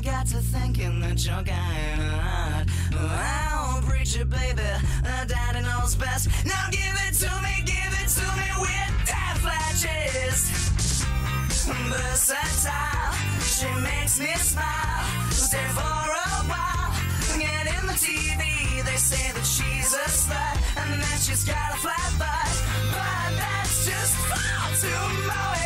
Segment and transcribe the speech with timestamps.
[0.00, 2.70] I got to thinking that you're kind.
[2.94, 4.62] Oh, preacher, baby.
[5.04, 6.28] Uh, daddy knows best.
[6.46, 10.48] Now give it to me, give it to me with that flashes.
[11.92, 13.12] Versatile,
[13.44, 15.04] she makes me smile.
[15.32, 16.96] Stay for a while.
[17.36, 21.76] Get in the TV, they say that she's a slut and that she's got a
[21.76, 22.52] flat butt.
[22.88, 25.59] But that's just far too away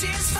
[0.00, 0.30] It's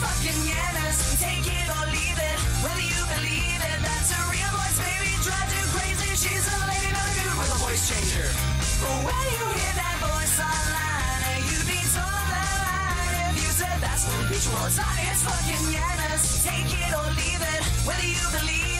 [0.00, 1.20] fucking Yanis.
[1.20, 2.38] Take it or leave it.
[2.64, 5.12] Whether you believe it, that's a real voice, baby.
[5.20, 6.16] Drive you crazy.
[6.16, 8.24] She's a lady, but she's with a voice changer.
[8.80, 13.28] But when you hear that voice online, you'd be told a lie.
[13.28, 16.40] If you said that's the real voice, that is fucking Yanis.
[16.40, 17.62] Take it or leave it.
[17.84, 18.73] Whether you believe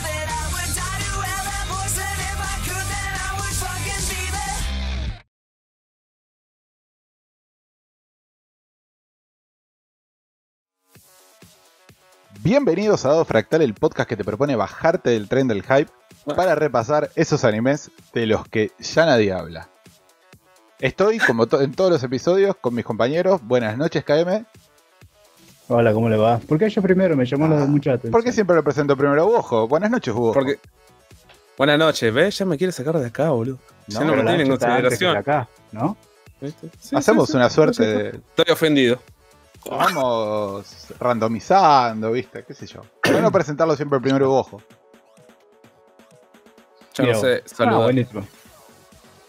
[12.44, 15.90] Bienvenidos a Dado Fractal, el podcast que te propone bajarte del tren del hype
[16.36, 19.68] para repasar esos animes de los que ya nadie habla.
[20.78, 23.40] Estoy, como to- en todos los episodios, con mis compañeros.
[23.42, 24.44] Buenas noches, KM.
[25.68, 26.38] Hola, ¿cómo le va?
[26.38, 27.16] ¿Por qué yo primero?
[27.16, 28.12] Me llamó Ah, la atención.
[28.12, 29.66] ¿Por qué siempre lo presento primero a Ojo?
[29.66, 30.34] Buenas noches, Hugo.
[30.34, 30.58] Porque.
[31.56, 32.36] Buenas noches, ¿ves?
[32.36, 33.58] Ya me quiere sacar de acá, boludo.
[33.86, 35.16] Ya No, no, Pero me la tiene en consideración.
[35.16, 35.96] acá, ¿no?
[36.92, 37.36] Hacemos sí, sí.
[37.38, 38.08] una suerte de.
[38.36, 39.00] Estoy ofendido.
[39.70, 40.64] Vamos
[40.98, 42.44] randomizando, ¿viste?
[42.44, 42.80] ¿Qué sé yo?
[43.02, 44.60] ¿Por qué no presentarlo siempre primero a Ojo?
[46.94, 47.82] Ya no sé, Ah, saludos.
[47.84, 48.26] buenísimo.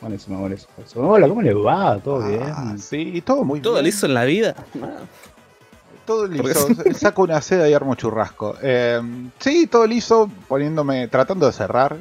[0.02, 0.72] Buenísimo, buenísimo.
[1.10, 1.98] Hola, ¿cómo le va?
[2.00, 2.80] ¿Todo Ah, bien?
[2.80, 3.86] sí, todo muy ¿Todo bien.
[3.86, 4.56] listo en la vida?
[6.06, 6.68] Todo Porque- liso.
[7.00, 8.56] Saco una seda y armo churrasco.
[8.62, 9.02] Eh,
[9.40, 11.98] sí, todo liso, poniéndome, tratando de cerrar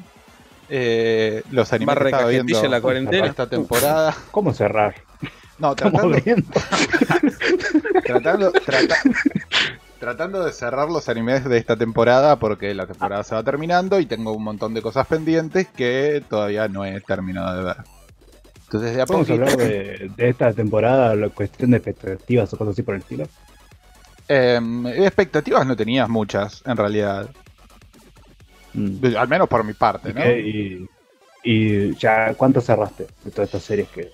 [0.69, 3.27] eh, los animes que estaba viendo la cuarentena.
[3.27, 4.15] esta temporada.
[4.31, 4.95] ¿Cómo cerrar?
[5.59, 6.17] No, tratando,
[8.05, 8.97] tratando, trata-
[10.01, 14.07] tratando de cerrar los animes de esta temporada porque la temporada se va terminando y
[14.07, 17.77] tengo un montón de cosas pendientes que todavía no he terminado de ver.
[18.65, 19.51] Entonces, de a Vamos a poquito.
[19.53, 23.29] hablar de, de esta temporada, la cuestión de expectativas o cosas así por el estilo.
[24.29, 24.59] Eh,
[24.97, 27.29] expectativas no tenías muchas, en realidad.
[28.73, 29.17] Mm.
[29.17, 30.31] Al menos por mi parte, ¿Y, ¿no?
[30.31, 30.89] Y-
[31.47, 34.11] y ya, ¿cuánto cerraste de todas estas series que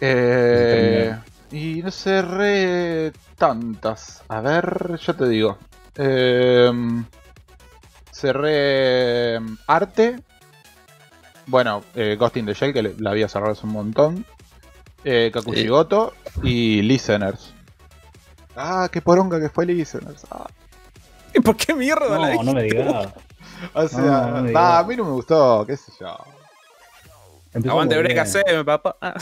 [0.00, 1.16] Eh,
[1.52, 4.22] y no cerré tantas.
[4.28, 5.58] A ver, yo te digo.
[5.96, 6.70] Eh,
[8.12, 10.20] cerré em, arte.
[11.46, 14.24] Bueno, eh, Ghost in the Shell, que le- la había cerrado hace un montón.
[15.04, 17.52] Eh, Kakushigoto y Listeners.
[18.56, 20.24] Ah, qué poronga que fue Listeners.
[20.30, 20.46] Ah,
[21.34, 23.12] ¿Y por qué mierda la No, no me digas.
[23.74, 26.16] o sea, No, no me a mí no me gustó, qué sé yo.
[27.52, 28.96] Empezó Aguante bien, haceme, papá.
[29.00, 29.14] Ah.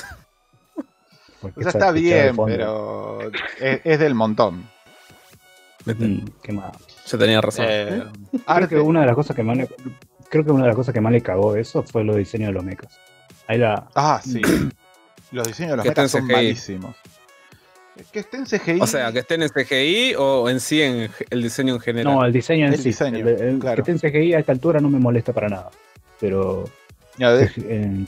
[1.42, 3.18] Porque O sea, esa está bien, pero
[3.60, 4.66] es, es del montón.
[5.84, 6.70] Mm, qué mal.
[7.06, 7.66] Yo tenía razón.
[7.68, 7.86] Eh,
[8.30, 9.68] Creo arte, que una de las cosas que más le,
[10.30, 12.52] creo que una de las cosas que más le cagó eso fue los diseños de
[12.54, 12.96] los mechas.
[13.48, 14.40] Ahí la Ah, sí.
[15.32, 16.94] Los diseños de los Que mechas son malísimos.
[18.12, 18.80] Que esté en CGI.
[18.82, 22.14] O sea, que estén en CGI o en sí en el diseño en general.
[22.14, 22.90] No, el diseño en El sí.
[22.90, 23.82] diseño, el- el- claro.
[23.82, 25.70] Que esté en CGI a esta altura no me molesta para nada.
[26.20, 26.64] Pero
[27.18, 28.06] De, en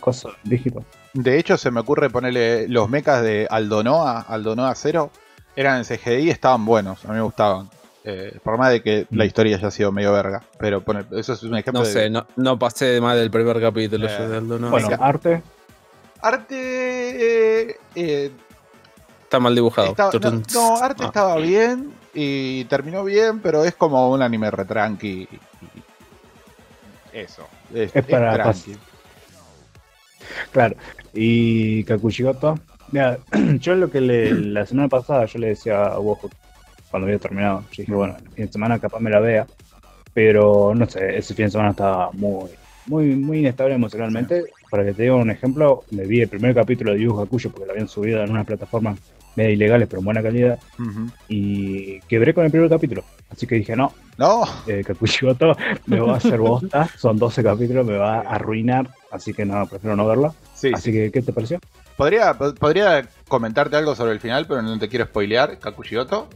[1.39, 5.11] hecho, se me ocurre ponerle los mechas de Aldonoa, Aldonoa 0,
[5.57, 7.69] eran en CGI y estaban buenos, a mí me gustaban.
[8.07, 9.27] Eh, por más de que la Mm.
[9.27, 10.43] historia haya sido medio verga.
[10.59, 11.93] Pero pone- eso es un ejemplo No de.
[11.93, 14.71] sé, no, no pasé más del primer capítulo Eh, yo de Aldo, no.
[14.71, 15.43] bueno, arte.
[16.21, 17.69] Arte.
[17.71, 18.31] eh, eh,
[19.23, 19.95] está mal dibujado.
[20.55, 21.07] no, arte Ah.
[21.07, 25.27] estaba bien y terminó bien, pero es como un anime retranqui.
[27.13, 27.47] Eso.
[27.73, 28.77] Es, Es para tranqui.
[30.53, 30.77] Claro.
[31.13, 32.59] Y Kakushigoto.
[32.93, 33.19] Mira,
[33.61, 36.31] yo lo que le, la semana pasada yo le decía a Wojo
[36.91, 37.65] cuando había terminado.
[37.73, 39.47] Yo dije, bueno, el fin de semana capaz me la vea.
[40.13, 42.51] Pero no sé, ese fin de semana estaba muy,
[42.87, 44.45] muy, muy inestable emocionalmente.
[44.71, 47.67] Para que te diga un ejemplo, me vi el primer capítulo de Yu Hakusho porque
[47.67, 48.99] lo habían subido en unas plataformas
[49.37, 50.59] medio ilegales pero en buena calidad.
[51.29, 53.05] Y quebré con el primer capítulo.
[53.31, 56.89] Así que dije, no, No, eh, Kakushigoto me va a hacer bosta.
[56.99, 58.89] Son 12 capítulos, me va a arruinar.
[59.11, 60.33] Así que no, prefiero no verla.
[60.55, 61.59] sí, Así que, ¿qué te pareció?
[61.97, 66.29] Podría, po- podría comentarte algo sobre el final, pero no te quiero spoilear, Kakushigoto.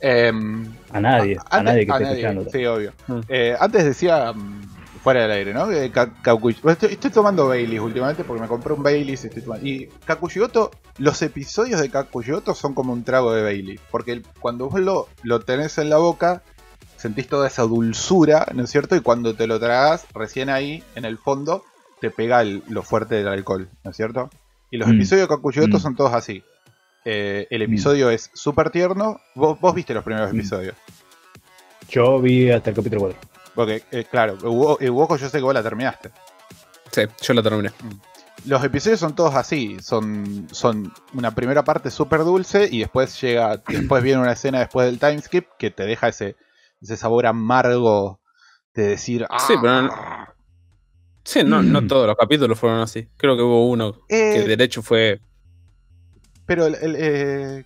[0.00, 2.50] Em, A nadie, a, antes- nadie que a esté nadie, escuchando.
[2.50, 2.92] Sí, obvio.
[3.06, 3.20] Mm.
[3.28, 4.62] Eh, antes decía mm,
[5.02, 5.70] fuera del aire, ¿no?
[5.72, 9.66] Eh, bueno, Estoy, estoy tomando Baileys últimamente porque me compré un Baileys y estoy tomando.
[9.66, 13.80] Y Kakushigoto, los episodios de Kakushigoto son como un trago de Bailey.
[13.90, 16.42] Porque cuando vos lo, lo tenés en la boca,
[16.96, 18.94] sentís toda esa dulzura, ¿no es cierto?
[18.96, 21.64] Y cuando te lo tragas, recién ahí, en el fondo,
[22.00, 24.28] te pega el- lo fuerte del alcohol, ¿no es cierto?
[24.70, 24.92] Y los Mm.
[24.96, 25.80] episodios de Kakushigoto Mm.
[25.80, 26.42] son todos así.
[27.06, 29.18] Eh, el episodio es súper tierno.
[29.34, 30.36] Vos, vos viste los primeros Mm.
[30.38, 30.74] episodios.
[31.88, 33.29] Yo vi hasta el capítulo 4.
[33.54, 36.10] Porque, eh, claro, Ugo- Ugojo yo sé que vos la terminaste.
[36.92, 37.70] Sí, yo lo terminé.
[38.46, 43.56] Los episodios son todos así, son, son una primera parte súper dulce y después llega,
[43.68, 46.36] después viene una escena después del timeskip que te deja ese,
[46.80, 48.20] ese sabor amargo
[48.74, 50.32] de decir, Sí, pero "Ah".
[51.22, 53.08] Sí, no, no todos los capítulos fueron así.
[53.18, 55.20] Creo que hubo uno Eh, que de hecho fue.
[56.46, 57.64] pero el- el, eh,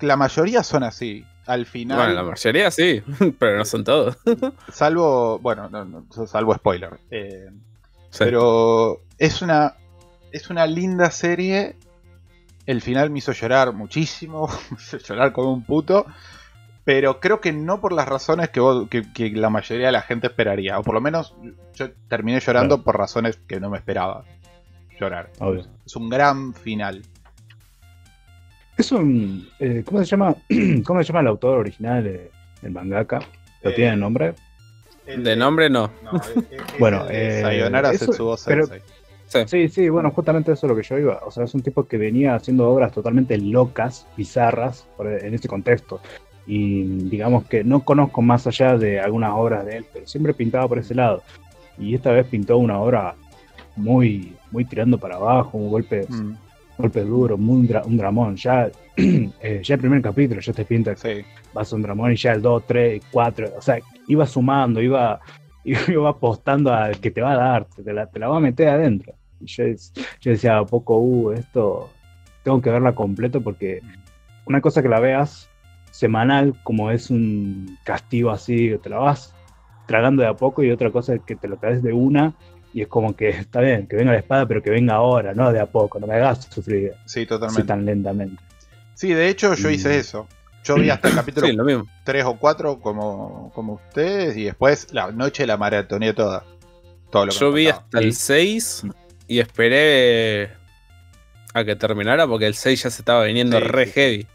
[0.00, 1.24] la mayoría son así.
[1.46, 3.02] Al final, Bueno, la mayoría sí,
[3.38, 4.16] pero no son todos.
[4.72, 6.98] salvo, bueno, no, no, salvo spoiler.
[7.10, 7.48] eh,
[8.10, 8.24] Sí.
[8.24, 9.74] Pero es una,
[10.32, 11.76] es una linda serie.
[12.66, 16.06] El final me hizo llorar muchísimo, me hizo llorar como un puto.
[16.84, 20.02] Pero creo que no por las razones que, vos- que, que la mayoría de la
[20.02, 20.78] gente esperaría.
[20.78, 21.34] O por lo menos
[21.74, 24.24] yo terminé llorando por razones que no me esperaba
[24.98, 25.30] llorar.
[25.38, 25.66] Obvio.
[25.86, 27.02] Es un gran final.
[28.80, 29.46] Es un.
[29.58, 30.34] eh, ¿Cómo se llama?
[30.86, 32.30] ¿Cómo se llama el autor original, eh,
[32.62, 33.18] el mangaka?
[33.62, 34.34] ¿Lo Eh, tiene el nombre?
[35.06, 35.90] De nombre no.
[36.02, 36.12] No,
[36.78, 38.66] Bueno, el de eh, Sayonara eso- Setsubo pero-.
[38.66, 39.38] Sí.
[39.46, 41.20] Sí, sí, bueno, justamente eso es lo que yo iba.
[41.24, 45.46] O sea, es un tipo que venía haciendo obras totalmente locas, bizarras, por- en este
[45.46, 46.00] contexto.
[46.46, 50.66] Y digamos que no conozco más allá de algunas obras de él, pero siempre pintaba
[50.66, 51.22] por ese lado.
[51.78, 53.14] Y esta vez pintó una obra
[53.76, 56.32] muy, muy tirando para abajo, un golpe, Mm,
[56.80, 58.36] golpe duro, muy un, dra- un dramón.
[58.36, 61.28] Ya, eh, ya el primer capítulo ya te pinta que sí.
[61.52, 63.78] vas a un dramón y ya el 2, 3, 4, o sea,
[64.08, 65.20] iba sumando, iba,
[65.64, 68.68] iba apostando a que te va a dar, te la, te la va a meter
[68.68, 69.14] adentro.
[69.40, 69.64] Y yo,
[70.20, 71.90] yo decía, a poco, uh, esto
[72.42, 73.80] tengo que verla completo porque
[74.46, 75.48] una cosa que la veas
[75.90, 79.34] semanal, como es un castigo así, te la vas
[79.86, 82.34] tragando de a poco, y otra cosa es que te lo traes de una.
[82.72, 85.52] Y es como que está bien, que venga la espada, pero que venga ahora, no
[85.52, 87.64] de a poco, no me hagas sufrir Sí, así totalmente.
[87.64, 88.42] tan lentamente.
[88.94, 90.28] Sí, de hecho yo hice eso.
[90.62, 91.86] Yo vi hasta el capítulo Sí, lo mismo.
[92.04, 96.44] 3 o 4 como, como ustedes y después la noche la maratoneé toda.
[97.10, 98.84] Todo lo que Yo vi hasta el 6
[99.26, 100.50] y esperé
[101.54, 103.92] a que terminara porque el 6 ya se estaba viniendo Sí, re sí.
[103.92, 104.26] heavy.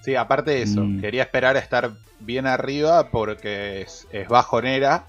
[0.00, 1.00] Sí, aparte de eso, Mm.
[1.00, 1.90] quería esperar a estar
[2.20, 5.06] bien arriba porque es, es bajonera.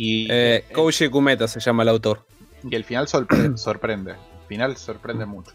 [0.00, 2.24] Y, Eh, Koji Kumeta se llama el autor.
[2.62, 4.12] y el final sorpre- sorprende.
[4.12, 5.50] El final sorprende mucho.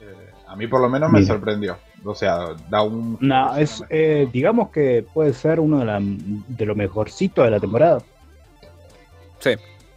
[0.00, 1.34] Eh, a mí por lo menos me Mira.
[1.34, 1.76] sorprendió.
[2.04, 3.18] O sea, da un...
[3.20, 7.58] No, es, eh, digamos que puede ser uno de, la, de lo mejorcito de la
[7.60, 8.00] temporada.
[9.40, 9.50] Sí,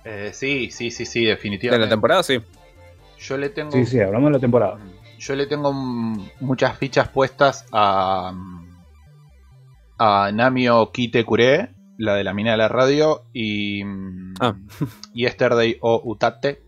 [0.04, 1.86] Eh, sí, sí, sí, sí, de definitivamente.
[1.86, 2.42] la temporada sí.
[3.20, 3.72] Yo le tengo...
[3.72, 4.80] Sí, sí, hablamos de la temporada.
[5.20, 8.34] Yo le tengo muchas fichas puestas a,
[10.00, 11.70] a Namio Kite Kure,
[12.04, 13.82] la de la mina de la radio, y
[14.40, 14.56] Ah.
[15.14, 16.62] Yesterday o Utate.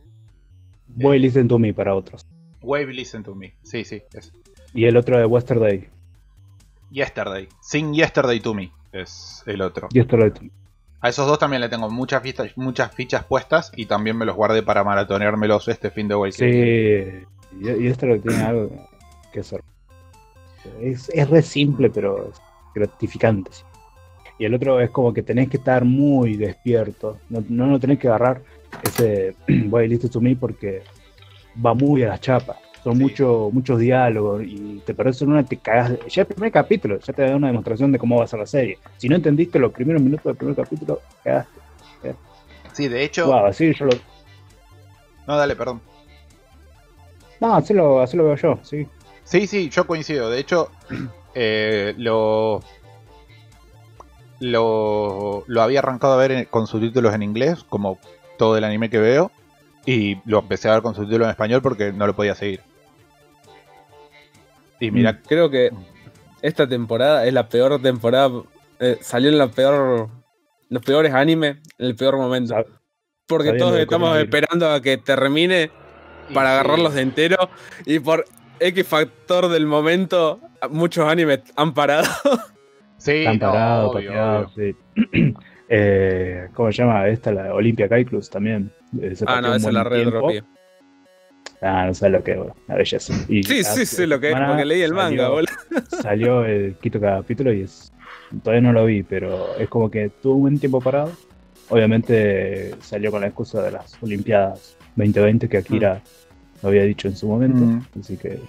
[0.88, 2.26] Boy Listen to Me para otros.
[2.62, 3.54] Wave Listen to Me.
[3.64, 4.32] Sí, sí, es.
[4.74, 5.90] Y el otro de Westerday.
[6.92, 7.48] Yesterday.
[7.62, 9.88] Sing Yesterday to Me es el otro.
[9.92, 10.32] Y esto lo
[11.02, 14.36] A esos dos también le tengo muchas fichas, muchas fichas puestas y también me los
[14.36, 17.27] guardé para maratoneármelos este fin de Sí, Awakening.
[17.62, 18.72] y, y esto lo tiene algo
[19.34, 19.62] que hacer.
[20.82, 22.42] Es, es re simple, pero es
[22.74, 23.51] gratificante.
[23.51, 23.63] sí.
[24.38, 27.20] Y el otro es como que tenés que estar muy despierto.
[27.30, 28.42] No, no, no tenés que agarrar
[28.84, 30.82] ese Boy Listen to Me porque
[31.65, 32.58] va muy a la chapa.
[32.84, 33.01] Son Sí.
[33.01, 35.94] mucho- muchos diálogos y te parece una te cagas.
[36.08, 38.46] Ya el primer capítulo ya te da una demostración de cómo va a ser la
[38.46, 38.77] serie.
[38.98, 41.62] Si no entendiste los primeros minutos del primer capítulo, cagaste.
[42.74, 43.27] Sí, de hecho.
[43.27, 43.92] Wow, así yo lo.
[45.25, 45.82] No, dale, perdón.
[47.39, 48.86] No, así lo, así lo veo yo, sí.
[49.24, 50.30] Sí, sí, yo coincido.
[50.30, 50.70] De hecho,
[51.36, 52.60] eh, lo,
[54.39, 58.00] lo, lo había arrancado a ver en- con subtítulos en inglés, como
[58.38, 59.32] todo el anime que veo,
[59.86, 62.62] y lo empecé a ver con subtítulos en español porque no lo podía seguir.
[64.80, 65.72] Y mira, Creo que
[66.42, 68.30] esta temporada es la peor temporada.
[68.80, 70.10] eh, salió en la peor.
[70.70, 72.54] Los peores animes en el peor momento.
[72.56, 72.65] Sab-
[73.27, 75.72] Porque todos estamos esperando a que termine
[76.30, 77.50] y para sí, agarrarlos de entero.
[77.86, 78.25] Y por
[78.60, 80.39] X factor del momento,
[80.70, 82.08] muchos animes han parado.
[83.05, 84.75] Sí, Están no, parados, obvio, pateados, obvio.
[84.95, 85.33] sí.
[85.69, 87.07] eh, ¿Cómo se llama?
[87.07, 88.71] Esta, la Olympia Cyclus también.
[89.13, 90.17] Se ah, no, un esa es buen la red tiempo.
[90.17, 90.43] dropeé.
[91.62, 93.13] Ah, no sé lo que es, bueno, una belleza.
[93.29, 95.51] Y Sí, sí, sé lo que es, porque leí el manga, salió- boludo.
[96.01, 97.91] Salió el quinto capítulo y es.
[98.43, 101.12] Todavía no lo vi, pero es como que tuvo un buen tiempo parado
[101.69, 106.01] obviamente salió con la excusa de las Olimpiadas 2020 que Akira
[106.62, 107.57] lo había dicho en su momento.
[107.59, 108.00] Mm.
[108.00, 108.39] Así que.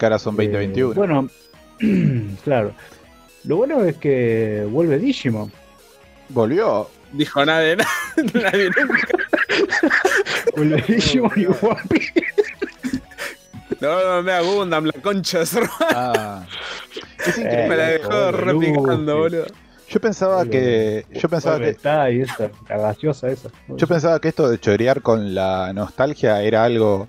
[0.00, 0.90] Ahora son 2021.
[0.92, 1.28] eh, bueno,
[2.44, 2.72] claro.
[3.44, 5.52] Lo bueno es que vuelve Digimon.
[6.28, 6.88] Volvió.
[7.12, 7.76] Dijo nadie,
[8.34, 9.08] nadie nunca.
[10.56, 11.46] Vuelve Digimon y
[11.88, 12.12] Piece.
[13.80, 15.70] No, no me hago Gundam, la concha de.
[15.80, 16.44] Ah.
[17.26, 17.68] Es Eh, increíble.
[17.68, 19.46] Me la dejó repicando, boludo.
[19.88, 21.06] Yo pensaba que.
[21.12, 21.70] Yo pensaba que.
[21.70, 23.48] está y esa, la gaseosa esa.
[23.68, 27.08] Yo pensaba que esto de chorear con la nostalgia era algo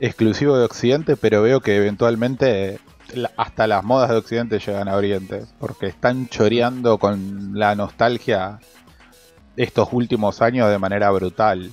[0.00, 2.78] exclusivo de Occidente, pero veo que eventualmente
[3.36, 8.58] hasta las modas de Occidente llegan a Oriente, porque están choreando con la nostalgia
[9.56, 11.70] estos últimos años de manera brutal.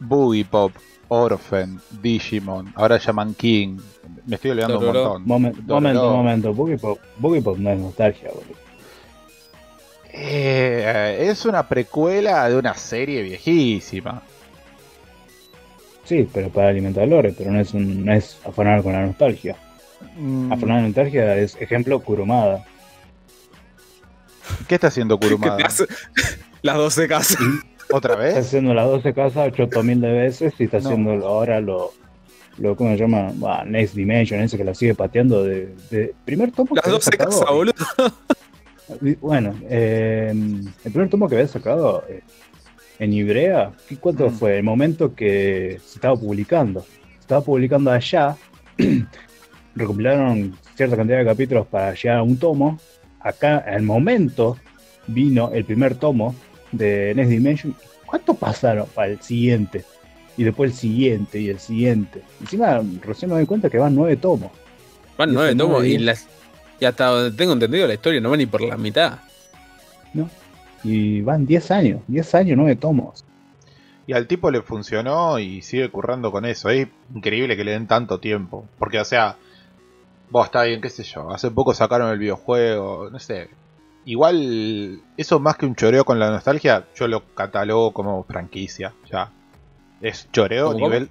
[0.00, 0.72] Boogie Pop,
[1.08, 3.78] Orphan, Digimon, ahora llaman King.
[4.26, 5.26] Me estoy olvidando un montón.
[5.26, 5.74] Momen- Dororo.
[5.80, 6.54] momento, momento.
[6.54, 8.58] Boogie Pop, Boogie Pop no es nostalgia, boludo.
[10.12, 14.22] Eh, es una precuela de una serie viejísima.
[16.04, 19.56] Sí, pero para alimentar lore, pero no es, un, no es afanar con la nostalgia.
[20.16, 22.64] Mm, Afanar con la nostalgia es ejemplo Kurumada.
[24.66, 25.56] ¿Qué está haciendo te Kurumada?
[25.66, 25.84] hace
[26.62, 27.38] Las 12 casas.
[27.90, 28.46] ¿Otra Está vez?
[28.46, 30.88] haciendo las 12 casas 8000 de veces y está No.
[30.88, 31.92] haciendo ahora lo,
[32.58, 33.30] lo ¿cómo se llama?
[33.36, 36.98] Bah, Next Dimension, ese que la sigue pateando de, de primer tomo Las que había
[36.98, 37.30] 12 sacado.
[37.30, 37.74] casas, boludo.
[39.02, 40.30] Y, Bueno, eh,
[40.84, 42.20] el primer tomo que había sacado eh,
[42.98, 44.32] en Ibrea, ¿qué- ¿cuánto Mm.
[44.34, 44.58] fue?
[44.58, 46.80] El momento que se estaba publicando.
[46.80, 48.36] Se estaba publicando allá,
[49.78, 52.78] recopilaron cierta cantidad de capítulos para llegar a un tomo.
[53.20, 54.56] Acá, al momento,
[55.06, 56.34] vino el primer tomo
[56.72, 57.74] de Next Dimension.
[58.06, 59.84] ¿Cuánto pasaron para el siguiente?
[60.36, 62.22] Y después el siguiente y el siguiente.
[62.40, 64.50] Encima, recién me doy cuenta que van nueve tomos.
[65.16, 66.26] Van Y nueve no tomos y, las,
[66.78, 69.18] y hasta donde tengo entendido la historia no va ni por la mitad.
[70.84, 73.24] Y van 10 años, 10 años, nueve tomos.
[74.06, 76.70] Y al tipo le funcionó y sigue currando con eso.
[76.70, 78.66] Es increíble que le den tanto tiempo.
[78.78, 79.36] Porque, o sea,
[80.30, 81.30] vos está bien, qué sé yo.
[81.30, 83.48] Hace poco sacaron el videojuego, no sé.
[84.04, 88.92] Igual, eso más que un choreo con la nostalgia, yo lo catalogo como franquicia.
[89.10, 89.30] Ya.
[90.00, 91.10] Es choreo ¿Cómo, nivel.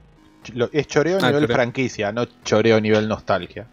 [0.72, 1.56] Es choreo Ah, nivel choreo.
[1.56, 3.68] franquicia, no choreo nivel nostalgia.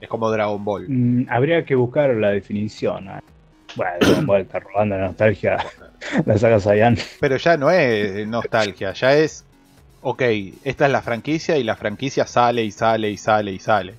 [0.00, 0.86] Es como Dragon Ball.
[0.88, 3.08] Mm, habría que buscar la definición.
[3.08, 3.20] ¿eh?
[3.76, 5.56] Bueno, Dragon Ball está robando la nostalgia.
[6.26, 6.96] la saga Saiyan.
[7.20, 9.44] Pero ya no es nostalgia, ya es.
[10.02, 10.22] Ok,
[10.64, 13.94] esta es la franquicia y la franquicia sale y sale y sale y sale.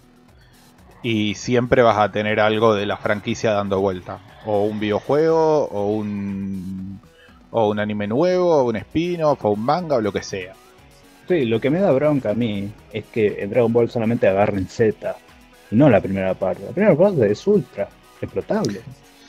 [1.01, 4.19] Y siempre vas a tener algo de la franquicia dando vuelta.
[4.45, 6.99] O un videojuego, o un.
[7.51, 10.53] O un anime nuevo, o un spin-off, o un manga, o lo que sea.
[11.27, 14.67] Sí, lo que me da bronca a mí es que en Dragon Ball solamente agarren
[14.67, 15.15] Z.
[15.71, 16.63] Y no la primera parte.
[16.65, 17.87] La primera parte es ultra
[18.21, 18.81] explotable.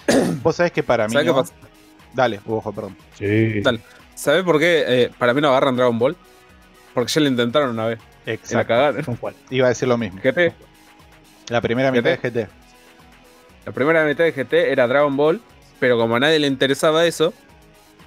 [0.43, 1.13] Vos sabés que para mí.
[1.13, 1.55] ¿Sabes qué no- pasa?
[2.15, 2.97] Dale, ojo, perdón.
[3.19, 3.61] Sí.
[3.61, 3.81] Dale.
[4.15, 6.17] ¿Sabes por qué eh, para mí no agarran Dragon Ball?
[6.95, 7.99] Porque ya lo intentaron una vez.
[8.25, 8.69] La Exacto.
[8.69, 9.03] cagaron.
[9.05, 9.35] ¿Con cuál?
[9.51, 10.21] Iba a decir lo mismo.
[10.23, 10.53] GT.
[11.49, 12.31] La primera mitad de GT.
[12.47, 12.49] GT.
[13.67, 15.41] La primera mitad de GT era Dragon Ball,
[15.81, 17.35] pero como a nadie le interesaba eso,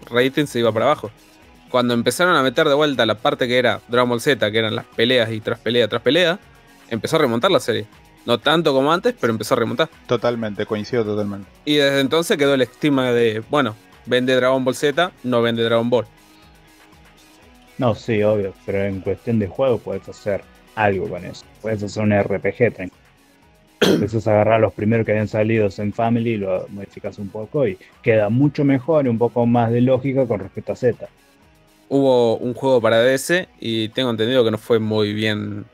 [0.09, 1.11] rating se iba para abajo.
[1.69, 4.75] Cuando empezaron a meter de vuelta la parte que era Dragon Ball Z, que eran
[4.75, 6.39] las peleas y tras pelea tras pelea,
[6.89, 7.85] empezó a remontar la serie.
[8.25, 9.89] No tanto como antes, pero empezó a remontar.
[10.05, 11.49] Totalmente, coincido totalmente.
[11.65, 13.75] Y desde entonces quedó el estigma de, bueno,
[14.05, 16.05] vende Dragon Ball Z, no vende Dragon Ball.
[17.77, 18.53] No, sí, obvio.
[18.65, 20.41] Pero en cuestión de juego puedes hacer
[20.75, 21.45] algo con eso.
[21.61, 22.73] Puedes hacer un RPG.
[22.73, 22.95] tranqui.
[23.79, 28.29] Puedes agarrar los primeros que habían salido en Family, lo modificas un poco y queda
[28.29, 31.07] mucho mejor y un poco más de lógica con respecto a Z.
[31.89, 35.65] Hubo un juego para DS y tengo entendido que no fue muy bien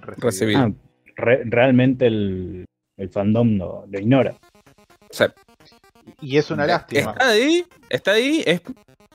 [0.00, 0.58] recibido.
[0.58, 0.70] Ah,
[1.16, 2.64] re- realmente el,
[2.96, 4.34] el fandom no, lo ignora.
[5.10, 5.32] O sea,
[6.22, 7.12] Y es una lástima.
[7.12, 8.62] está ahí, está ahí, es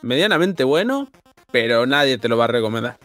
[0.04, 1.10] medianamente bueno,
[1.52, 2.98] pero nadie te lo va a recomendar.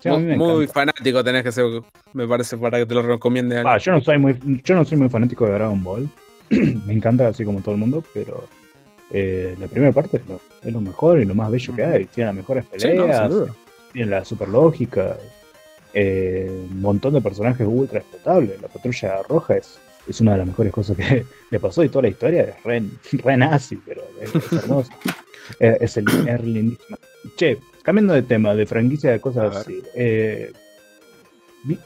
[0.00, 1.64] Sí, a muy fanático tenés que ser,
[2.12, 3.62] me parece, para que te lo recomiende.
[3.64, 6.08] Ah, yo no soy muy yo no soy muy fanático de Dragon Ball.
[6.50, 8.46] me encanta así como todo el mundo, pero
[9.10, 12.04] eh, la primera parte es lo, es lo mejor y lo más bello que hay.
[12.04, 13.32] Tiene las mejores Sí, no, peleas,
[13.92, 15.16] tiene la super lógica,
[15.94, 18.60] eh, un montón de personajes ultra explotables.
[18.60, 22.02] La patrulla roja es, es una de las mejores cosas que le pasó y toda
[22.02, 22.82] la historia es re,
[23.12, 24.92] re nazi, pero es, es hermosa.
[25.58, 26.78] es, es el-.
[27.36, 29.82] Che, cambiando de tema, de franquicia de A cosas así.
[29.94, 30.52] eh,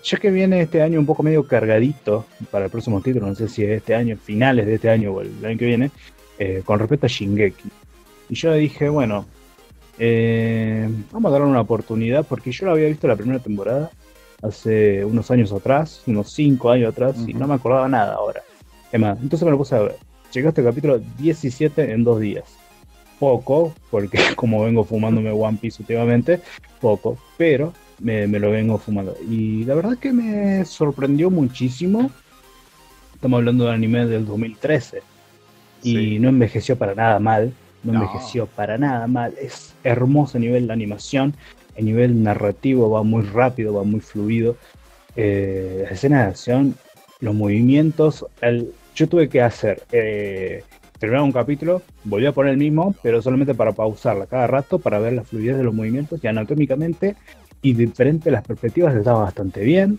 [0.03, 3.49] ya que viene este año un poco medio cargadito para el próximo título, no sé
[3.49, 5.91] si es este año, finales de este año o el año que viene,
[6.39, 7.69] eh, con respecto a Shingeki.
[8.31, 9.27] Y yo dije, bueno,
[9.99, 13.91] eh, vamos a darle una oportunidad porque yo lo había visto la primera temporada
[14.43, 18.43] hace unos años atrás, unos 5 años atrás, y no me acordaba nada ahora.
[18.91, 19.97] Es más, entonces me lo puse a ver.
[20.33, 22.58] Llegaste al capítulo 17 en dos días.
[23.19, 26.41] Poco, porque como vengo fumándome One Piece últimamente,
[26.81, 29.17] poco, pero me, me lo vengo fumando.
[29.29, 32.11] Y la verdad que me sorprendió muchísimo.
[33.15, 35.03] Estamos hablando de un anime del 2013
[35.83, 36.19] y Sí.
[36.21, 37.53] no envejeció para nada mal.
[37.83, 38.03] No, No.
[38.03, 39.35] envejeció para nada mal.
[39.41, 41.35] Es hermoso a nivel de animación,
[41.77, 44.57] a nivel narrativo va muy rápido, va muy fluido.
[45.17, 46.75] Eh, las escenas de acción,
[47.21, 48.25] los movimientos.
[48.41, 50.63] el- yo tuve que hacer eh,
[50.99, 54.99] terminar un capítulo, volví a poner el mismo, pero solamente para pausarla cada rato para
[54.99, 57.17] ver la fluidez de los movimientos y anatómicamente
[57.63, 59.99] y diferente las perspectivas estaba bastante bien,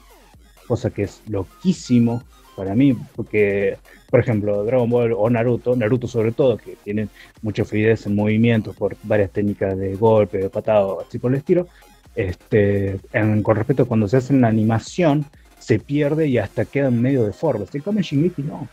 [0.68, 2.24] cosa que es loquísimo
[2.56, 3.77] para mí, porque
[4.10, 7.10] por ejemplo, Dragon Ball o Naruto, Naruto sobre todo, que tienen
[7.41, 11.68] mucha fluidez en movimientos por varias técnicas de golpe, de patado, así por el estilo,
[12.15, 13.00] este,
[13.44, 15.25] con respecto a cuando se hace en la animación,
[15.60, 17.65] se pierde y hasta queda medio deforme.
[17.72, 18.68] En cambio, Shingeki no.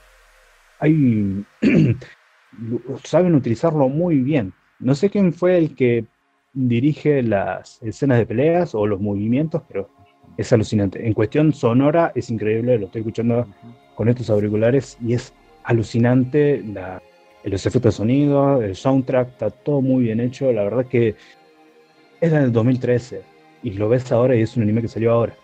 [0.80, 1.44] Hay,
[3.04, 4.52] saben utilizarlo muy bien.
[4.78, 6.04] No sé quién fue el que
[6.52, 9.90] dirige las escenas de peleas o los movimientos, pero
[10.36, 11.06] es alucinante.
[11.06, 13.46] En cuestión sonora es increíble, lo estoy escuchando
[13.94, 15.32] con estos auriculares y es
[15.64, 17.02] alucinante la-
[17.44, 20.52] los efectos de sonido, el soundtrack, está todo muy bien hecho.
[20.52, 21.14] La verdad que
[22.20, 23.22] era en el 2013
[23.62, 25.34] y lo ves ahora y es un anime que salió ahora.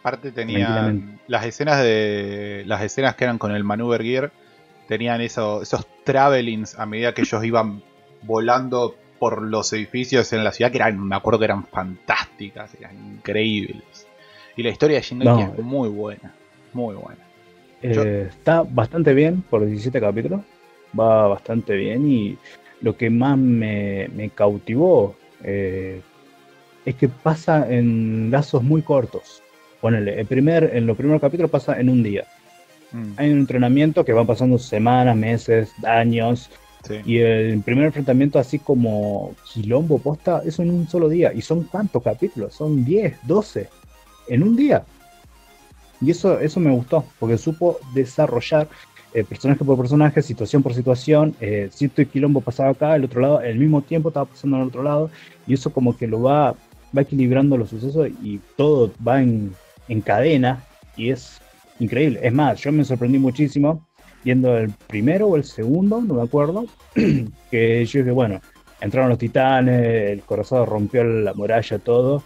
[0.00, 1.18] Aparte Tranquilamente.
[1.26, 4.32] las escenas de las escenas que eran con el maneuver gear
[4.88, 7.82] tenían eso- esos travelings a medida que ellos iban
[8.22, 12.96] volando por los edificios en la ciudad que eran me acuerdo que eran fantásticas, eran
[13.14, 14.06] increíbles.
[14.56, 15.54] Y la historia de Shingeki No.
[15.56, 16.34] es muy buena,
[16.72, 17.20] muy buena.
[17.82, 20.40] Eh, Yo- está bastante bien por 17 capítulos,
[20.98, 22.36] va bastante bien y
[22.80, 26.00] lo que más me, me cautivó eh,
[26.84, 29.42] es que pasa en lazos muy cortos.
[29.80, 32.24] Ponele, el primer, en los primeros capítulos pasa en un día.
[32.96, 36.50] Mm, Hay un entrenamiento que va pasando semanas, meses, años,
[36.86, 36.94] sí.
[37.04, 41.32] y el primer enfrentamiento así como quilombo posta es en un solo día.
[41.34, 42.54] ¿Y son cuántos capítulos?
[42.54, 43.68] Son 10, 12
[44.28, 44.82] en un día.
[46.00, 48.68] Y eso, eso me gustó, porque supo desarrollar
[49.14, 51.34] eh, personaje por personaje, situación por situación.
[51.40, 54.82] Eh, cierto quilombo pasaba acá, el otro lado, al mismo tiempo estaba pasando al otro
[54.82, 55.10] lado.
[55.46, 56.54] Y eso como que lo va,
[56.96, 59.54] va equilibrando los sucesos y todo va en,
[59.88, 60.62] en cadena.
[60.98, 61.40] Y es
[61.78, 62.20] increíble.
[62.22, 63.86] Es más, yo me sorprendí muchísimo
[64.24, 66.66] viendo el primero o el segundo, no me acuerdo,
[67.50, 68.40] que yo dije, bueno,
[68.80, 72.24] entraron los titanes, el corazón rompió la muralla, todo,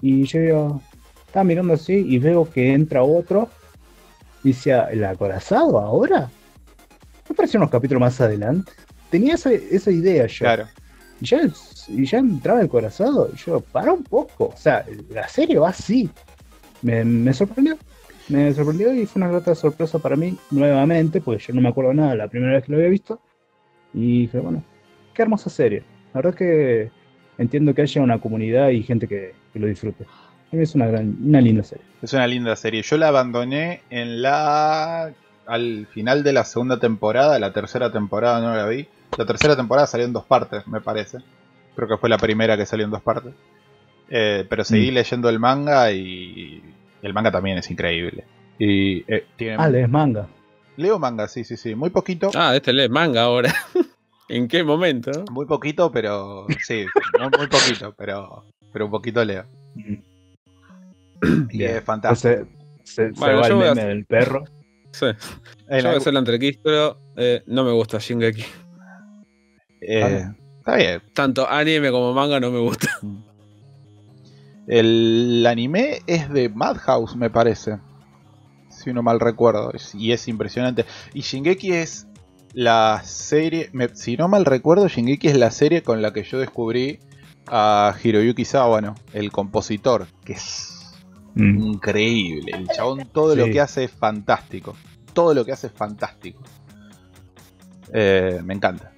[0.00, 0.82] y yo digo,
[1.26, 3.50] estaba mirando así y veo que entra otro,
[4.44, 6.30] y decía, ¿el acorazado ahora?
[7.28, 8.72] ¿No parecía unos capítulos más adelante?
[9.10, 10.38] Tenía esa, esa idea yo.
[10.38, 10.66] Claro.
[11.20, 11.40] Y ya,
[11.88, 15.70] y ya entraba el corazado, y yo, para un poco, o sea, la serie va
[15.70, 16.08] así.
[16.82, 17.76] Me, me sorprendió,
[18.28, 21.94] me sorprendió y fue una grata sorpresa para mí nuevamente, porque yo no me acuerdo
[21.94, 23.20] nada la primera vez que lo había visto.
[23.94, 24.62] Y dije, bueno,
[25.14, 25.82] qué hermosa serie.
[26.12, 26.90] La verdad que
[27.38, 30.04] entiendo que haya una comunidad y gente que, que lo disfrute.
[30.52, 31.84] Es una, gran, una linda serie.
[32.02, 32.82] Es una linda serie.
[32.82, 35.12] Yo la abandoné en la.
[35.46, 37.38] al final de la segunda temporada.
[37.38, 38.86] La tercera temporada no la vi.
[39.18, 41.18] La tercera temporada salió en dos partes, me parece.
[41.74, 43.32] Creo que fue la primera que salió en dos partes.
[44.08, 44.94] Eh, pero seguí Mm.
[44.94, 46.62] leyendo el manga y.
[47.02, 48.24] El manga también es increíble.
[48.58, 49.56] Y eh, tiene.
[49.58, 50.28] Ah, lees manga.
[50.76, 51.74] Leo manga, sí, sí, sí.
[51.74, 52.30] Muy poquito.
[52.34, 53.54] Ah, este lee manga ahora.
[54.28, 55.10] ¿En qué momento?
[55.30, 56.46] Muy poquito, pero.
[56.62, 56.84] Sí,
[57.18, 58.44] muy, muy poquito, pero.
[58.72, 59.44] Pero un poquito leo.
[59.74, 59.94] Mm.
[61.50, 62.34] Y es fantástico.
[62.34, 62.54] Entonces,
[62.84, 64.44] se, se Bueno, va yo el voy a meme hacer- del perro.
[64.92, 65.06] Sí.
[65.68, 66.98] En Yo voy a hacer la entrequistro.
[67.16, 68.44] Eh, no me gusta Shingeki.
[69.80, 70.24] eh,
[70.58, 71.02] está bien.
[71.14, 72.88] Tanto anime como manga no me gusta.
[74.66, 77.78] El anime es de Madhouse, me parece.
[78.68, 79.72] Si no mal recuerdo.
[79.94, 80.84] Y es impresionante.
[81.14, 82.06] Y Shingeki es
[82.52, 83.70] la serie.
[83.72, 86.98] me- si no mal recuerdo, Shingeki es la serie con la que yo descubrí
[87.48, 90.06] a Hiroyuki Sawano, el compositor.
[90.24, 90.72] Que es
[91.34, 91.62] Mm.
[91.62, 92.52] increíble.
[92.56, 94.74] El chabón todo lo que hace es fantástico.
[95.12, 96.42] Todo lo que hace es fantástico.
[97.92, 98.92] Eh, me encanta.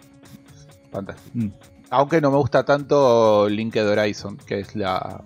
[0.91, 1.31] Fantástico.
[1.35, 1.49] Mm.
[1.91, 5.23] Aunque no me gusta tanto Linked Horizon, que es la,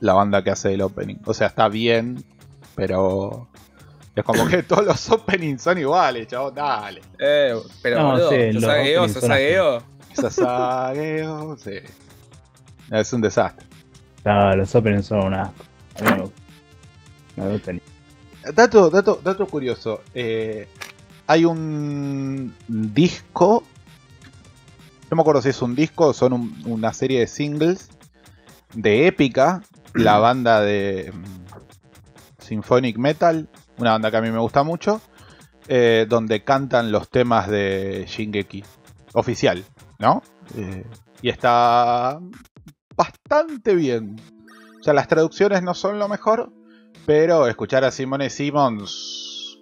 [0.00, 1.16] la banda que hace el opening.
[1.24, 2.24] O sea, está bien,
[2.74, 3.48] pero
[4.14, 6.54] es como que todos los openings son iguales, chabón.
[6.54, 7.00] Dale.
[7.18, 9.82] Eh, pero No, boludo, sí, openings son Sasageo.
[10.14, 11.72] Sasageo, sí.
[12.90, 13.66] Es un desastre.
[14.24, 15.52] Ah, los openings son una.
[17.36, 17.80] gustan.
[18.54, 20.02] Dato, dato, dato curioso.
[20.14, 20.68] eh,
[21.26, 23.64] hay un disco.
[25.10, 27.88] No me acuerdo si es un disco o son un- una serie de singles
[28.74, 29.62] de Épica,
[29.96, 35.00] la banda de mm, Symphonic Metal, una banda que a mí me gusta mucho,
[35.68, 38.64] eh, donde cantan los temas de Shingeki
[39.14, 39.64] oficial,
[39.98, 40.22] ¿no?
[40.56, 40.84] Eh,
[41.22, 42.20] y está
[42.94, 44.16] bastante bien.
[44.78, 46.52] O sea, las traducciones no son lo mejor,
[47.04, 49.58] pero escuchar a Simone Simmons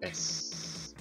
[0.00, 0.94] es.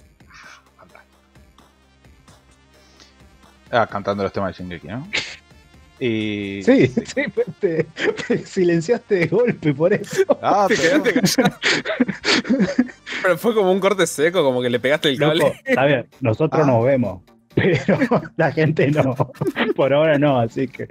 [3.72, 5.08] Ah, cantando los temas de Shingeki, ¿no?
[6.00, 6.62] Y...
[6.64, 7.84] Sí, sí, pues te,
[8.28, 10.24] te silenciaste de golpe por eso.
[10.42, 11.58] Ah, Te pero- quedaste callado.
[13.22, 15.40] Pero fue como un corte seco, como que le pegaste el cable.
[15.44, 16.68] Loco, está bien, nosotros Ah.
[16.68, 17.22] nos vemos,
[17.56, 17.98] pero
[18.36, 19.16] la gente no.
[19.76, 20.88] Por ahora no, así que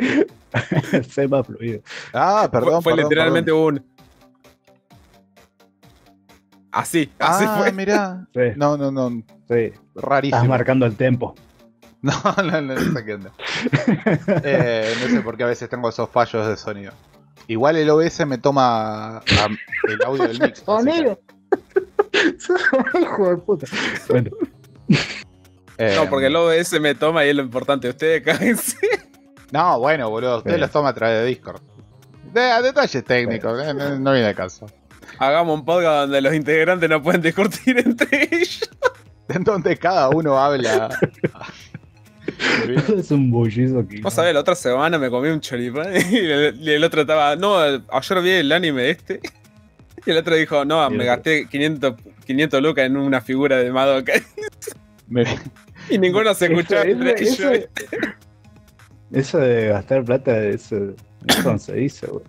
[1.08, 1.80] sé más fluido.
[2.14, 2.82] Ah, perdón.
[2.82, 3.74] fue perdón, literalmente perdón.
[3.74, 3.92] un.
[6.70, 7.72] Así, así Ah, fue.
[7.72, 8.26] mirá.
[8.32, 9.10] Sí, No, no, no.
[9.10, 10.44] sí, estás Rarísimo.
[10.46, 11.34] marcando el tempo.
[12.04, 12.12] No,
[12.42, 13.30] no, no, no sé qué onda.
[14.42, 16.92] Eh, no sé por qué a veces tengo esos fallos de sonido.
[17.46, 19.22] Igual el OBS me toma
[19.88, 20.62] el audio del mix.
[20.62, 21.16] que,
[23.00, 23.66] Hijo de puta.
[24.08, 24.30] Bueno,
[25.78, 27.88] eh, No, porque el OBS me toma y es lo importante.
[27.88, 28.76] Ustedes cáense.
[29.52, 30.38] No, bueno, boludo.
[30.38, 30.60] Usted Sí.
[30.60, 31.60] los toma a través de Discord.
[32.32, 34.64] De, detalles técnicos, eh, no, no viene de caso.
[35.18, 38.70] Hagamos un podcast donde los integrantes no pueden discutir entre ellos.
[39.28, 40.88] En donde cada uno habla.
[42.98, 43.84] es un bullizo.
[44.02, 47.36] Vos sabés, la otra semana me comí un choripán y el, y el otro estaba,
[47.36, 49.20] no, ayer vi el anime este.
[50.04, 51.94] Y el otro dijo, no, el me gasté 500,
[52.26, 54.12] 500 lucas en una figura de Madoka.
[55.06, 55.24] Me-
[55.88, 57.68] Y ninguno se escuchaba Eso- entre eso- ellos.
[59.12, 60.94] Eso de gastar plata, eso,
[61.28, 62.24] eso no se dice, güey.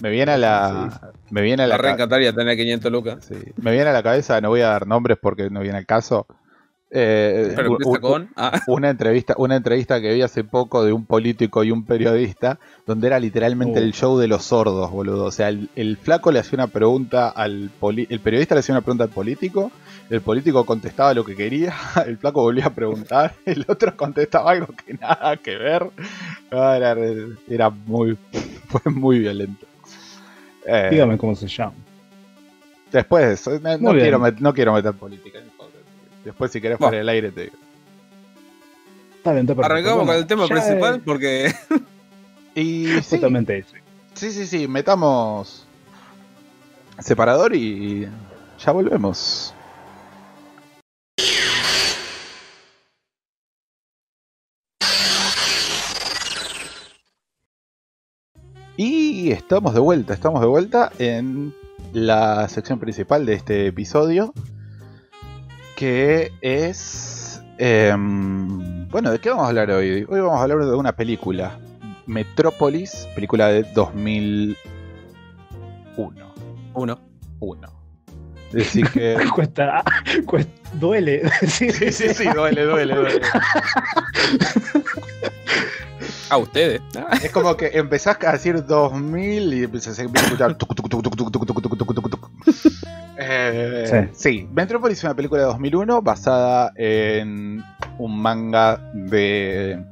[0.00, 1.12] Me viene a la.
[1.30, 1.90] Me viene a Me la.
[1.90, 3.24] encantaría tener 500 lucas.
[3.26, 5.86] sí, me viene a la cabeza, no voy a dar nombres porque no viene al
[5.86, 6.24] caso.
[6.90, 8.30] Eh, Pero con.
[8.34, 12.58] Ah, una entrevista, una entrevista que vi hace poco de un político y un periodista,
[12.86, 13.82] donde era literalmente Uh.
[13.82, 15.24] el show de los sordos, boludo.
[15.26, 18.74] O sea, el, el flaco le hacía una pregunta al poli- el periodista le hacía
[18.74, 19.70] una pregunta al político,
[20.08, 21.74] el político contestaba lo que quería,
[22.06, 25.90] el flaco volvía a preguntar, el otro contestaba algo que nada que ver.
[26.50, 26.96] Era,
[27.48, 28.16] era muy,
[28.68, 29.66] fue muy violento.
[30.66, 31.74] Eh, Dígame cómo se llama.
[32.90, 35.38] después de eso, no, no quiero, no quiero meter política.
[36.28, 36.90] Después, si querés, Bueno.
[36.90, 37.56] fuera del aire te digo.
[39.16, 39.64] Está bien, está perfecto.
[39.72, 41.54] arrancamos Bueno, con el tema principal es porque.
[42.54, 43.74] Y sí, Justamente eso.
[44.12, 45.66] Sí, sí, sí, metamos
[46.98, 48.06] separador y
[48.62, 49.54] ya volvemos.
[58.76, 61.54] Y estamos de vuelta, estamos de vuelta en
[61.92, 64.32] la sección principal de este episodio,
[65.78, 67.40] que es...
[67.56, 70.04] em, bueno, ¿de qué vamos a hablar hoy?
[70.08, 71.56] Hoy vamos a hablar de una película,
[72.04, 74.56] Metrópolis, película de 2001.
[76.74, 77.00] Uno.
[77.38, 77.68] Uno.
[78.50, 79.18] Decir que...
[79.32, 79.84] Cuesta,
[80.26, 83.20] cuesta, duele decir Sí, sí, sí, duele, duele, duele.
[86.28, 86.82] A ustedes.
[87.22, 90.56] Es como que empezás a decir 2000 y empiezas a escuchar...
[93.20, 97.62] Eh, sí, Metrópolis es una película de 2001 basada en
[97.98, 99.82] un manga de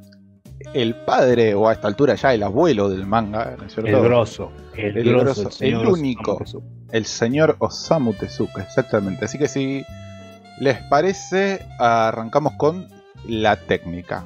[0.73, 3.89] el padre, o a esta altura ya el abuelo del manga, ¿no es cierto?
[3.95, 4.51] El grosso.
[4.75, 5.41] El, El grosso.
[5.43, 6.39] grosso, señor el único.
[6.91, 9.25] El señor Osamu Tezuka, exactamente.
[9.25, 9.83] Así que si
[10.59, 12.87] les parece, arrancamos con
[13.27, 14.25] la técnica.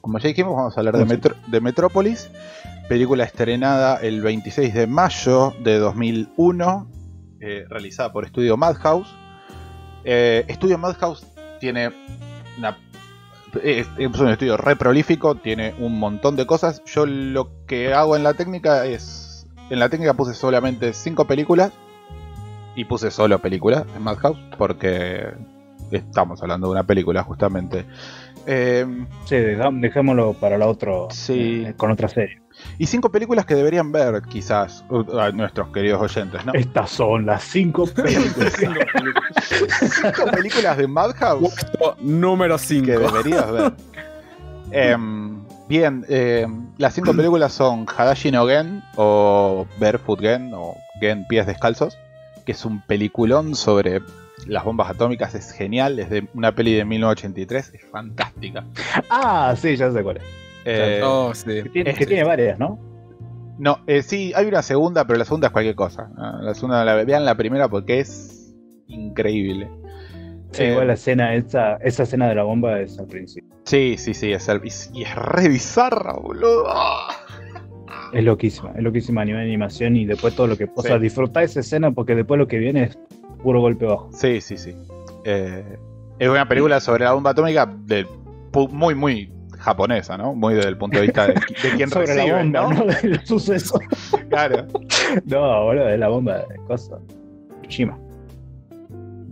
[0.00, 1.08] Como ya dijimos, vamos a hablar de, Sí.
[1.10, 2.28] Metro- de Metrópolis,
[2.88, 6.86] película estrenada el 26 de mayo de 2001,
[7.42, 9.12] eh, realizada por Estudio Madhouse.
[10.04, 11.26] Eh, Estudio Madhouse
[11.58, 11.90] tiene
[12.56, 12.78] una...
[13.62, 16.82] Es, un estudio re prolífico, tiene un montón de cosas.
[16.84, 19.46] Yo lo que hago en la técnica es...
[19.70, 21.72] En la técnica puse solamente 5 películas
[22.76, 25.34] y puse solo películas en Madhouse porque
[25.90, 27.86] estamos hablando de una película justamente.
[28.46, 28.86] Eh,
[29.24, 31.08] Sí, dejémoslo para la otro.
[31.10, 31.64] Sí.
[31.66, 32.41] eh, con otra serie.
[32.78, 34.84] Y cinco películas que deberían ver quizás
[35.18, 36.52] a nuestros queridos oyentes, ¿no?
[36.54, 38.52] Estas son las cinco películas.
[39.80, 42.86] Cinco películas de Madhouse Puesto número que 5.
[42.86, 43.72] deberías ver.
[44.74, 51.26] Em, bien, em, las cinco películas son Hadashi no Gen o Barefoot Gen o Gen
[51.28, 51.98] Pies Descalzos,
[52.46, 54.00] que es un peliculón sobre
[54.46, 58.64] las bombas atómicas, es genial, es de una peli de 1983, es fantástica.
[59.10, 60.22] ah, sí, ya sé cuál es.
[60.64, 61.62] Eh, Oh, sí.
[61.62, 62.78] Que tiene, es- que tiene varias, ¿no?
[63.58, 66.10] No, eh, sí, hay una segunda, pero la segunda es cualquier cosa.
[66.16, 68.54] Ah, La segunda, la, vean la primera porque es
[68.88, 69.70] increíble.
[70.52, 73.50] Sí, Eh, igual la escena, esa, esa escena de la bomba es al principio.
[73.64, 74.60] Sí, sí, sí, es, el-
[74.94, 76.64] y es re bizarra, boludo.
[78.12, 80.64] Es loquísima, es loquísima a nivel de animación y después todo lo que.
[80.74, 80.88] O Sí.
[80.88, 82.98] sea, disfrutar esa escena porque después lo que viene es
[83.42, 84.10] puro golpe bajo.
[84.12, 84.74] Sí, sí, sí.
[85.24, 85.78] Eh,
[86.18, 88.06] es una película sobre la bomba atómica de,
[88.70, 90.34] muy, muy japonesa, ¿no?
[90.34, 92.84] Muy desde el punto de vista de, de quien Sobre recibe, la bomba, ¿no?
[92.84, 92.92] ¿no?
[93.02, 93.78] Del suceso.
[94.28, 94.66] Claro.
[95.26, 96.98] No, boludo, de la bomba de cosa.
[97.68, 97.98] Shima.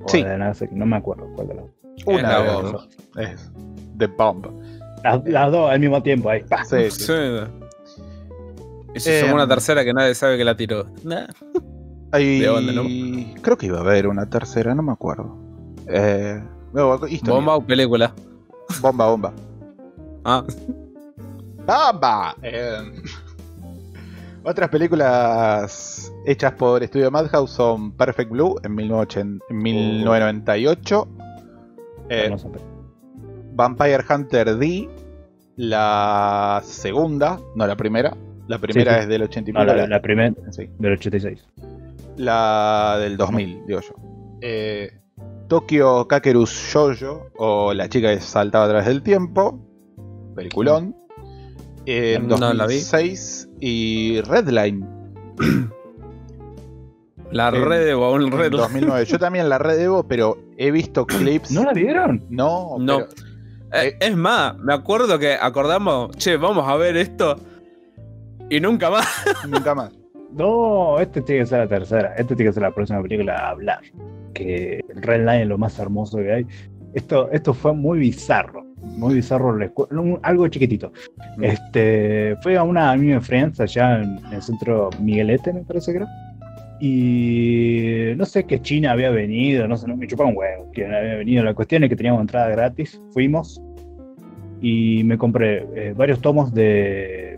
[0.04, 0.22] O Sí.
[0.22, 1.64] de Nagasaki, no me acuerdo cuál de las.
[2.06, 2.70] Una la de las bomba.
[2.72, 2.88] dos.
[3.18, 3.52] Es
[3.98, 4.46] The Bomb.
[5.04, 6.42] Las, las dos al mismo tiempo, ahí.
[6.44, 6.64] pa.
[6.64, 7.04] Sí, sí.
[7.04, 7.12] Sí.
[8.94, 10.86] Y se Eh, sumó una tercera que nadie sabe que la tiró.
[11.04, 11.26] Nah.
[12.12, 12.82] Hay- ¿De dónde, no?
[13.42, 15.36] Creo que iba a haber una tercera, no me acuerdo.
[15.86, 16.98] Eh, no.
[17.24, 18.12] Bomba o película.
[18.80, 19.32] bomba, bomba.
[20.24, 20.44] Ah,
[21.66, 22.34] ¡Bomba!
[22.42, 22.76] Eh,
[24.44, 31.08] otras películas hechas por Estudio Madhouse son Perfect Blue en 1980 en 1998.
[32.10, 32.36] eh.
[33.52, 34.88] Vampire Hunter D,
[35.56, 38.16] la segunda, no la primera.
[38.48, 39.02] La primera Sí, sí.
[39.02, 40.68] es del 80 y No, pico, la, la primera sí.
[40.78, 41.44] del 86.
[42.16, 43.94] La del 2000, digo yo.
[44.40, 44.90] Eh,
[45.48, 49.58] Tokyo Kakerus Shoujo, o La chica que saltaba a través del tiempo.
[50.34, 50.94] Peliculón.
[51.86, 52.76] En No la vi.
[52.76, 54.86] 2006 y Redline
[57.30, 58.50] la En- red de un en red.
[58.50, 59.04] 2009.
[59.06, 61.50] Yo también la redebo, pero he visto clips.
[61.52, 62.24] ¿No la vieron?
[62.28, 62.98] No, No.
[62.98, 63.08] pero-
[63.72, 67.36] Eh, es más, me acuerdo que acordamos, che, vamos a ver esto.
[68.48, 69.06] Y nunca más.
[69.48, 69.92] nunca más.
[70.32, 72.14] No, este tiene que ser la tercera.
[72.16, 73.80] Este tiene que ser la próxima película a hablar.
[74.34, 76.46] Que el Red Line es lo más hermoso que hay.
[76.94, 78.64] Esto, esto fue muy bizarro.
[78.82, 79.58] Muy bizarro.
[80.22, 80.92] Algo chiquitito.
[81.36, 81.44] Mm.
[81.44, 85.98] Este, fue a una Anime Friends allá en, en el centro Miguelete, me parece que
[85.98, 86.08] era.
[86.80, 90.94] Y no sé qué China había venido, no sé, no me chupaba un huevo quién
[90.94, 91.44] había venido.
[91.44, 93.60] La cuestión es que teníamos entrada gratis, fuimos
[94.62, 97.36] y me compré eh, varios tomos de,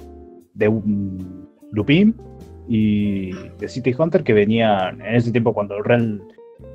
[0.55, 2.15] de un Lupin
[2.69, 6.23] y de City Hunter que venían en ese tiempo cuando el Real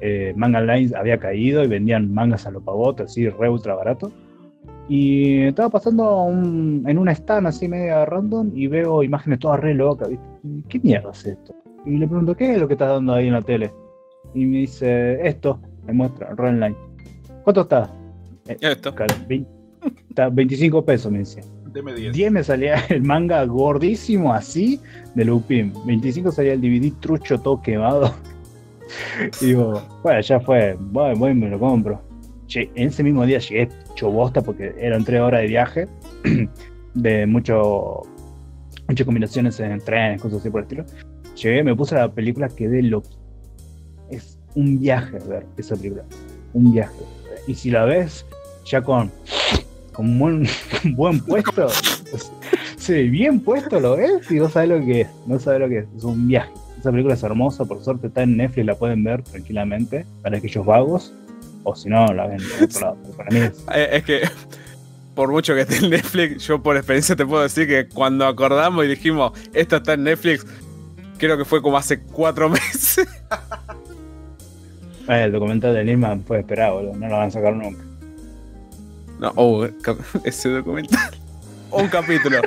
[0.01, 4.11] eh, Manga Lines había caído y vendían mangas a lo pavote, así re ultra barato.
[4.89, 9.73] Y estaba pasando un- en una stand así media random y veo imágenes todas re
[9.73, 10.09] locas,
[10.69, 11.53] ¿Qué mierda es esto?
[11.85, 13.71] Y le pregunto, ¿qué es lo que estás dando ahí en la tele?
[14.33, 16.75] Y me dice, esto, me muestra, Red Line.
[17.43, 17.89] ¿Cuánto está?
[18.47, 18.93] Eh, Esto.
[20.09, 21.43] está 25 pesos, me decía.
[21.71, 22.13] Deme 10.
[22.13, 24.79] 10 me salía el manga gordísimo así
[25.15, 25.73] de Lupin.
[25.85, 28.13] 25 salía el DVD trucho todo quemado.
[29.41, 32.01] y digo, bueno, ya fue, voy, voy me lo compro.
[32.53, 35.87] En ese mismo día llegué hecho bosta porque eran 3 horas de viaje,
[36.93, 38.03] de mucho,
[38.87, 40.85] muchas combinaciones en trenes, cosas así por el estilo.
[41.35, 43.09] Llegué, me puse la película, quedé loco.
[44.09, 46.03] Es un viaje ver esa película.
[46.53, 46.95] Un viaje.
[47.47, 48.25] Y si la ves
[48.65, 49.11] ya con,
[49.93, 50.47] con buen,
[50.95, 51.67] buen puesto,
[52.09, 52.31] pues,
[52.77, 55.07] sí, bien puesto lo ves y no sabes lo que es.
[55.27, 55.85] No sabes lo que es.
[55.97, 56.51] Es un viaje.
[56.79, 60.65] Esa película es hermosa, por suerte está en Netflix, la pueden ver tranquilamente para aquellos
[60.65, 61.13] vagos.
[61.69, 62.97] O si no, la ven en otro lado.
[63.17, 64.21] Para mí es Eh, es que,
[65.13, 68.85] por mucho que esté en Netflix, yo por experiencia te puedo decir que cuando acordamos
[68.85, 70.45] y dijimos, esta está en Netflix,
[71.17, 73.05] creo que fue como hace cuatro meses.
[75.09, 76.95] Eh, el documental de Nisman fue esperado, boludo.
[76.95, 77.83] No lo van a sacar nunca.
[79.19, 79.67] No, oh,
[80.23, 81.17] ese documental.
[81.71, 82.39] Un capítulo.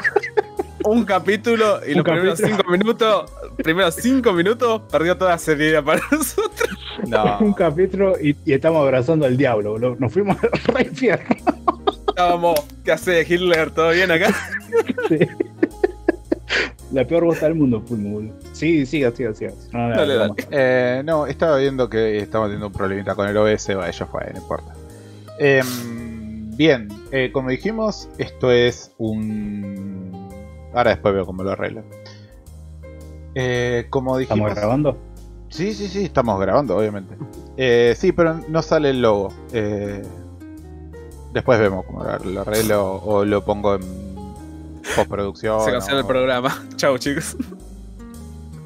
[0.87, 3.31] Un capítulo y Un los primeros cinco minutos,
[3.63, 6.69] primeros cinco minutos, perdió toda seriedad para nosotros.
[7.07, 7.39] No.
[7.41, 9.97] Un capítulo y, y estamos abrazando al diablo, boludo.
[9.99, 10.37] Nos fuimos
[10.75, 11.37] al infierno.
[12.09, 13.71] Estábamos, ¿qué hace Hitler?
[13.71, 14.35] ¿Todo bien acá?
[15.09, 15.19] Sí.
[16.93, 18.35] La peor bosta del mundo fuimos, boludo.
[18.53, 19.53] Sí, siga, siga, siga.
[19.73, 20.35] No, Dale, no, dale.
[20.51, 24.29] Eh, no, estaba viendo que estamos teniendo un problemita con el OS, va, eso fue,
[24.33, 24.75] no importa.
[25.39, 30.29] Em, bien, eh, como dijimos, esto es un...
[30.75, 31.83] Ahora después veo cómo lo arreglo.
[33.43, 34.49] Eh, como dijimos...
[34.51, 34.97] ¿Estamos grabando?
[35.49, 37.17] Sí, sí, sí, estamos grabando, obviamente.
[37.57, 39.33] Eh, sí, pero no sale el logo.
[39.53, 40.03] Eh,
[41.33, 43.81] después vemos cómo lo lo arreglo o lo pongo en
[44.95, 45.65] postproducción.
[45.65, 46.65] Se cancela o el programa.
[46.77, 47.37] Chau, chicos.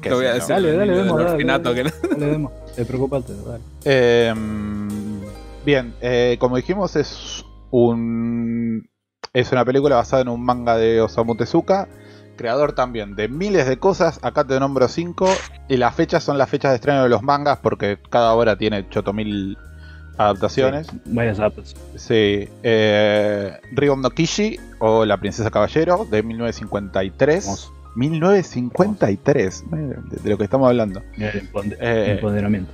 [0.01, 0.49] qué Te voy a decir.
[0.49, 1.37] Dale, dale, del dale, dale.
[1.37, 2.51] que no- Dale, demos.
[2.75, 3.63] Te preocupate, dale.
[3.85, 5.21] Em,
[5.65, 8.87] bien, eh, como dijimos, es un
[9.33, 11.87] es una película basada en un manga de Osamu Tezuka,
[12.35, 14.19] creador también de miles de cosas.
[14.23, 15.27] Acá te nombro cinco
[15.69, 18.87] y las fechas son las fechas de estreno de los mangas porque cada hora tiene
[18.89, 19.57] chotomil
[20.17, 20.87] adaptaciones.
[20.87, 21.75] Sí, Varias apps.
[21.95, 27.43] Sí, eh, Rion no Kishi o La Princesa Caballero de 1953.
[27.45, 27.71] Hermoso.
[27.95, 31.01] 1953, de, lo que estamos hablando.
[31.17, 32.71] El empode- Eh, empoderamiento.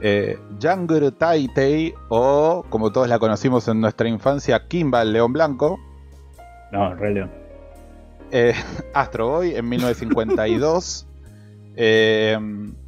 [0.00, 5.32] eh, Younger Tai Tai o, como todos la conocimos en nuestra infancia, Kimba el León
[5.32, 5.78] Blanco.
[6.72, 7.30] No, Rey León.
[8.32, 8.54] Eh,
[8.94, 11.06] Astro Boy en 1952.
[11.76, 12.38] eh,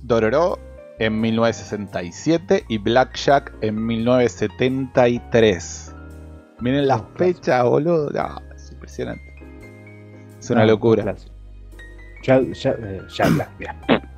[0.02, 0.58] Dororo
[0.98, 5.94] en 1967 y Blackjack en 1973.
[6.60, 8.10] Miren las fechas, boludo.
[8.10, 9.22] No, es impresionante.
[10.38, 11.02] Es una No, locura.
[11.02, 11.32] clásico.
[12.22, 13.76] Ya, ya, eh, ya, Black, mira.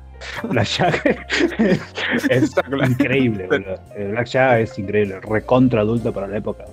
[0.49, 1.05] Black Jack
[2.29, 2.51] es
[2.89, 3.79] increíble, boludo.
[4.11, 6.65] Black Jack es increíble, recontra adulto para la época.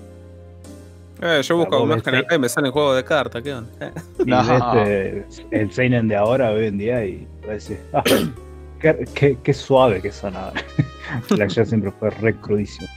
[1.25, 3.71] Eh, yo busco más que en el y me salen juegos de cartas, ¿qué onda?
[3.81, 3.93] Eh.
[4.19, 4.43] Y No.
[4.75, 8.03] ves eh, el Seinen de ahora, hoy en día, y decís, ah,
[8.81, 10.61] qué, qué- qué suave que son ahora.
[11.31, 12.89] Black Jack siempre fue re crudísimo.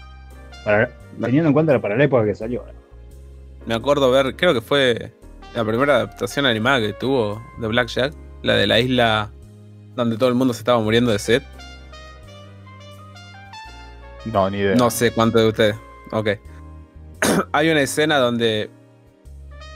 [0.63, 0.89] Para-
[1.21, 2.63] teniendo en cuenta para la época que salió.
[3.67, 5.11] Me acuerdo ver, creo que fue
[5.55, 9.29] la primera adaptación animada que tuvo de Blackjack, la de la isla
[9.95, 11.43] donde todo el mundo se estaba muriendo de sed.
[14.25, 14.75] No, ni idea.
[14.75, 15.75] No sé cuánto de ustedes.
[16.11, 16.29] Ok.
[17.51, 18.69] Hay una escena donde.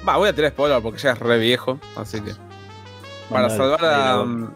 [0.08, 2.34] Va, voy a tirar spoiler porque ya es re viejo, así que.
[3.30, 4.23] Para salvar a.
[4.23, 4.54] mm,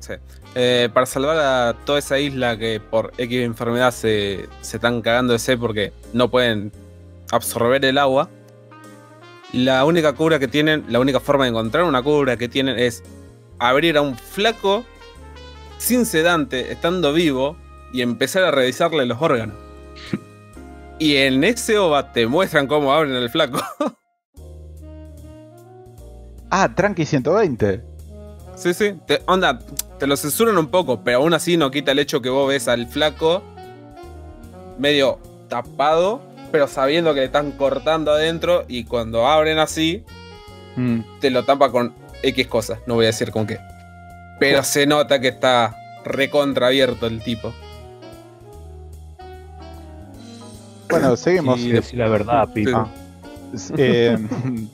[0.00, 0.14] sí.
[0.54, 5.32] Eh, para salvar a toda esa isla que por X enfermedad se, se están cagando
[5.32, 6.72] de sed porque no pueden
[7.30, 8.28] absorber el agua.
[9.52, 13.02] La única cura que tienen, la única forma de encontrar una cura que tienen es
[13.58, 14.84] abrir a un flaco
[15.78, 17.56] sin sedante, estando vivo,
[17.92, 19.56] y empezar a revisarle los órganos.
[21.00, 23.60] Y en ese OVA te muestran cómo abren el flaco.
[26.52, 27.80] Ah, Tranqui 120.
[28.56, 28.94] Sí, sí.
[29.06, 29.60] Te, onda,
[30.00, 32.66] te lo censuran un poco, pero aún así no quita el hecho que vos ves
[32.66, 33.44] al flaco
[34.76, 40.04] medio tapado, pero sabiendo que le están cortando adentro y cuando abren así,
[40.76, 41.00] Mm.
[41.20, 42.80] te lo tapa con X cosas.
[42.86, 43.58] No voy a decir con qué.
[44.40, 47.52] Pero se nota que está recontraabierto el tipo.
[50.90, 51.60] Bueno, seguimos.
[51.60, 52.88] Y decir la verdad, Pipa.
[53.76, 54.18] Eh,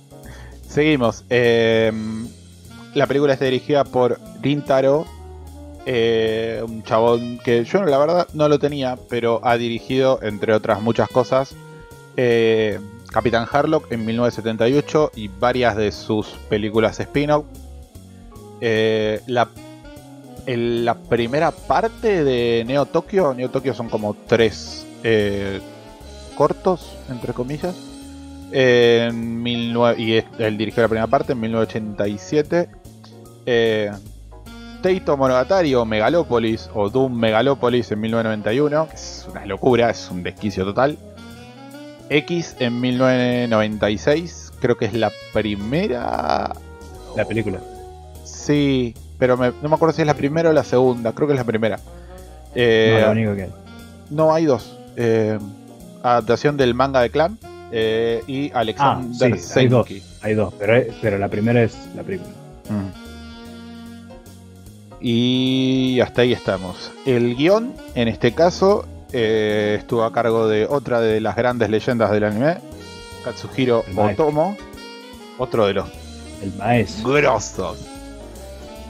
[0.68, 1.24] seguimos.
[1.30, 1.92] Eh,
[2.94, 5.06] la película está dirigida por Rintaro,
[5.84, 10.80] eh, un chabón que yo la verdad no lo tenía, pero ha dirigido, entre otras
[10.80, 11.54] muchas cosas,
[12.16, 12.80] eh,
[13.12, 17.44] Capitán Harlock en 1978 y varias de sus películas spin-off.
[18.60, 19.48] Eh, la,
[20.46, 25.60] la primera parte de Neo Tokyo, Neo Tokyo son como tres eh,
[26.36, 27.74] cortos, entre comillas.
[28.52, 32.68] En 19 y él dirigió la primera parte en 1987.
[33.46, 33.90] Eh,
[34.82, 40.22] Teito Monogatari o Megalopolis o Doom Megalopolis en 1991, que es una locura, es un
[40.22, 40.96] desquicio total.
[42.08, 46.52] X en 1996, creo que es la primera.
[47.16, 47.58] La película.
[48.24, 51.34] Sí, pero me- no me acuerdo si es la primera o la segunda, creo que
[51.34, 51.80] es la primera.
[52.54, 53.52] Eh, no, lo único que hay.
[54.10, 54.78] no, hay dos.
[54.96, 55.38] Eh,
[56.12, 57.38] adaptación del manga de Clan
[57.72, 59.88] eh, y Ah, Alexander sí, hay dos.
[60.22, 62.30] Hay dos, pero, pero la primera es la película.
[62.68, 63.06] Mm.
[65.00, 66.90] Y hasta ahí estamos.
[67.04, 72.10] El guion, en este caso, eh, estuvo a cargo de otra de las grandes leyendas
[72.10, 72.56] del anime,
[73.24, 73.84] Katsuhiro.
[73.96, 74.56] Otomo,
[75.38, 75.88] otro de los
[76.42, 77.10] El maestro.
[77.12, 77.78] grosos.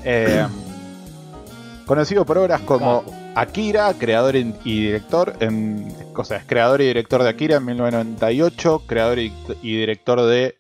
[0.05, 0.47] Eh,
[1.87, 3.03] conocido por obras como.
[3.37, 8.85] Akira, creador y director, en, o sea, es creador y director de Akira en 1998,
[8.87, 10.57] creador y, y director de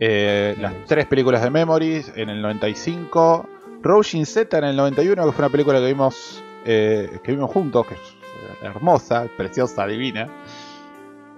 [0.00, 3.48] eh, las tres películas de Memories en el 95,
[3.82, 7.86] Roshin Z en el 91, que fue una película que vimos, eh, que vimos juntos,
[7.86, 10.28] que es eh, hermosa, preciosa, divina.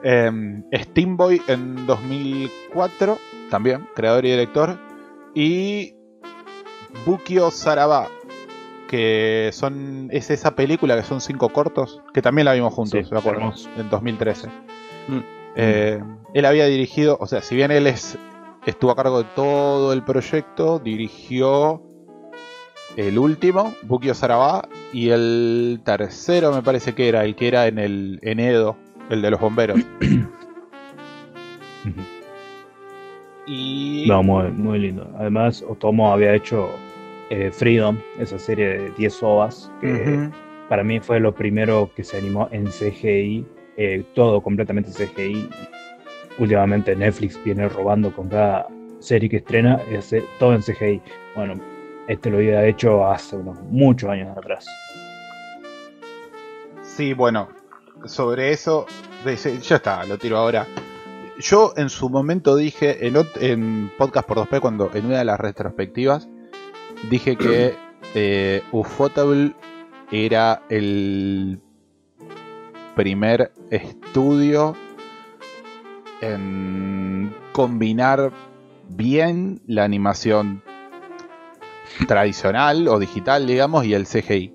[0.02, 3.18] Eh, Steamboy en 2004,
[3.50, 4.78] también, creador y director.
[5.34, 5.94] Y
[7.04, 8.08] Bukio Saraba,
[8.90, 13.28] que son es esa película que son cinco cortos, que también la vimos juntos, Sí,
[13.28, 13.70] hermoso.
[13.76, 14.48] en 2013.
[14.48, 15.18] Mm.
[15.54, 16.02] Eh,
[16.34, 18.18] él había dirigido, o sea, si bien él es,
[18.66, 21.80] estuvo a cargo de todo el proyecto, dirigió
[22.96, 27.78] el último, Bukio Saraba, y el tercero me parece que era, el que era en
[27.78, 28.76] el en Edo,
[29.08, 29.78] el de los bomberos.
[33.46, 35.08] Y No, muy, muy lindo.
[35.18, 36.68] Además, Otomo había hecho
[37.30, 40.28] eh, Freedom, esa serie de 10 ovas, que
[40.68, 43.46] para mí fue lo primero que se animó en CGI,
[43.76, 45.48] eh, todo completamente CGI.
[46.38, 48.66] Últimamente Netflix viene robando con cada
[48.98, 51.00] serie que estrena, es, eh, todo en CGI.
[51.36, 51.54] Bueno,
[52.08, 54.66] este lo había hecho hace unos muchos años atrás.
[56.82, 57.48] Sí, bueno,
[58.06, 58.86] sobre eso,
[59.62, 60.66] ya está, lo tiro ahora.
[61.38, 65.38] Yo en su momento dije, en, en Podcast por 2P, cuando en una de las
[65.38, 66.28] retrospectivas,
[67.08, 67.74] dije que
[68.14, 69.54] eh, Ufotable
[70.10, 71.60] era el
[72.96, 74.74] primer estudio
[76.20, 78.32] en combinar
[78.88, 80.62] bien la animación
[82.06, 84.54] tradicional o digital, digamos, y el CGI.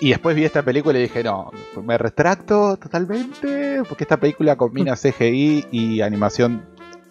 [0.00, 1.50] Y después vi esta película y dije, no,
[1.82, 6.64] me retracto totalmente, porque esta película combina CGI y animación,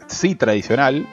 [0.07, 1.05] sí, tradicional,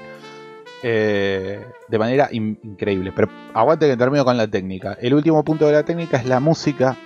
[0.83, 3.13] eh, de manera in- increíble.
[3.15, 4.97] Pero aguante que termino con la técnica.
[5.01, 6.97] El último punto de la técnica es la música,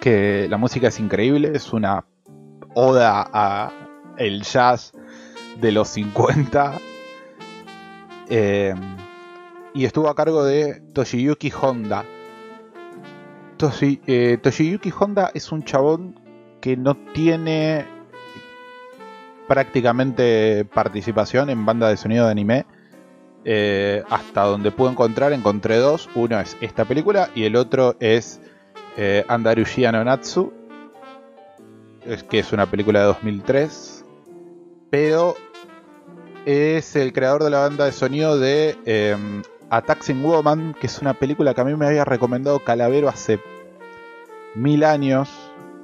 [0.00, 2.04] que la música es increíble, es una
[2.74, 3.72] oda a
[4.16, 4.92] el jazz
[5.60, 6.78] de los 50.
[8.28, 8.74] eh,
[9.72, 12.04] y estuvo a cargo de Toshiyuki Honda.
[14.06, 16.18] Eh, Toshiyuki Honda es un chabón
[16.60, 17.84] que no tiene
[19.46, 22.66] prácticamente participación en banda de sonido de anime.
[23.44, 26.08] Eh, hasta donde pude encontrar, encontré dos.
[26.14, 28.40] Uno es esta película y el otro es
[28.96, 30.52] eh, Natsu,
[32.04, 34.04] es, que es una película de 2003.
[34.90, 35.36] Pero
[36.44, 39.16] es el creador de la banda de sonido de eh,
[40.22, 43.40] Woman, que es una película que a mí me había recomendado Calavero hace
[44.54, 45.28] mil años,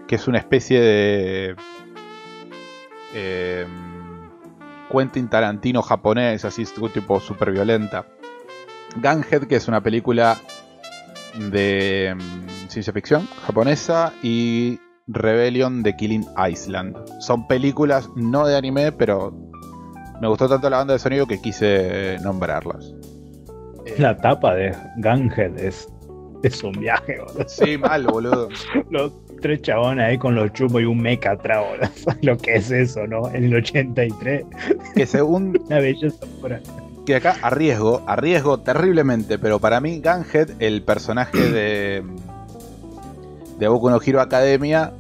[0.08, 1.56] que es una especie de
[3.14, 3.66] eh,
[4.96, 8.06] Quentin Tarantino japonés, así tipo super violenta.
[8.96, 10.38] Gunhead, que es una película
[11.38, 16.96] de mm, ciencia ficción japonesa, y Rebellion de Killing Island.
[17.20, 19.32] Son películas no de anime, pero
[20.20, 22.94] me gustó tanto la banda de sonido que quise nombrarlas.
[23.84, 25.88] Eh, La tapa de Gunhead es,
[26.42, 27.48] es un viaje, boludo.
[27.48, 28.48] Sí, mal, boludo.
[28.90, 31.90] Los tres chabones ahí con los chumos y un meca atrás, boludo.
[31.94, 33.28] ¿Sabes Lo que es eso, ¿no?
[33.28, 34.44] En el 83.
[34.94, 36.60] Que según Una belleza pura.
[37.04, 42.02] que acá arriesgo, arriesgo terriblemente, pero para mí Gunhead, el personaje de
[43.58, 44.92] de Boku no Hero Academia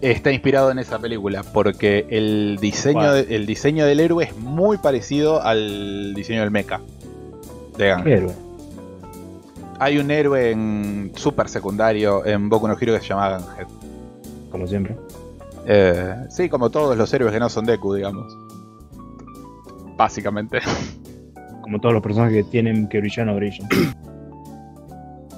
[0.00, 3.12] está inspirado en esa película porque el diseño Wow.
[3.14, 6.80] de- el diseño del héroe es muy parecido al diseño del mecha
[7.76, 8.30] de Gunhead.
[9.80, 13.66] Hay un héroe en super secundario en Boku no Hero que se llama Gunhead.
[14.50, 14.96] Como siempre.
[15.66, 18.36] Eh, sí, como todos los héroes que no son Deku, digamos.
[19.96, 20.60] Básicamente.
[21.62, 23.68] Como todos los personajes que tienen que brillar no brillan.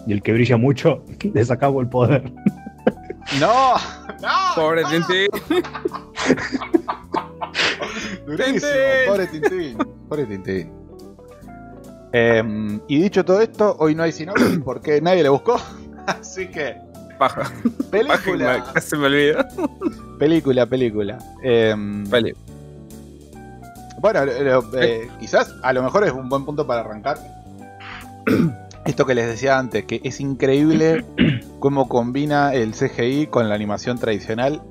[0.06, 2.32] Y el que brilla mucho, le sacamos el poder.
[3.40, 3.74] ¡No!
[4.22, 4.54] ¡No!
[4.54, 5.28] Pobre Tintín.
[8.26, 8.70] Durísimo,
[9.08, 9.78] pobre Tintín.
[10.08, 10.79] Pobre Tintín.
[12.12, 15.56] Em, y dicho todo esto, hoy no hay sinopsis porque nadie le buscó.
[16.06, 16.76] Así que,
[17.18, 17.42] Paja.
[17.42, 17.52] Paja,
[17.90, 18.64] película.
[18.66, 19.44] me- casi me olvido.
[20.18, 21.18] Película, película.
[21.42, 22.34] Em, Vale.
[24.00, 24.20] Bueno,
[24.80, 27.18] eh, quizás a lo mejor es un buen punto para arrancar.
[28.86, 31.04] Esto que les decía antes, que es increíble
[31.60, 34.62] cómo combina el CGI con la animación tradicional.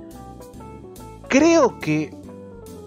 [1.28, 2.12] Creo que,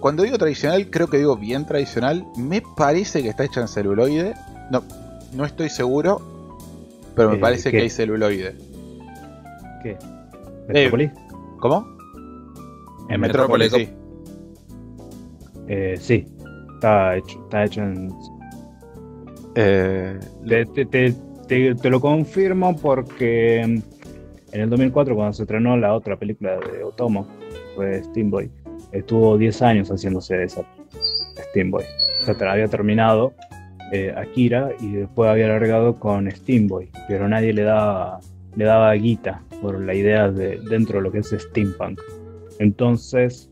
[0.02, 2.26] cuando digo tradicional, creo que digo bien tradicional.
[2.36, 4.34] Me parece que está hecha en celuloide.
[4.70, 4.82] No,
[5.32, 6.20] no estoy seguro,
[7.16, 7.78] pero me Eh, parece ¿qué?
[7.78, 8.54] que hay celuloide.
[9.82, 9.96] ¿Qué?
[10.68, 11.10] ¿Metrópolis?
[11.60, 11.86] ¿Cómo?
[13.08, 13.88] En Metrópolis, sí.
[15.68, 16.26] Eh, sí.
[16.74, 18.12] Está hecho, está hecho en.
[19.54, 21.14] Eh, Te, te- te-
[21.46, 23.82] te- te lo confirmo porque en
[24.52, 27.26] el 2004, cuando se estrenó la otra película de Otomo,
[27.76, 28.50] fue Steamboy,
[28.92, 30.62] estuvo 10 años haciéndose esa
[31.50, 31.84] Steamboy.
[32.20, 33.32] O sea, había terminado
[33.92, 38.20] eh, Akira y después había alargado con Steamboy, pero nadie le daba,
[38.56, 42.00] le daba guita por la idea de dentro de lo que es steampunk.
[42.58, 43.50] Entonces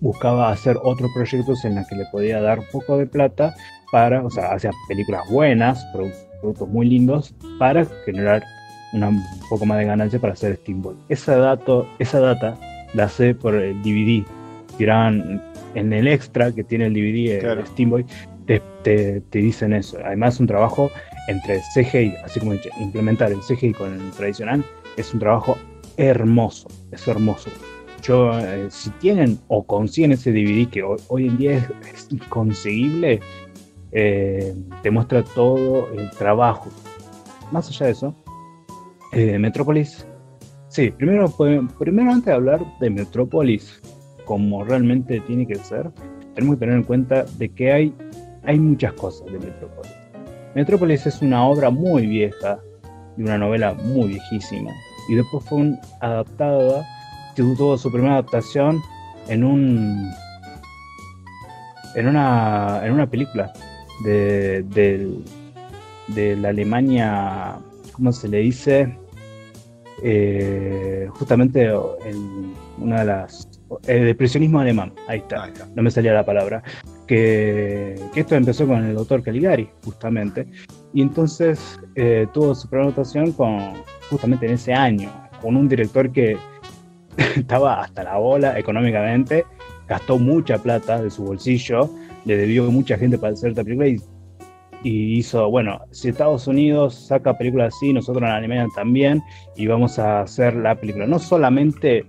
[0.00, 3.54] buscaba hacer otros proyectos en los que le podía dar poco de plata
[3.92, 8.42] para, o sea, hacía películas buenas, produ- productos muy lindos, para generar
[8.94, 10.96] un poco más de ganancia para hacer Steamboy.
[11.08, 12.58] Esa, dato, esa data
[12.94, 14.24] la sé por el DVD.
[14.82, 15.40] Tiraban
[15.76, 17.66] en el extra que tiene el DVD, el Claro.
[17.66, 18.04] Steamboy,
[18.46, 19.96] te, te, te dicen eso.
[20.04, 20.90] Además, un trabajo
[21.28, 24.64] entre CGI, así como implementar el CGI con el tradicional,
[24.96, 25.56] es un trabajo
[25.98, 27.48] hermoso, es hermoso.
[28.02, 31.64] Yo, eh, si tienen o consiguen ese DVD que hoy, hoy en día es,
[31.94, 33.20] es inconseguible,
[33.92, 34.52] eh,
[34.82, 36.70] te muestra todo el trabajo.
[37.52, 38.16] Más allá de eso,
[39.12, 40.04] eh, Metrópolis.
[40.66, 41.32] Sí, primero,
[41.78, 43.80] primero antes de hablar de Metrópolis
[44.32, 45.90] como realmente tiene que ser,
[46.34, 47.94] tenemos que tener en cuenta de que hay,
[48.44, 49.92] hay muchas cosas de Metrópolis.
[50.54, 52.58] Metrópolis es una obra muy vieja,
[53.18, 54.70] de una novela muy viejísima,
[55.10, 56.82] y después fue un- adaptada,
[57.36, 58.80] tuvo su primera adaptación
[59.28, 60.10] en un
[61.94, 63.52] en una en una película
[64.06, 65.22] de, del-
[66.08, 67.56] de la Alemania,
[67.92, 68.96] ¿cómo se le dice?
[70.02, 73.48] Eh, justamente en una de las
[73.86, 75.66] el depresionismo alemán, ahí está, ahí está.
[75.74, 76.62] no me salía la palabra,
[77.06, 80.46] que, que esto empezó con el doctor Caligari, justamente,
[80.94, 83.74] Y entonces eh, tuvo su primera votación con,
[84.10, 85.10] justamente en ese año,
[85.40, 86.36] con un director que
[87.36, 89.44] estaba hasta la bola económicamente,
[89.88, 91.90] gastó mucha plata de su bolsillo,
[92.24, 93.96] le debió mucha gente para hacer esta película y,
[94.82, 99.22] y hizo, bueno, si Estados Unidos saca películas así, nosotros en Alemania también,
[99.56, 102.06] y vamos a hacer la película, no solamente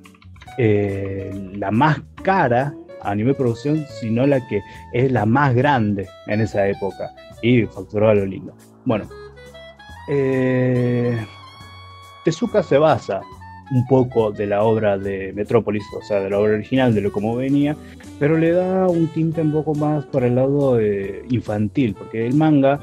[0.57, 4.61] eh, la más cara a nivel producción, sino la que
[4.93, 8.53] es la más grande en esa época, y facturó a lo lindo.
[8.85, 9.05] Bueno,
[10.09, 11.17] eh,
[12.23, 13.21] Tezuka se basa
[13.71, 17.11] un poco de la obra de Metrópolis, o sea, de la obra original, de lo
[17.11, 17.75] como venía,
[18.19, 22.35] pero le da un tinte un poco más por el lado eh, infantil, porque el
[22.35, 22.79] manga,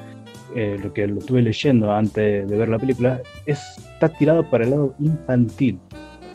[0.55, 3.61] eh, lo que lo estuve leyendo antes de ver la película, es,
[3.95, 5.79] está tirado para el lado infantil.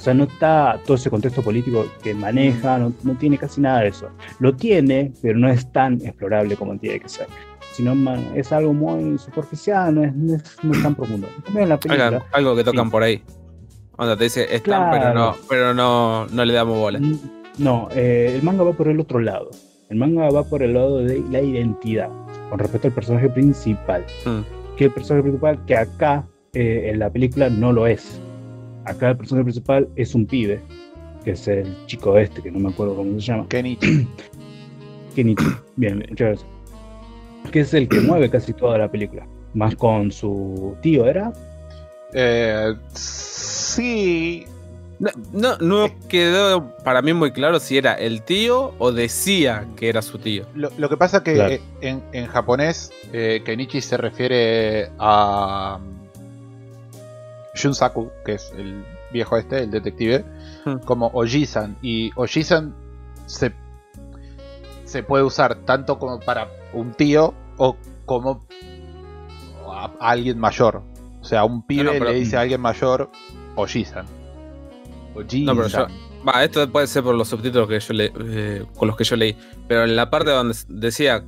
[0.06, 3.80] O sea, no está todo ese contexto político que maneja, no, no tiene casi nada
[3.80, 4.08] de eso.
[4.38, 7.26] Lo tiene, pero no es tan explorable como tiene que ser.
[7.74, 7.96] Sino
[8.36, 11.28] es algo muy superficial, no es, no es, no es tan profundo.
[11.38, 12.92] En cambio, en la película, Algo, algo que tocan sí.
[12.92, 13.24] por ahí.
[13.98, 14.92] Onda, te dice, están, Claro.
[14.92, 17.00] pero no, pero no, no le damos bola.
[17.00, 17.20] Mm,
[17.58, 19.50] No, eh, el manga va por el otro lado.
[19.90, 22.10] El manga va por el lado de la identidad,
[22.52, 24.06] con respecto al personaje principal.
[24.24, 24.76] Mm.
[24.78, 28.22] Que el personaje principal, que acá eh, en la película no lo es.
[28.86, 30.62] Acá el personaje principal es un pibe,
[31.24, 33.48] que es el chico este, que no me acuerdo cómo se llama.
[33.50, 34.08] Kenichi.
[35.16, 35.46] Kenichi.
[35.76, 36.48] Bien, bien, muchas gracias.
[37.52, 39.28] Que es el que mueve casi toda la película.
[39.54, 41.32] Más con su tío, ¿era?
[42.14, 44.46] Eh, sí.
[45.00, 49.90] No, no, no quedó para mí muy claro si era el tío o decía que
[49.90, 50.46] era su tío.
[50.56, 51.56] Lo, lo que pasa que Claro.
[51.82, 55.80] en, en japonés eh, Kenichi se refiere a
[57.56, 60.24] Shunsaku, que es el viejo este, el detective,
[60.66, 60.78] Hmm.
[60.86, 61.78] como Oji-san.
[61.82, 62.74] Y Oji-san
[63.26, 63.54] se,
[64.84, 67.76] se puede usar tanto como para un tío o
[68.06, 68.46] como
[69.68, 70.84] a, a alguien mayor.
[71.22, 73.10] O sea, un pibe No, no, pero- le dice a alguien mayor
[73.56, 74.06] Oji-san.
[75.16, 75.46] Oji-san.
[75.46, 75.88] No, pero yo-
[76.42, 79.38] esto puede ser por los subtítulos que yo le, eh, con los que yo leí.
[79.68, 81.24] Pero en la parte donde decía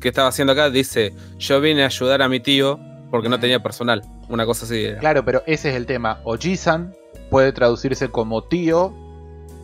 [0.00, 2.78] que estaba haciendo acá, dice: Yo vine a ayudar a mi tío
[3.12, 4.02] porque no tenía personal.
[4.30, 4.98] Una cosa así era.
[4.98, 6.20] Claro, pero ese es el tema.
[6.24, 6.94] Oji-san
[7.30, 8.94] puede traducirse como tío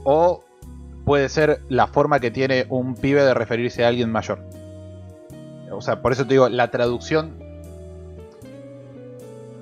[0.05, 0.45] o
[1.07, 4.45] puede ser la forma que tiene un pibe de referirse a alguien mayor.
[5.73, 7.39] O sea, por eso te digo, la traducción...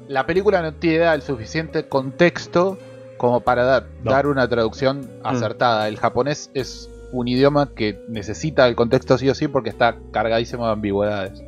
[0.08, 2.78] La película no tiene el suficiente contexto
[3.18, 4.10] como para dar, No.
[4.10, 5.86] dar una traducción acertada.
[5.88, 10.66] El japonés es un idioma que necesita el contexto sí o sí porque está cargadísimo
[10.66, 11.42] de ambigüedades.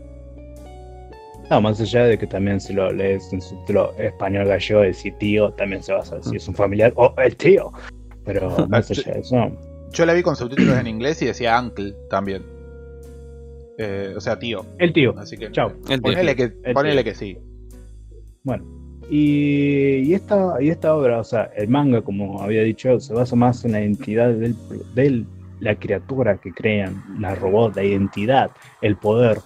[1.50, 5.50] No, más allá de que también si lo lees en subtítulo español gallego, decir tío,
[5.52, 7.72] también se basa si es un familiar o el tío.
[8.24, 9.50] Pero más allá de eso,
[9.92, 12.42] Yo la vi con subtítulos en inglés y decía uncle también.
[13.78, 14.66] Eh, o sea, tío.
[14.78, 15.14] el tío.
[15.18, 15.70] Así que Chao.
[15.88, 16.12] El tío.
[16.12, 17.12] ponele que, El ponele tío.
[17.12, 17.38] que sí.
[18.42, 18.64] Bueno,
[19.08, 23.36] y, y esta, y esta obra, o sea, el manga, como había dicho, se basa
[23.36, 24.54] más en la identidad del,
[24.94, 25.26] del-
[25.60, 29.38] la criatura que crean, la robot, la identidad, el poder.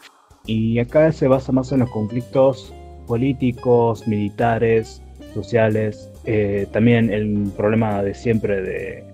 [0.46, 2.72] Y acá se basa más en los conflictos
[3.06, 5.02] políticos, militares,
[5.34, 9.04] sociales, eh, también el problema de siempre de,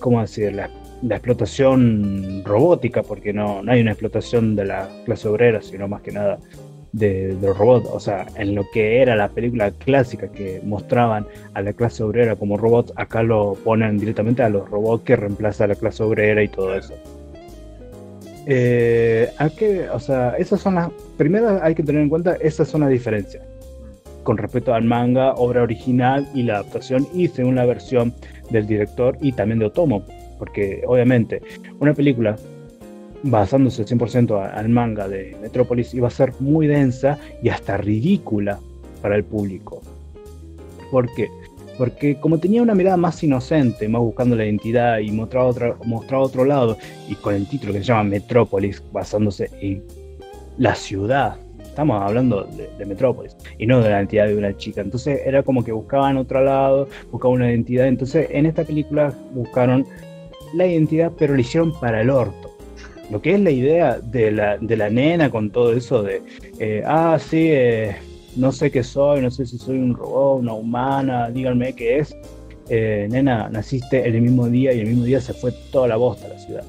[0.00, 0.70] ¿cómo decir?, la,
[1.02, 6.12] explotación robótica, porque no, no hay una explotación de la clase obrera, sino más que
[6.12, 6.38] nada
[6.92, 11.26] de, de los robots, o sea, en lo que era la película clásica que mostraban
[11.54, 15.70] a la clase obrera como robots, acá lo ponen directamente a los robots que reemplazan
[15.70, 16.92] a la clase obrera y todo eso.
[18.52, 19.88] Eh, ¿a qué?
[19.90, 20.90] o sea, esas son las.
[21.16, 23.44] Primero hay que tener en cuenta, esas son las diferencias
[24.24, 28.12] con respecto al manga, obra original y la adaptación, y según la versión
[28.50, 30.04] del director y también de Otomo,
[30.38, 31.40] porque obviamente
[31.78, 32.36] una película
[33.22, 38.58] basándose 100% a- al manga de Metrópolis iba a ser muy densa y hasta ridícula
[39.00, 39.80] para el público.
[40.90, 41.28] ¿Por qué?
[41.80, 46.24] Porque como tenía una mirada más inocente, más buscando la identidad y mostraba, otra, mostraba
[46.24, 46.76] otro lado,
[47.08, 49.82] y con el título que se llama Metrópolis, basándose en
[50.58, 54.82] la ciudad, estamos hablando de, de Metrópolis, y no de la identidad de una chica.
[54.82, 57.86] Entonces era como que buscaban otro lado, buscaban una identidad.
[57.86, 59.86] Entonces en esta película buscaron
[60.52, 62.50] la identidad, pero la hicieron para el orto
[63.10, 66.22] lo que es la idea de la, de la nena con todo eso de,
[66.60, 67.96] eh, ah, sí, eh,
[68.40, 72.16] no sé qué soy, no sé si soy un robot, una humana, díganme qué es.
[72.68, 76.26] Eh, nena, naciste el mismo día y el mismo día se fue toda la bosta
[76.26, 76.64] a la ciudad.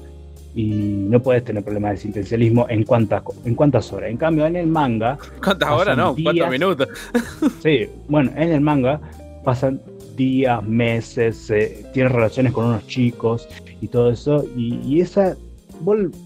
[0.54, 4.10] Y no puedes tener problemas de existencialismo en cuántas, en cuántas horas.
[4.10, 5.96] En cambio, en el manga, ¿Cuántas horas?
[5.96, 6.50] No, cuatro días.
[6.50, 6.88] minutos.
[7.62, 9.00] Sí, bueno, en el manga
[9.44, 9.80] pasan
[10.16, 13.48] días, meses, eh, tienen relaciones con unos chicos
[13.80, 15.36] y todo eso, y, y esa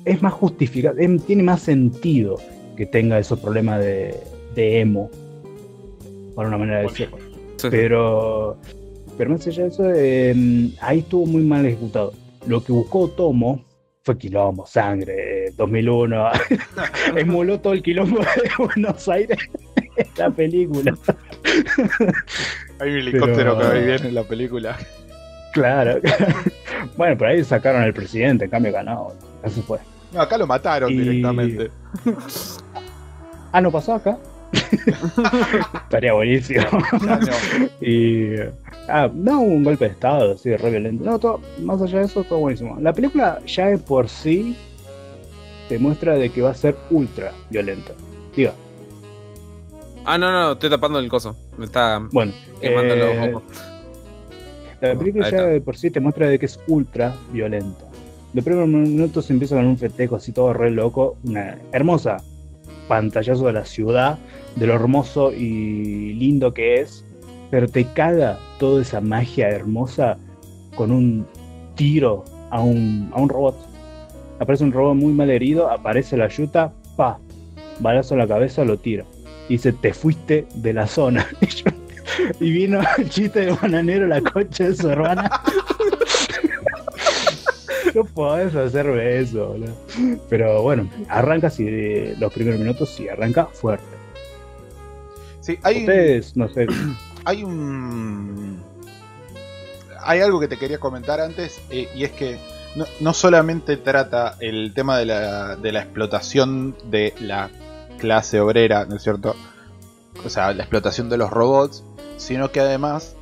[0.04, 2.36] es más justificada, em- tiene más sentido
[2.76, 4.14] que tenga esos problemas de,
[4.56, 5.08] emo,
[6.36, 7.16] por una manera de decirlo.
[7.56, 7.68] Sí.
[7.70, 8.58] Pero,
[9.18, 12.12] pero más allá de eso, eh, ahí estuvo muy mal ejecutado.
[12.46, 13.64] Lo que buscó Tomo
[14.04, 16.28] fue quilombo, sangre, eh, 2001.
[17.16, 19.38] Emuló todo el quilombo de Buenos Aires
[19.96, 20.94] en la película.
[22.78, 24.76] Hay un helicóptero Pero- que va y viene en la película.
[25.54, 25.98] Claro.
[26.98, 29.12] bueno, por ahí sacaron al presidente, en cambio ganó.
[29.42, 29.78] Eso fue.
[30.12, 31.70] No, acá lo mataron Y- directamente.
[33.52, 34.18] Ah, ¿no pasó acá?
[35.84, 36.64] Estaría buenísimo.
[37.80, 38.34] Y.
[38.88, 41.04] Ah, no un golpe de estado, así, re violento.
[41.04, 42.76] No, todo, más allá de eso, todo buenísimo.
[42.80, 44.56] La película ya de por sí
[45.68, 47.92] te muestra de que va a ser ultra violenta.
[48.34, 48.52] Diga,
[50.08, 51.36] Ah, no, no, estoy tapando el coso.
[51.58, 52.32] Me está bueno.
[52.60, 53.34] quemando eh.
[54.80, 57.84] La película ya de por sí te muestra de que es ultra violenta.
[58.32, 62.18] Los primeros minutos empieza con un festejo así todo re loco, una hermosa
[62.88, 64.18] pantallazo de la ciudad,
[64.56, 67.04] de lo hermoso y lindo que es,
[67.50, 70.18] pero te caga toda esa magia hermosa
[70.74, 71.26] con un
[71.74, 73.56] tiro a un, a un robot.
[74.38, 77.18] Aparece un robot muy mal herido, aparece la yuta, pa,
[77.80, 79.04] balazo en la cabeza, lo tira.
[79.48, 81.26] Y dice, te fuiste de la zona.
[82.40, 85.30] Y vino el chiste de bananero la concha de su hermana.
[88.02, 89.74] no podés hacerme eso, boludo.
[90.28, 93.84] Pero bueno, arranca así los primeros minutos y arranca fuerte.
[95.40, 96.66] Sí, hay, Ustedes, no sé.
[97.24, 98.62] hay un.
[100.02, 102.38] Hay algo que te quería comentar antes, eh, y es que
[102.76, 107.50] no, no solamente trata el tema de la, de la explotación de la
[107.98, 109.34] clase obrera, ¿no es cierto?
[110.24, 111.82] O sea, la explotación de los robots,
[112.18, 113.16] sino que además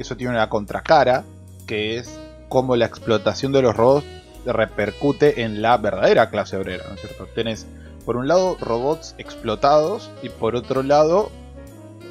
[0.00, 1.24] eso tiene una contracara,
[1.68, 2.18] que es
[2.48, 4.06] cómo la explotación de los robots
[4.46, 7.26] repercute en la verdadera clase obrera, ¿no es cierto?
[7.34, 7.66] Tenés,
[8.04, 11.30] por un lado, robots explotados y por otro lado,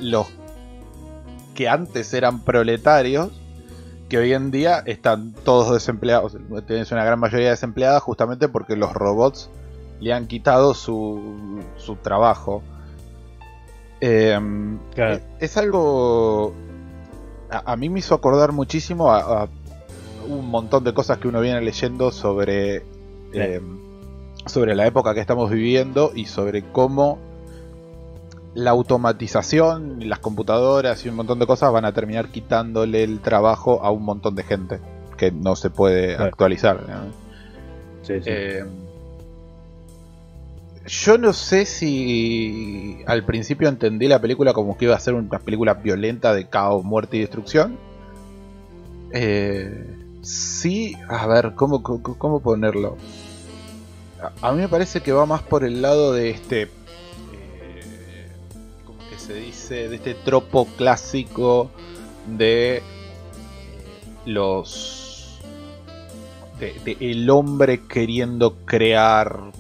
[0.02, 0.28] los
[1.54, 3.30] que antes eran proletarios,
[4.10, 6.36] que hoy en día están todos desempleados.
[6.68, 9.50] Tenés una gran mayoría desempleada justamente porque los robots
[10.00, 12.64] le han quitado su, su trabajo.
[14.02, 14.40] Eh,
[14.96, 15.14] Claro.
[15.16, 16.54] es, es algo...
[17.50, 19.48] A, a mí me hizo acordar muchísimo a, a
[20.28, 22.84] un montón de cosas que uno viene leyendo sobre...
[23.34, 23.62] eh,
[24.46, 27.18] sobre la época que estamos viviendo y sobre cómo
[28.56, 33.20] la automatización, y las computadoras y un montón de cosas van a terminar quitándole el
[33.22, 34.80] trabajo a un montón de gente
[35.18, 36.26] que no se puede Claro.
[36.26, 36.82] actualizar.
[36.88, 37.06] ¿no?
[38.04, 38.24] Sí, sí.
[38.26, 38.64] Eh,
[40.86, 45.40] yo no sé si al principio entendí la película como que iba a ser una
[45.40, 47.78] película violenta de caos, muerte y destrucción.
[49.14, 52.98] Eh, sí, a ver, ¿cómo, cómo, ponerlo?
[54.22, 56.64] A, a mí me parece que va más por el lado de este...
[56.64, 58.32] eh,
[58.86, 59.90] ¿Cómo que se dice?
[59.90, 61.70] De este tropo clásico
[62.26, 62.82] de
[64.26, 65.40] los
[66.60, 69.52] de, de el hombre queriendo crear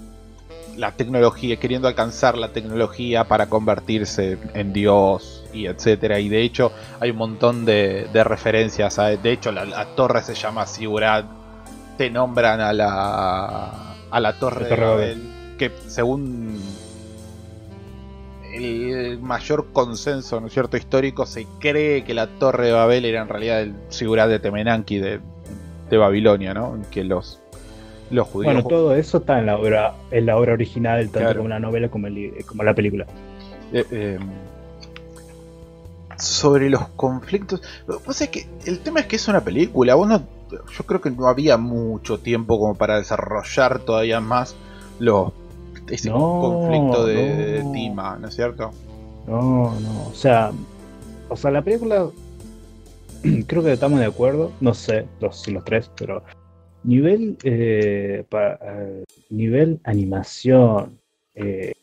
[0.77, 6.19] la tecnología, queriendo alcanzar la tecnología para convertirse en Dios y etcétera.
[6.19, 8.99] Y de hecho hay un montón de, de referencias.
[8.99, 11.25] a- de hecho la, la torre se llama Sigurat.
[11.97, 15.21] Te nombran a la a la torre La de Torre de Babel,
[15.57, 16.59] que según
[18.53, 23.21] el mayor consenso, ¿no es cierto?, histórico, se cree que la Torre de Babel era
[23.21, 25.19] en realidad el Sigurat de Temenanki de,
[25.89, 26.79] de Babilonia, ¿no?
[26.91, 27.39] Que los,
[28.11, 28.53] los judíos.
[28.53, 31.37] Bueno, todo eso está en la obra, en la obra original, tanto Claro.
[31.37, 33.07] como la novela como, el como la película.
[33.71, 34.19] Eh, eh,
[36.17, 37.61] sobre los conflictos.
[38.05, 39.95] Pues es que el tema es que es una película.
[39.95, 44.55] Vos no- yo creo que no había mucho tiempo como para desarrollar todavía más
[44.99, 45.31] los
[45.89, 47.71] ese No, conflicto de, de no.
[47.71, 48.71] Tima, ¿no es cierto?
[49.27, 50.51] No, no, o sea,
[51.29, 52.07] o sea, la película
[53.47, 56.23] creo que estamos de acuerdo, no sé, los, si los tres, pero
[56.83, 60.99] nivel eh, pa- eh, nivel animación,
[61.35, 61.73] eh,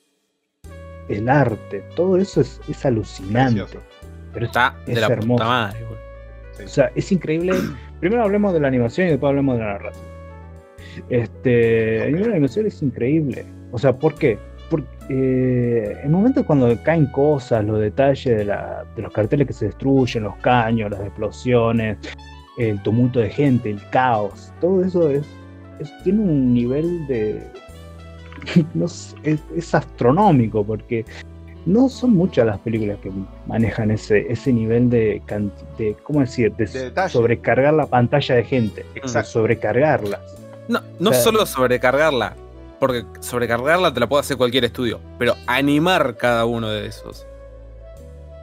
[1.09, 3.63] el arte, todo eso es, es alucinante.
[3.65, 3.87] Precioso.
[4.33, 5.33] Pero es, Está de es la hermoso.
[5.33, 6.65] puta madre, güey.
[6.67, 7.53] o sea, es increíble.
[8.01, 10.05] Primero hablemos de la animación y después hablemos de la narración.
[11.09, 13.45] Este, el nivel de animación es increíble.
[13.73, 14.39] O sea, ¿por qué?
[14.71, 19.53] Porque eh, el momento cuando caen cosas, los detalles de, la- de los carteles que
[19.53, 21.99] se destruyen, los caños, las explosiones,
[22.59, 25.27] el tumulto de gente, el caos, todo eso es,
[25.81, 27.43] es- tiene un nivel de.
[28.75, 31.05] no sé, es, es astronómico porque
[31.73, 33.11] no son muchas las películas que
[33.47, 35.23] manejan ese, ese nivel de,
[35.79, 36.53] de ¿cómo decir?
[36.55, 36.67] De,
[37.09, 38.85] sobrecargar la pantalla de gente.
[38.95, 39.31] Exacto.
[39.31, 40.21] Sobrecargarlas.
[40.69, 42.35] No, no O sea- solo sobrecargarla,
[42.79, 45.01] Porque sobrecargarla te la puede hacer cualquier estudio.
[45.19, 47.27] Pero animar cada uno de esos.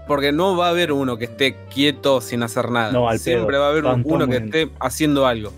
[0.07, 2.91] Porque no va a haber uno que esté quieto sin hacer nada.
[2.93, 3.59] No, al Siempre pedo.
[3.61, 5.51] va a haber uno que esté haciendo algo.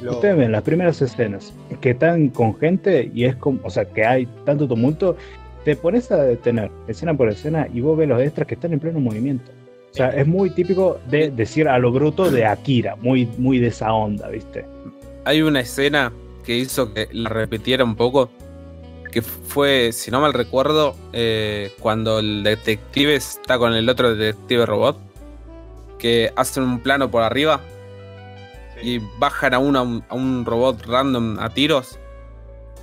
[0.00, 3.84] Lo- Ustedes ven las primeras escenas que están con gente y es como, o sea,
[3.84, 5.16] que hay tanto tumulto,
[5.68, 8.80] te pones a detener escena por escena y vos ves los extras que están en
[8.80, 9.52] pleno movimiento.
[9.90, 13.66] O sea, es muy típico de decir a lo bruto de Akira, muy, muy de
[13.66, 14.64] esa onda, ¿viste?
[15.26, 16.10] Hay una escena
[16.42, 18.30] que hizo que la repitiera un poco.
[19.12, 24.64] Que fue, si no mal recuerdo, eh, cuando el detective está con el otro detective
[24.64, 24.96] robot.
[25.98, 27.60] Que hacen un plano por arriba
[28.82, 31.98] y bajan a, una- a un robot random a tiros.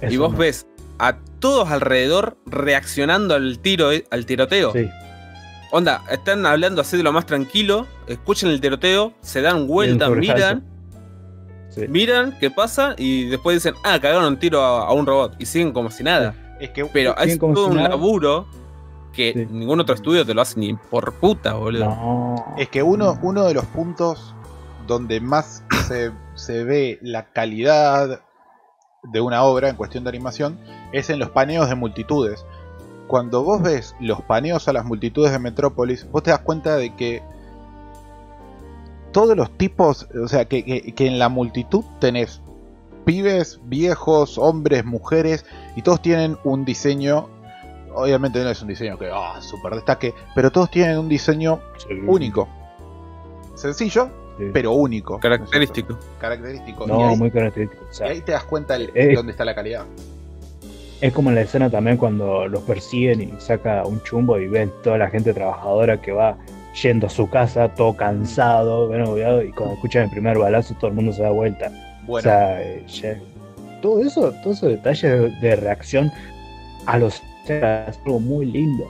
[0.08, 0.38] y vos no.
[0.38, 0.68] ves
[1.00, 4.72] a todos alrededor reaccionando al tiro, al tiroteo.
[4.74, 4.90] Sí,
[5.72, 10.64] Onda, están hablando así de lo más tranquilo, escuchan el tiroteo, se dan vuelta, miran,
[11.70, 11.88] sí.
[11.90, 15.46] miran qué pasa y después dicen, ah, cagaron un tiro a, a un robot y
[15.46, 16.34] siguen como si nada.
[16.62, 17.90] Es que Pero es todo si un nada.
[17.90, 18.48] laburo
[19.12, 19.48] que Sí.
[19.52, 21.86] ningún otro estudio te lo hace ni por puta, boludo.
[21.86, 22.56] No.
[22.58, 24.34] Es que uno, uno de los puntos
[24.88, 28.22] donde más se, se ve la calidad
[29.12, 30.58] de una obra en cuestión de animación
[30.92, 32.46] es en los paneos de multitudes.
[33.08, 36.96] Cuando vos ves los paneos a las multitudes de Metrópolis, vos te das cuenta de
[36.96, 37.22] que
[39.12, 42.42] todos los tipos, o sea, que, que- que en la multitud tenés
[43.06, 45.46] pibes, viejos, hombres, mujeres,
[45.76, 47.30] y todos tienen un diseño,
[47.94, 51.94] obviamente no es un diseño que, ah, super destaque, pero todos tienen un diseño Sí.
[52.08, 52.48] único.
[53.54, 54.46] Sencillo, Sí.
[54.54, 55.20] pero único.
[55.20, 55.98] Característico.
[56.20, 56.86] Característico.
[56.86, 57.84] y, No, ahí, muy característico.
[57.86, 59.86] O y ahí te das cuenta el- dónde está la calidad.
[61.02, 64.72] Es como en la escena también cuando los persiguen y saca un chumbo y ven
[64.84, 66.38] toda la gente trabajadora que va
[66.82, 70.88] yendo a su casa, todo cansado, bien agobiado, y cuando escuchan el primer balazo todo
[70.90, 71.72] el mundo se da vuelta.
[72.06, 73.22] Bueno, O sea, eh,
[73.82, 76.12] todo eso, todos esos detalles de, de reacción
[76.86, 77.64] a los es
[78.06, 78.86] algo muy lindo.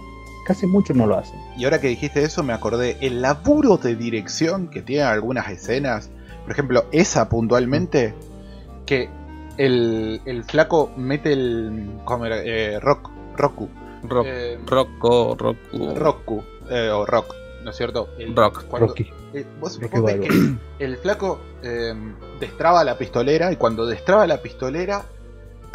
[0.45, 1.39] Casi muchos no lo hacen.
[1.57, 6.09] y ahora que dijiste eso, me acordé el laburo de dirección que tienen algunas escenas.
[6.43, 8.13] Por ejemplo, esa puntualmente,
[8.85, 9.09] que
[9.57, 11.93] el, el flaco mete el.
[12.05, 12.37] ¿Cómo era?
[12.43, 13.67] Eh, rock, Roku.
[14.03, 17.33] Rock, Eh, Rocco, Roku, Roku, eh, o Rock,
[17.63, 18.09] ¿no es cierto?
[18.19, 18.65] El- Rock.
[18.67, 19.09] cuando- Rocky.
[19.33, 21.93] Eh, vos, vos ves que el flaco eh,
[22.39, 25.03] destraba la pistolera y cuando destraba la pistolera,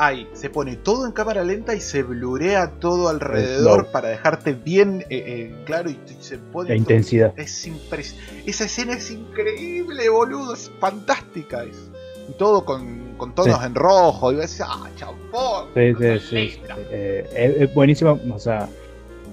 [0.03, 5.03] ahí se pone todo en cámara lenta y se blurea todo alrededor para dejarte bien
[5.11, 7.35] eh, eh, claro y se pone La todo- intensidad.
[7.37, 8.15] Es impres-
[8.47, 11.65] Esa escena es increíble, boludo, es fantástica.
[11.65, 11.91] es-
[12.29, 13.67] Y todo con, con tonos Sí.
[13.67, 14.33] en rojo.
[14.33, 15.67] Y decir, ah, champón.
[15.75, 16.37] Sí, sí, sí, sí.
[16.61, 16.77] linda".
[16.91, 18.69] Eh, es, es buenísimo, o sea,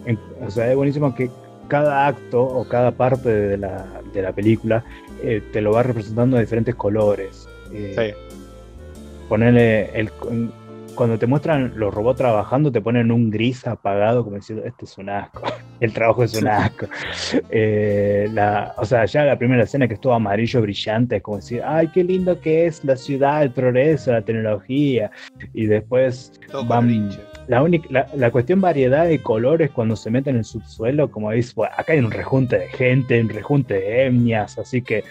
[0.05, 1.30] en- o sea, es buenísimo que
[1.68, 4.84] cada acto o cada parte de la, de la película
[5.22, 7.47] eh, te lo va representando de diferentes colores.
[7.72, 7.93] Sí.
[9.28, 10.09] Ponerle el
[10.95, 14.97] cuando te muestran los robots trabajando te ponen un gris apagado como diciendo este es
[14.97, 15.43] un asco
[15.80, 16.88] el trabajo es un asco
[17.51, 21.38] Eh, la, o sea ya la primera escena que es todo amarillo brillante es como
[21.38, 25.11] decir ay qué lindo que es la ciudad el progreso la tecnología
[25.53, 26.32] y después
[26.67, 26.88] van-
[27.47, 31.30] la única la, la cuestión variedad de colores cuando se meten en el subsuelo como
[31.32, 35.03] dices bueno, acá hay un rejunte de gente un rejunte de etnias así que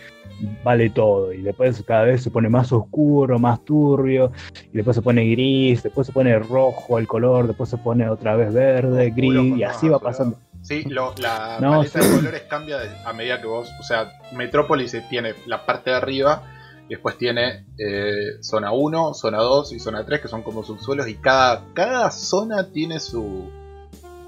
[0.62, 4.32] vale todo y después cada vez se pone más oscuro más turbio
[4.72, 8.36] y después se pone gris después se pone rojo el color después se pone otra
[8.36, 12.08] vez verde gris y así va pasando Sí, lo- la No, paleta sí.
[12.08, 13.70] de colores cambia a medida que vos.
[13.78, 16.42] O sea, Metrópolis tiene la parte de arriba,
[16.86, 21.06] y después tiene eh, zona 1, zona 2 y zona 3, que son como subsuelos,
[21.06, 23.48] y cada, cada zona tiene su,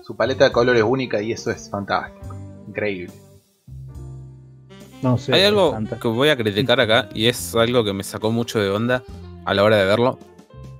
[0.04, 2.36] su paleta de colores única, y eso es fantástico.
[2.68, 3.12] Increíble.
[5.02, 8.30] No sé Hay algo que voy a criticar acá y es algo que me sacó
[8.30, 9.02] mucho de onda
[9.44, 10.18] a la hora de verlo,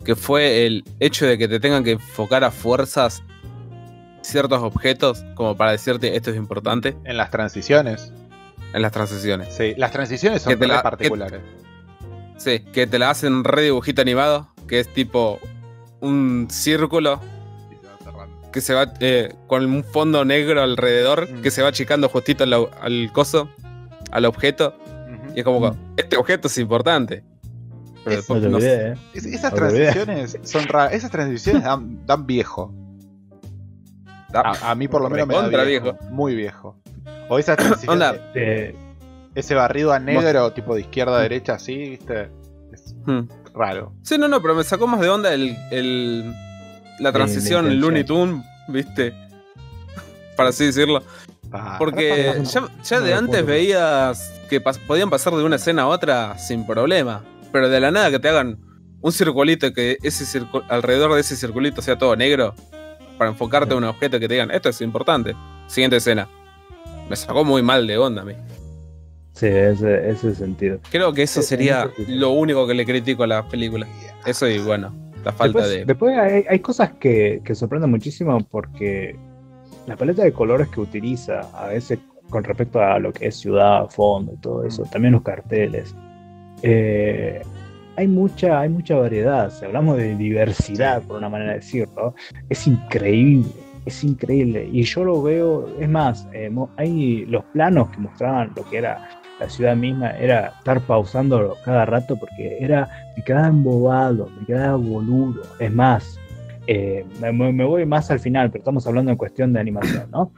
[0.04, 3.22] que fue el hecho de que te tengan que enfocar a fuerzas
[4.22, 8.12] ciertos objetos como para decirte esto es importante En las transiciones.
[8.74, 9.54] en las transiciones.
[9.54, 11.40] Sí, las transiciones son Que te re la- particulares.
[12.36, 15.38] Sí, que te la hacen re dibujito animado, que es tipo
[16.00, 17.20] un círculo
[18.52, 21.42] que se va eh, con un fondo negro alrededor, Mm.
[21.42, 23.48] que se va achicando justito al, al coso,
[24.10, 24.74] al objeto,
[25.34, 25.76] y es como, Mm.
[25.96, 27.24] este objeto es importante.
[28.04, 28.88] Pero Es- no sé.
[28.90, 28.94] ¿eh?
[29.14, 30.92] Es- esas No transiciones son raras.
[30.94, 32.72] Esas transiciones dan, dan viejo.
[34.30, 36.76] Da- A, a mí por lo menos me da viejo, Muy viejo.
[37.28, 37.56] O esas
[37.86, 37.88] transiciones.
[37.88, 38.20] Onda.
[39.34, 42.30] Ese barrido a negro, tipo de izquierda a derecha, así, ¿viste?
[42.72, 43.28] Es Hmm.
[43.54, 43.92] raro.
[44.02, 46.32] Sí, no, no, pero me sacó más de onda el, el-
[47.00, 48.04] la transición Looney.
[48.04, 49.12] Tunes, ¿viste?
[50.36, 51.02] Para así decirlo.
[51.78, 52.42] Porque
[52.84, 57.22] ya, de antes veías que pas- podían pasar de una escena a otra sin problema.
[57.52, 58.58] Pero de la nada que te hagan
[59.00, 62.54] un circulito que ese circu- alrededor de ese circulito sea todo negro
[63.16, 65.34] para enfocarte a un objeto que te digan, esto es importante.
[65.66, 66.28] Siguiente escena.
[67.08, 68.34] Me sacó muy mal de onda a mí.
[69.32, 70.80] Sí, ese, ese sentido.
[70.90, 72.04] Creo que eso Sí, sería sí.
[72.08, 73.86] lo único que le critico a la película.
[74.26, 74.92] Eso y bueno,
[75.24, 75.84] la falta después, de.
[75.84, 79.16] después hay, hay cosas que, que sorprenden muchísimo porque
[79.88, 83.88] la paleta de colores que utiliza, a veces con respecto a lo que es ciudad,
[83.88, 85.94] fondo y todo eso, también los carteles.
[86.62, 87.42] eh,
[87.96, 89.50] hay mucha, hay mucha variedad.
[89.50, 92.14] Si hablamos de diversidad, por una manera de decirlo,
[92.48, 93.50] es increíble.
[93.86, 94.68] Es increíble.
[94.70, 99.08] Y yo lo veo, es más, eh, hay los planos que mostraban lo que era
[99.40, 104.76] la ciudad misma, era estar pausándolo cada rato porque era me quedaba embobado, me quedaba
[104.76, 105.42] boludo.
[105.58, 106.20] Es más,
[106.68, 110.32] eh, me, voy más al final, pero estamos hablando en cuestión de animación, ¿no?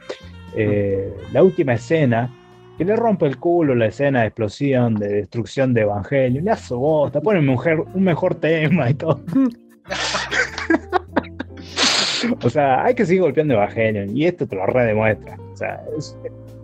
[0.55, 2.33] Eh, la última escena,
[2.77, 6.73] que le rompe el culo la escena de explosión, de destrucción de Evangelio, le hace
[6.73, 9.19] bosta, pone un mejor, un mejor tema y todo.
[12.41, 15.37] o sea, hay que seguir golpeando Evangelion, y esto te lo redemuestra.
[15.53, 16.17] O sea, es-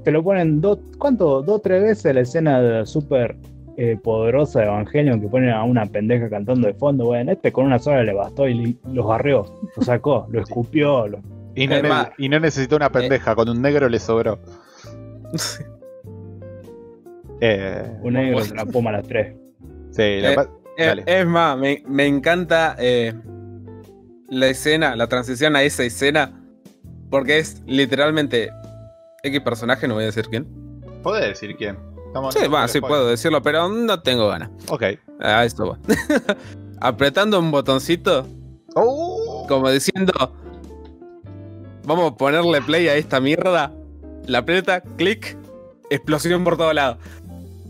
[0.06, 1.42] te lo ponen dos, ¿cuánto?
[1.42, 3.36] Dos, tres veces la escena de súper
[3.78, 7.06] eh, poderosa de Evangelion que ponen a una pendeja cantando de fondo.
[7.06, 11.08] Bueno, este con una sola le bastó y li- los barrió, lo sacó, lo escupió.
[11.08, 11.20] Lo...
[11.56, 14.40] Y no, Es ne- más, y no necesitó una pendeja, con un negro le sobró.
[17.40, 19.36] Eh, Un negro se la poma a las tres.
[19.92, 20.48] sí, la Eh,
[20.80, 23.14] Eh, es más, me, me encanta eh,
[24.30, 26.40] la escena, la transición a esa escena,
[27.10, 28.50] porque es literalmente
[29.24, 30.48] X personaje, no voy a decir quién.
[31.04, 31.78] ¿Podés decir quién?
[32.18, 32.88] Estamos Sí, va, sí spoiler.
[32.90, 34.50] puedo decirlo, pero no tengo ganas.
[34.70, 34.84] Ok.
[35.22, 35.78] A esto va.
[36.82, 38.26] Apretando un botoncito,
[38.76, 39.46] Oh.
[39.48, 40.14] como diciendo,
[41.86, 43.72] vamos a ponerle play a esta mierda.
[44.28, 45.38] La aprieta, clic,
[45.90, 46.98] explosión por todos lados.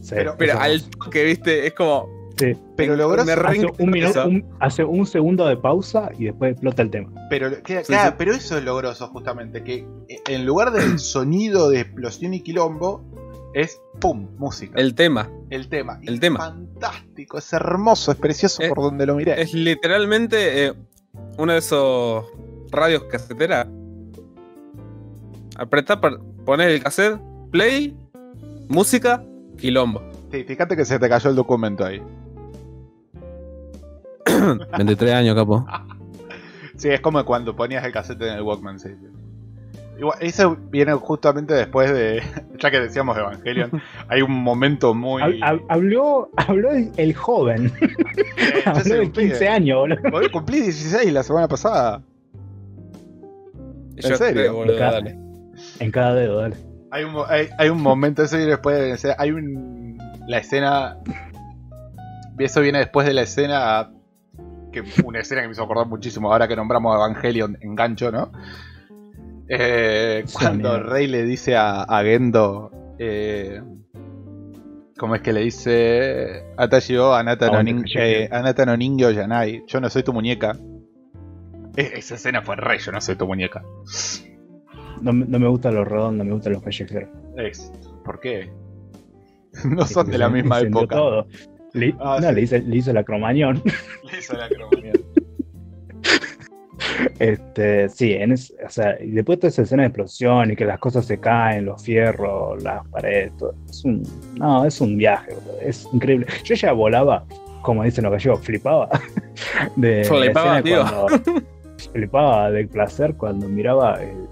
[0.02, 2.10] Sí, Pero- al toque, viste, es como.
[2.38, 2.54] sí.
[2.76, 6.90] Pero re hace, un minuto, un- hace un segundo de pausa y después explota el
[6.92, 7.10] tema.
[7.30, 8.16] Pero, que- Sí, claro, sí.
[8.18, 13.04] pero eso es logroso justamente, que eh, en lugar del sonido de explosión y quilombo,
[13.58, 14.28] es ¡pum!
[14.38, 14.80] música.
[14.80, 15.30] El tema.
[15.50, 16.00] El tema.
[16.04, 16.38] El es tema.
[16.40, 19.42] fantástico, es hermoso, es precioso Eh, por donde lo miré.
[19.42, 20.74] Es literalmente eh,
[21.40, 22.26] uno de esos
[22.72, 23.68] radios casetera.
[25.58, 27.98] Apretá, para poner el cassette, play,
[28.68, 29.24] música,
[29.58, 30.04] quilombo.
[30.32, 32.00] Sí, fíjate que se te cayó el documento ahí.
[34.78, 35.66] 23 años, capo.
[36.76, 38.90] Sí, es como cuando ponías el cassette en el Walkman, sí.
[38.90, 39.17] sí.
[39.98, 42.22] Igual, eso viene justamente después de.
[42.60, 43.72] Ya que decíamos Evangelion,
[44.08, 45.22] hay un momento muy.
[45.24, 47.72] Hab- hab- habló, habló el, joven,
[48.38, 49.28] Eh, yo habló soy de un pibe.
[49.30, 50.32] 15 años, boludo.
[50.32, 52.02] Cumplí 16 la semana pasada.
[53.96, 54.34] Yo serio?
[54.34, 54.92] creo, boludo, Acá.
[54.92, 55.18] dale.
[55.80, 56.56] En cada dedo, dale.
[56.92, 60.98] Hay un, hay, hay un momento, eso viene después de, hay un, la escena,
[62.40, 63.92] eso viene después de la escena,
[64.72, 68.32] que una escena que me hizo acordar muchísimo, ahora que nombramos Evangelion en gancho, ¿no?
[69.50, 70.80] Eh, cuando.
[70.84, 73.62] Rey le dice a, a Gendo, eh,
[74.98, 76.44] ¿cómo es que le dice?
[76.58, 77.94] Atashi o Anata no, nin- sí.
[77.98, 80.58] eh, Anata no Ningyo Yanai, yo no soy tu muñeca.
[81.76, 83.64] E- esa escena fue Rey, yo no soy tu muñeca.
[85.02, 87.10] No, me- no me gustan los redondos, me gustan los callejeros.
[87.38, 87.72] Es-
[88.04, 88.50] ¿Por qué?
[89.66, 90.96] No son de la misma época.
[90.96, 91.28] todo.
[91.74, 92.36] Le, Ah, no, sí.
[92.36, 93.62] le, hizo, le hizo la cromañón.
[94.12, 94.94] Le hizo la cromanía.
[97.20, 100.66] Este, sí, en es- o sea, y después toda esa escena de explosión y que
[100.66, 104.04] las cosas se caen, los fierros, las paredes, todo, es un,
[104.36, 106.28] no, es un viaje, es increíble.
[106.44, 107.26] Yo ya volaba,
[107.62, 108.90] como dicen los gallegos, flipaba.
[109.76, 110.84] De Flipaba, tío.
[110.84, 111.42] cuando-
[111.94, 114.28] flipaba de placer cuando miraba el-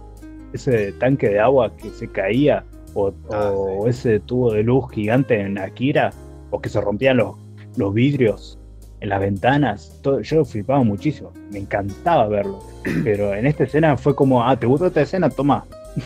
[0.53, 5.39] ese tanque de agua que se caía, o, Ah, o ese tubo de luz gigante
[5.39, 6.12] en Akira,
[6.49, 7.36] o que se rompían los,
[7.78, 8.58] los vidrios
[9.02, 12.64] en las ventanas, todo, yo flipaba muchísimo, me encantaba verlo,
[13.04, 15.30] pero en esta escena fue como, ah, ¿te gustó esta escena?
[15.30, 15.66] Toma,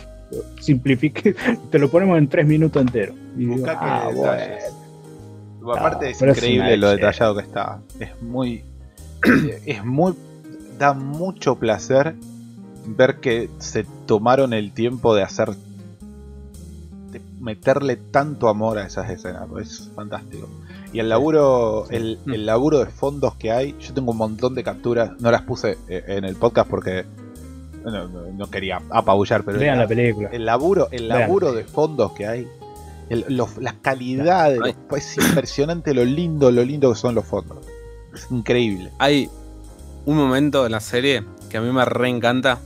[0.60, 1.36] simplifique,
[1.72, 2.86] te lo ponemos en tres minutos.
[3.38, 4.74] Y digo, que ah, detalles.
[5.62, 7.80] Aparte Ah, es es increíble lo detallado que está.
[8.00, 8.64] Es muy.
[9.66, 10.14] es muy.
[10.78, 12.16] Da mucho placer
[12.86, 15.50] ver que se tomaron el tiempo de hacer.
[17.12, 19.48] de meterle tanto amor a esas escenas.
[19.60, 20.48] Es fantástico.
[20.94, 21.86] Y el laburo.
[21.90, 23.76] El, el laburo de fondos que hay.
[23.80, 25.12] Yo tengo un montón de capturas.
[25.20, 27.06] No las puse eh, en el podcast porque.
[27.86, 29.60] No, no- no quería apabullar, pero.
[29.60, 30.30] vean la- la película.
[30.32, 31.20] el laburo, el Vean.
[31.22, 32.48] laburo de fondos que hay,
[33.10, 34.76] el- los- la calidad, de los- Ay.
[34.98, 37.60] es impresionante lo lindo, lo lindo que son los fondos.
[38.14, 38.92] Es increíble.
[39.00, 39.30] Hay
[40.06, 42.60] un momento en la serie que a mí me reencanta,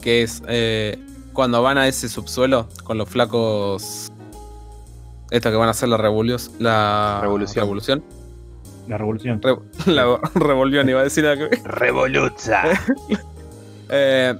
[0.00, 0.98] que es eh,
[1.32, 4.11] cuando van a ese subsuelo con los flacos,
[5.32, 7.64] estos que van a hacer la, revolución la Revolución.
[7.64, 8.04] revolución.
[8.88, 9.40] La revolución.
[9.42, 9.56] Re-
[9.92, 11.24] la revolvió, iba a decir.
[11.64, 12.62] Revoluza.
[13.94, 14.34] Eh,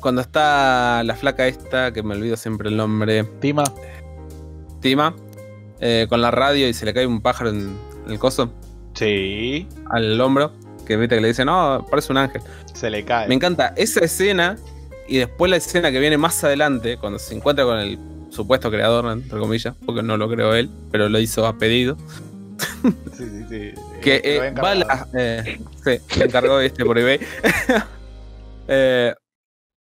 [0.00, 3.64] cuando está la flaca esta, que me olvido siempre el nombre, Tima.
[4.80, 5.14] Tima,
[5.80, 7.74] eh, con la radio y se le cae un pájaro en
[8.06, 8.50] el coso,
[8.94, 9.66] Sí.
[9.90, 10.52] al hombro,
[10.86, 12.42] que viste que le dice, no, parece un ángel.
[12.74, 13.28] Se le cae.
[13.28, 14.56] Me encanta esa escena
[15.08, 17.98] y después la escena que viene más adelante, cuando se encuentra con el
[18.36, 21.96] supuesto creador, entre comillas, porque no lo creo él, pero lo hizo a pedido.
[23.16, 23.72] Sí, sí, sí.
[24.02, 25.08] Que eh, había va a encargado.
[25.12, 25.20] la.
[25.20, 25.60] eh,
[26.20, 27.18] encargó este por eBay.
[28.68, 29.14] Eh,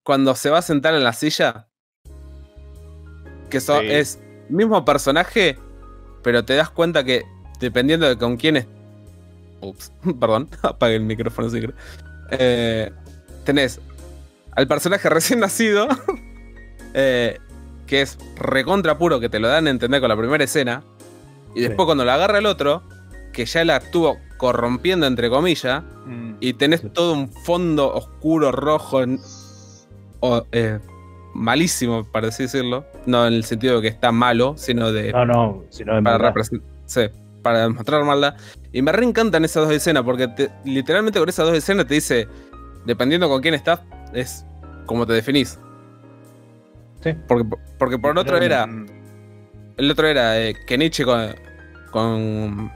[0.05, 1.67] cuando se va a sentar en la silla,
[3.51, 5.59] que so- es mismo personaje,
[6.23, 7.25] pero te das cuenta que
[7.61, 8.67] dependiendo de con quién es.
[9.61, 9.91] Ups,
[10.21, 11.61] perdón, apague el micrófono si
[13.45, 13.81] tenés
[14.53, 15.89] al personaje recién nacido,
[16.95, 17.39] eh,
[17.89, 20.83] que es recontra puro, que te lo dan a entender con la primera escena,
[21.55, 21.87] y después Sí.
[21.87, 22.83] cuando lo agarra el otro,
[23.33, 26.35] que ya la estuvo corrompiendo entre comillas, Mm.
[26.41, 26.89] y tenés Sí.
[26.91, 29.01] todo un fondo oscuro, rojo,
[30.21, 30.79] o, eh,
[31.35, 32.85] malísimo, para así decirlo.
[33.07, 36.05] No en el sentido de que está malo, sino de No, no, si no es
[36.05, 36.33] para
[36.87, 37.01] sí,
[37.43, 38.35] para demostrar maldad.
[38.73, 42.27] Y me reencantan esas dos escenas, porque te- literalmente con esas dos escenas te dice,
[42.85, 43.81] dependiendo con quién estás,
[44.13, 44.45] es
[44.87, 45.59] como te definís.
[47.03, 47.15] Sí.
[47.27, 47.45] Porque,
[47.79, 48.67] porque por el otro era,
[49.77, 51.35] el otro era eh, Kenichi con,
[51.91, 52.73] con...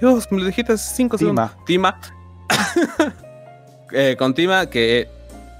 [0.00, 1.50] Dios, me lo dijiste hace 5 segundos.
[1.66, 1.98] Tima.
[2.00, 3.14] Tima.
[3.90, 5.08] Eh, con Tima, que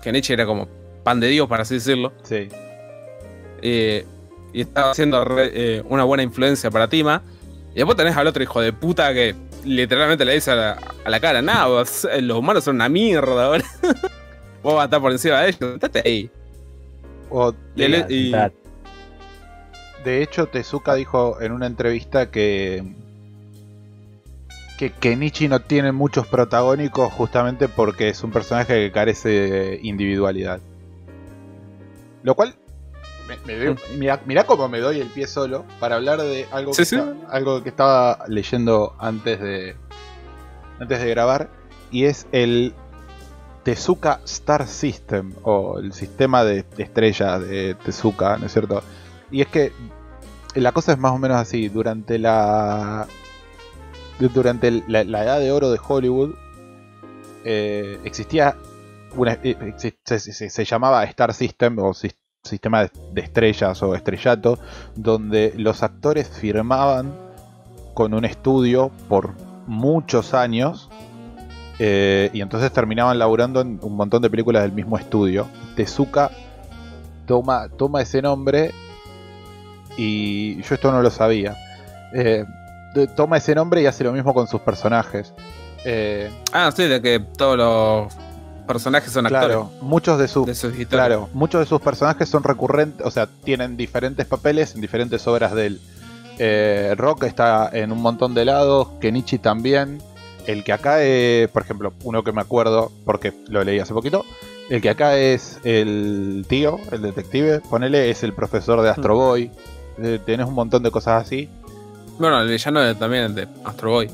[0.02, 0.68] Kenichi era como
[1.02, 2.12] pan de Dios, para así decirlo.
[2.24, 2.48] Sí.
[3.62, 4.04] eh,
[4.52, 7.22] y estaba haciendo re- eh, una buena influencia para Tima.
[7.72, 11.08] Y después tenés al otro hijo de puta que literalmente le dice a la, a
[11.10, 11.68] la cara, nada,
[12.20, 13.64] los humanos son una mierda ahora.
[14.62, 16.30] vos vas a estar por encima de ellos, estate ahí.
[17.30, 18.32] O y-.
[20.04, 22.82] De hecho, Tezuka dijo en una entrevista que
[24.78, 30.60] que Kenichi no tiene muchos protagónicos justamente porque es un personaje que carece de individualidad.
[32.22, 32.54] Lo cual
[33.26, 36.72] me, me doy- mira, mira cómo me doy el pie solo para hablar de algo
[36.74, 36.94] Sí, que, sí.
[36.96, 39.74] está- algo que estaba leyendo antes de
[40.78, 41.48] antes de grabar
[41.90, 42.72] y es el
[43.68, 48.82] Tezuka Star System o el sistema de estrellas de Tezuka, ¿no es cierto?
[49.30, 49.72] Y es que
[50.54, 51.68] la cosa es más o menos así.
[51.68, 53.06] Durante la.
[54.18, 56.30] Durante la, edad de oro de Hollywood.
[57.44, 58.56] eh, existía.
[59.14, 64.58] Una, eh, se, llamaba Star System o sis- sistema de estrellas o estrellato.
[64.96, 67.12] Donde los actores firmaban
[67.92, 69.34] con un estudio por
[69.66, 70.87] muchos años.
[71.78, 75.46] Eh, y entonces terminaban laburando en un montón de películas del mismo estudio.
[75.76, 76.30] Tezuka
[77.26, 78.72] toma, toma ese nombre
[79.96, 81.56] y yo esto no lo sabía.
[82.12, 82.44] Eh,
[83.16, 85.32] toma ese nombre y hace lo mismo con sus personajes.
[85.84, 88.12] Eh, Ah, sí, de que todos los
[88.66, 91.06] personajes son actores muchos de sus de sus historias.
[91.06, 95.54] Claro, muchos de sus personajes son recurrentes, o sea, tienen diferentes papeles en diferentes obras
[95.54, 95.80] de él.
[96.38, 100.00] Eh, Rock está en un montón de lados, Kenichi también.
[100.48, 104.24] El que acá es, por ejemplo, uno que me acuerdo, porque lo leí hace poquito,
[104.70, 109.50] el que acá es el tío, el detective, ponele, es el profesor de Astro Boy.
[110.02, 111.48] Eh, tenés un montón de cosas así.
[112.18, 114.10] Bueno, el villano es también de Astro Boy,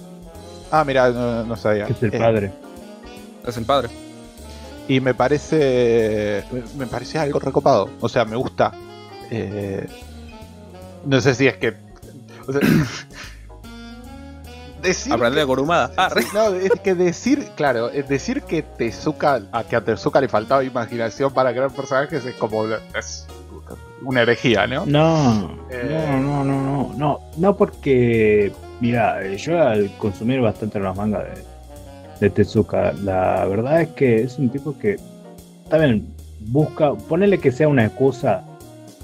[0.70, 1.86] Ah, mira, no, no sabía.
[1.86, 2.52] Es el Eh, padre.
[3.46, 3.88] es el padre.
[4.88, 6.42] Y me parece.
[6.76, 7.88] Me parece algo recopado.
[8.00, 8.72] O sea, me gusta.
[9.30, 9.86] Eh,
[11.06, 11.74] no sé si es que.
[12.48, 12.60] o sea,
[14.84, 15.90] decir Aprender que- de.
[15.96, 20.20] Ah, Sí, no, es que decir, claro, es decir que Tezuka, a que a Tezuka
[20.20, 22.64] le faltaba imaginación para crear personajes es como
[22.96, 23.26] es
[24.02, 24.84] una herejía, ¿no?
[24.86, 26.18] No, Eh.
[26.20, 31.42] no, no, no, no, no, no porque, mira, yo al consumir bastante los mangas de,
[32.20, 34.96] de Tezuka, la verdad es que es un tipo que,
[35.70, 36.06] también
[36.40, 38.44] busca, ponele que sea una excusa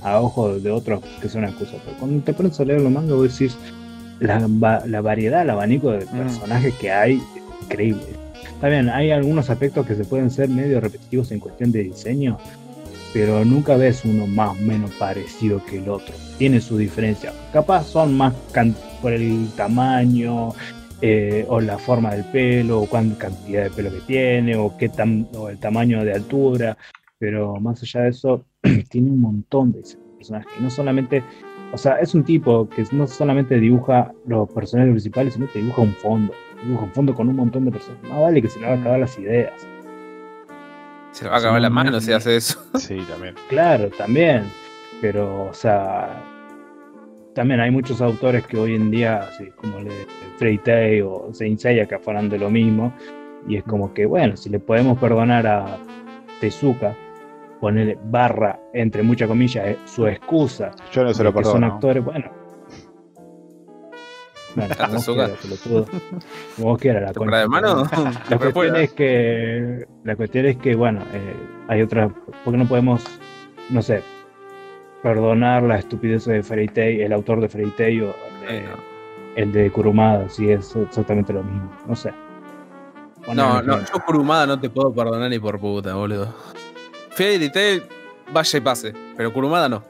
[0.02, 2.92] a ojos de otros que sea una excusa, pero cuando te pones a leer los
[2.92, 3.56] mangas vos decís,
[4.20, 8.20] la, la variedad, el abanico de personajes que hay, es increíble.
[8.62, 12.36] Bien, hay algunos aspectos que se pueden ser medio repetitivos en cuestión de diseño,
[13.14, 16.14] pero nunca ves uno más o menos parecido que el otro.
[16.36, 17.32] Tiene su diferencia.
[17.52, 18.34] Capaz son más
[19.00, 20.50] por el tamaño
[21.00, 24.90] eh, o la forma del pelo o cuánta cantidad de pelo que tiene o qué
[24.90, 26.76] tam o el tamaño de altura,
[27.18, 28.44] pero más allá de eso
[28.90, 29.80] tiene un montón de
[30.18, 31.24] personajes no solamente,
[31.72, 35.82] o sea, es un tipo que no solamente dibuja los personajes principales, sino que dibuja
[35.82, 36.32] un fondo.
[36.64, 38.10] Dibuja un fondo con un montón de personajes.
[38.10, 39.52] Más vale que se le va a acabar las ideas.
[41.12, 42.60] Se le va a acabar Sí, la no, mano no, si hace eso.
[42.74, 43.34] Sí, también.
[43.48, 44.44] Claro, también.
[45.00, 46.22] Pero, o sea,
[47.34, 50.06] también hay muchos autores que hoy en día, así como el de
[50.38, 52.92] Freitai o Saint Seiya, que hablan de lo mismo,
[53.48, 55.78] y es como que, bueno, si le podemos perdonar a
[56.40, 56.94] Tezuka,
[57.60, 61.74] ponerle barra, entre muchas comillas, eh, su excusa, Yo no se lo que son perdono.
[61.74, 62.30] actores, bueno.
[64.56, 65.24] Bueno, como vos Tezuka.
[65.26, 65.86] quieras, pelotudo.
[66.56, 67.84] Como vos quieras, la ¿Temporada de mano?
[68.28, 71.36] La cuestión es que la cuestión es que bueno eh,
[71.68, 72.10] hay otras
[72.44, 73.04] porque no podemos
[73.68, 74.02] no sé
[75.02, 76.70] perdonar la estupidez de Fairy
[77.02, 78.76] el autor de Fairy Tail o el de, no.
[79.36, 82.12] el de Kurumada si es exactamente lo mismo no sé
[83.24, 86.34] Poner No, no, yo Kurumada no te puedo perdonar ni por puta, boludo.
[87.10, 87.82] Fairy Tail,
[88.32, 89.82] vaya y pase, pero Kurumada no.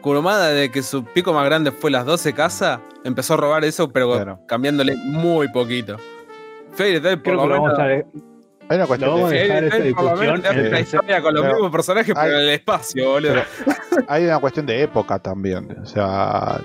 [0.00, 3.88] Kurumada, de que su pico más grande fue las 12 casas, empezó a robar eso,
[3.90, 4.40] pero Claro.
[4.46, 5.96] cambiándole muy poquito.
[6.72, 7.78] Fairy Tail, por creo lo menos.
[8.68, 9.54] Hay una cuestión vamos a de, esta
[9.94, 10.18] por una
[10.78, 13.34] el- historia con los pero- mismos personajes, hay- pero en el espacio, boludo.
[14.08, 15.76] hay una cuestión de época también.
[15.82, 16.60] O sea.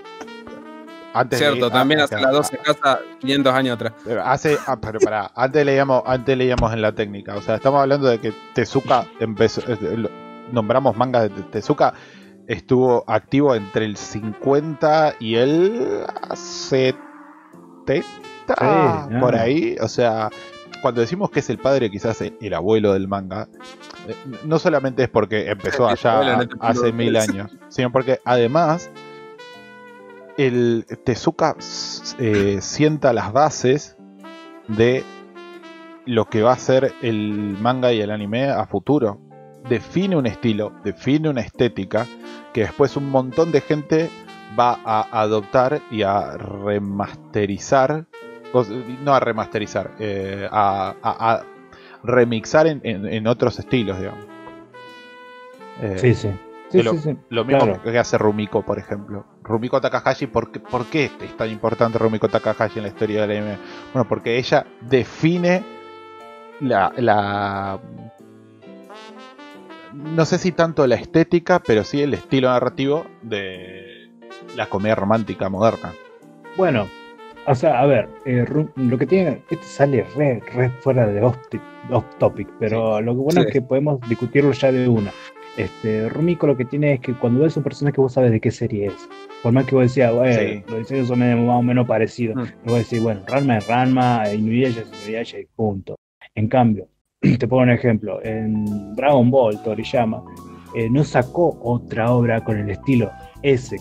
[1.14, 3.94] Antes Cierto, de- también ah, hace las 12 casas 500 años atrás.
[4.06, 7.82] Pero Hace, ah, pero pará, antes leíamos, antes leíamos en la técnica, o sea, estamos
[7.82, 10.10] hablando de que Tezuka empezó, eh, lo-
[10.52, 11.94] nombramos manga de Tezuka,
[12.48, 18.06] estuvo activo entre el 50 y el 70,
[18.48, 18.54] Sí,
[19.20, 19.40] por no.
[19.40, 20.30] ahí, o sea,
[20.82, 23.48] cuando decimos que es el padre, quizás el, el abuelo del manga,
[24.08, 28.90] eh, no solamente es porque empezó allá este hace mil años, sino porque además
[30.46, 31.56] el Tezuka
[32.20, 33.98] eh, sienta las bases
[34.68, 35.04] de
[36.06, 39.20] lo que va a ser el manga y el anime a futuro.
[39.70, 42.08] Define un estilo, define una estética
[42.54, 44.10] que después un montón de gente
[44.60, 48.06] va a adoptar y a remasterizar,
[49.04, 51.44] no a remasterizar, eh, a, a- a
[52.04, 54.26] remixar en, en- en otros estilos, digamos.
[55.82, 56.30] Eh, sí sí
[56.70, 57.18] sí, que lo, sí, sí.
[57.30, 57.82] lo mismo Claro.
[57.84, 59.26] que hace Rumiko, por ejemplo.
[59.44, 63.38] Rumiko Takahashi, ¿por qué, por qué es tan importante Rumiko Takahashi en la historia del
[63.38, 63.58] anime?
[63.94, 65.64] Bueno, porque ella define
[66.60, 67.80] la, la...
[69.94, 74.10] No sé si tanto la estética, pero sí el estilo narrativo de
[74.56, 75.92] la comedia romántica moderna.
[76.56, 76.88] Bueno,
[77.46, 81.38] o sea, a ver, eh, lo que tiene, este sale re, re fuera de off,
[81.90, 83.48] off topic, pero lo que bueno Sí.
[83.48, 85.12] es que podemos discutirlo ya de una.
[85.58, 88.52] Este, Rumiko lo que tiene es que cuando ves un personaje vos sabes de qué
[88.52, 89.10] serie es.
[89.44, 90.64] Por más que vos decías, bueno, Sí.
[90.70, 92.68] los diseños son más o menos parecidos, Mm.
[92.68, 95.96] vos decís, bueno, Ranma es Ranma, Inuyasha es Inuyasha y punto.
[96.36, 96.88] En cambio,
[97.40, 100.24] te pongo un ejemplo, en Dragon Ball, Toriyama,
[100.76, 103.76] eh, no sacó otra obra con el estilo ese,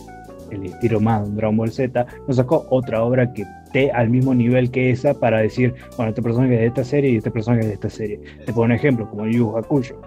[0.51, 4.35] el estilo más de Dragon Ball Z, no sacó otra obra que esté al mismo
[4.35, 7.61] nivel que esa para decir, bueno, este personaje es de esta serie y este personaje
[7.62, 8.18] es de esta serie.
[8.45, 10.01] Te pongo un ejemplo, como Yu Yu Hakusho.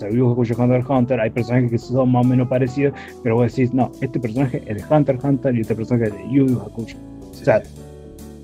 [0.00, 2.48] O sea, Yu Yu Hakusho Hunter x Hunter, hay personajes que son más o menos
[2.48, 6.06] parecidos, pero vos decís, no, este personaje es de Hunter x Hunter y este personaje
[6.06, 6.96] es de Yu Yu Hakusho.
[7.30, 7.62] O sea,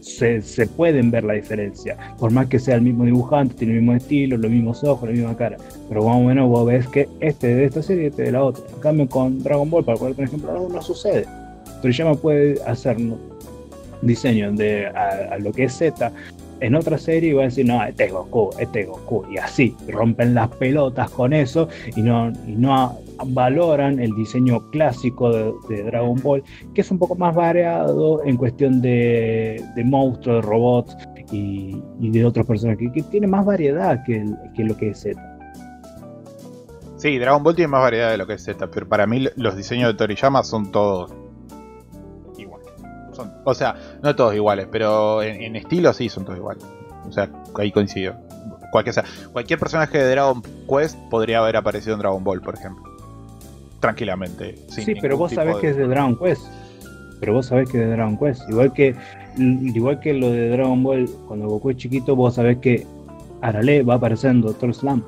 [0.03, 1.97] se, se pueden ver la diferencia.
[2.19, 5.15] Por más que sea el mismo dibujante, tiene el mismo estilo, los mismos ojos, la
[5.15, 5.57] misma cara.
[5.89, 8.33] Pero más o menos vos ves que este es de esta serie y este de
[8.33, 8.63] la otra.
[8.75, 11.25] En cambio, con Dragon Ball, para poner un ejemplo, no, no sucede.
[11.81, 12.99] Toriyama puede hacer
[14.03, 16.13] diseño de a, a lo que es Z
[16.61, 19.25] en otra serie y va a decir, no, este es Goku, este es Goku.
[19.31, 25.31] Y así, rompen las pelotas con eso y no, y no valoran el diseño clásico
[25.31, 26.43] de, Dragon Ball,
[26.75, 30.97] que es un poco más variado en cuestión de, monstruos, de robots
[31.33, 35.37] y, de otros personajes, que, que tiene más variedad que, que lo que es Z.
[36.97, 39.57] Sí, Dragon Ball tiene más variedad de lo que es Z, pero para mí los
[39.57, 41.13] diseños de Toriyama son todos.
[43.17, 46.65] Son, o sea, no todos iguales, pero en, en estilo sí son todos iguales.
[47.09, 47.29] O sea,
[47.59, 48.15] ahí coincido.
[48.71, 52.55] Cualquier, o sea, cualquier personaje de Dragon Quest podría haber aparecido en Dragon Ball, por
[52.55, 52.85] ejemplo.
[53.81, 54.55] Tranquilamente.
[54.69, 56.43] Sí, pero vos sabés de- que es de Dragon Quest.
[57.21, 58.43] Pero vos sabés que es de Dragon Quest.
[58.51, 58.95] Igual que,
[59.39, 62.87] igual que lo de Dragon Ball, cuando Goku es chiquito, vos sabés que
[63.43, 65.03] Arale va a aparecer en Doctor Slam.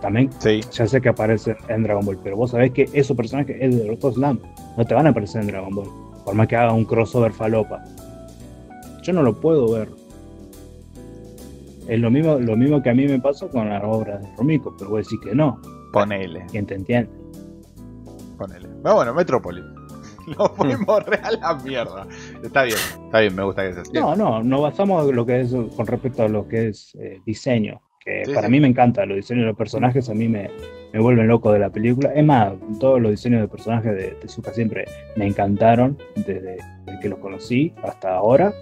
[0.00, 3.56] También Sí, ya sé que aparece en Dragon Ball, pero vos sabés que esos personajes
[3.60, 4.40] es de Doctor Slam.
[4.76, 5.88] No te van a aparecer en Dragon Ball.
[6.24, 7.82] Por más que haga un crossover falopa.
[9.02, 9.88] Yo no lo puedo ver.
[11.88, 14.74] Es lo mismo, lo mismo que a mí me pasó con la obra de Romiko,
[14.78, 15.60] pero vos decís que no.
[15.92, 17.10] ponele, ¿Quién te entiende?
[18.38, 18.68] ponele.
[18.82, 19.64] Pero bueno, Metrópolis.
[20.38, 22.06] Lo fuimos real a la mierda.
[22.42, 22.76] Está bien,
[23.06, 23.92] está bien, me gusta que sea así.
[23.92, 27.80] No, no, nos basamos lo que es con respecto a lo que es eh, diseño,
[28.04, 28.52] que Sí, para sí.
[28.52, 30.48] mí me encanta, los diseños de los personajes a mí me,
[30.92, 32.12] me vuelven loco de la película.
[32.14, 34.84] Es más, todos los diseños de personajes de Tezuka siempre
[35.16, 36.58] me encantaron, desde,
[37.00, 38.52] que los conocí hasta ahora.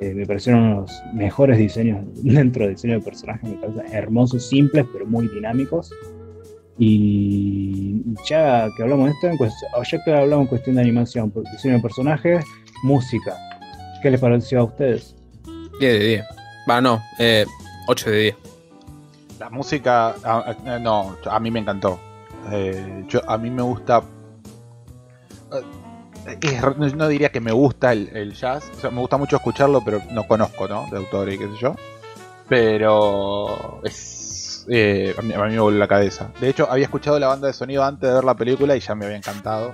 [0.00, 4.86] Eh, me parecieron los mejores diseños dentro del diseño de personajes, me parecen hermosos, simples,
[4.92, 5.92] pero muy dinámicos.
[6.78, 11.76] Y ya que hablamos de esto, en ya que hablamos en cuestión de animación, diseño
[11.76, 12.44] de personajes,
[12.82, 13.34] música,
[14.02, 15.16] ¿qué les pareció a ustedes?
[15.80, 16.24] 10 de 10.
[16.68, 17.46] Va, no, eh,
[17.88, 18.36] 8 de 10.
[19.38, 20.14] La música,
[20.80, 22.00] no, a mí me encantó.
[22.52, 24.02] Eh, yo, a mí me gusta.
[26.26, 26.60] eh,
[26.96, 30.00] no, diría que me gusta el, el jazz, o sea, me gusta mucho escucharlo, pero
[30.12, 30.86] no conozco, ¿no?
[30.90, 31.74] De autor y qué sé yo.
[32.48, 34.66] Pero es.
[34.70, 36.30] eh, a, mí, a mí me vuelve la cabeza.
[36.40, 38.94] De hecho, había escuchado la banda de sonido antes de ver la película y ya
[38.94, 39.72] me había encantado.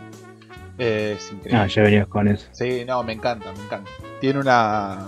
[0.78, 1.60] Eh, es increíble.
[1.60, 2.46] Ah, ya venías con eso.
[2.52, 3.90] Sí, no, me encanta, me encanta.
[4.20, 5.06] Tiene una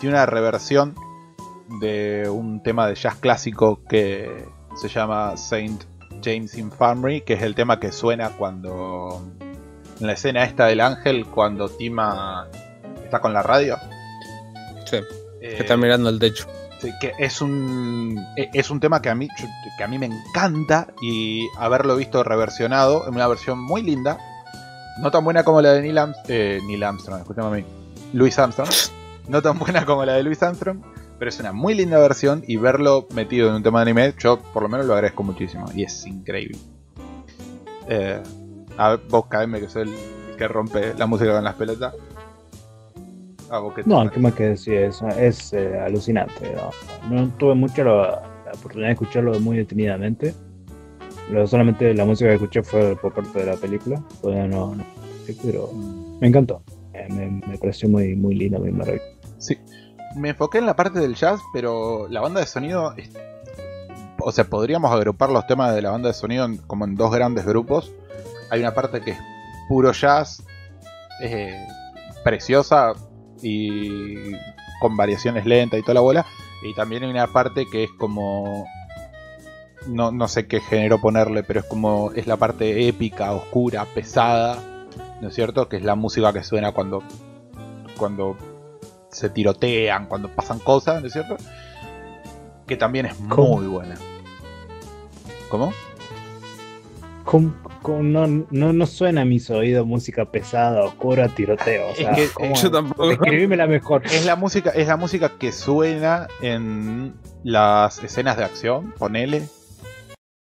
[0.00, 0.94] tiene una reversión
[1.80, 4.44] de un tema de jazz clásico que
[4.76, 5.84] se llama Saint
[6.24, 9.22] James Infirmary, que es el tema que suena cuando
[10.00, 12.46] en la escena esta del ángel cuando Tima
[13.04, 13.76] está con la radio.
[14.84, 14.96] Sí,
[15.40, 16.46] Eh, que está mirando el techo.
[17.00, 19.28] Que es un e- es un tema que a mí
[19.78, 24.18] que a mí me encanta y haberlo visto reversionado en una versión muy linda
[25.00, 27.64] no tan buena como la de Neil, Arms- eh, Neil Armstrong escúchame a mí
[28.12, 28.68] Louis Armstrong
[29.28, 30.82] no tan buena como la de Louis Armstrong
[31.22, 34.40] pero es una muy linda versión y verlo metido en un tema de anime yo
[34.52, 36.58] por lo menos lo agradezco muchísimo y es increíble
[37.88, 38.20] eh,
[38.76, 41.94] a vos caeme que soy el que rompe la música con las pelotas
[43.50, 44.10] a vos que No.
[44.10, 44.74] ¿qué más que decir?
[44.74, 46.52] Es, es eh, alucinante.
[47.08, 47.14] ¿no?
[47.24, 50.34] No tuve mucho la, la oportunidad de escucharlo muy detenidamente.
[51.30, 54.02] Lo- solamente la música que escuché fue por parte de la película.
[54.22, 54.84] Todavía no, no
[55.44, 55.70] pero
[56.20, 56.64] me encantó.
[56.94, 59.06] Eh, me, me pareció muy, muy lindo, muy maravilloso.
[59.38, 59.56] Sí.
[60.16, 62.94] Me enfoqué en la parte del jazz, pero la banda de sonido.
[64.20, 67.10] O sea, podríamos agrupar los temas de la banda de sonido en- como en dos
[67.12, 67.92] grandes grupos.
[68.50, 69.18] Hay una parte que es
[69.68, 70.42] puro jazz,
[71.22, 71.66] eh,
[72.22, 72.92] preciosa
[73.42, 74.32] y
[74.80, 76.26] con variaciones lentas y toda la bola.
[76.62, 78.66] Y también hay una parte que es como.
[79.88, 82.12] No, no sé qué género ponerle, pero es como.
[82.12, 84.58] Es la parte épica, oscura, pesada.
[85.20, 85.68] ¿No es cierto?
[85.68, 87.02] Que es la música que suena cuando.
[87.98, 88.36] Cuando
[89.12, 91.36] se tirotean, cuando pasan cosas, ¿no es cierto?
[92.66, 93.58] Que también es ¿Cómo?
[93.58, 93.94] muy buena.
[95.48, 95.72] ¿Cómo?
[97.24, 101.88] ¿Cómo- cómo no, no, no suena a mis oídos música pesada, oscura, tiroteo.
[101.88, 103.06] O Es sea, que- ¿cómo- Yo tampoco.
[103.08, 104.02] Describímela mejor.
[104.06, 107.14] Es la música, es la música que suena en
[107.44, 109.42] las escenas de acción, ponele.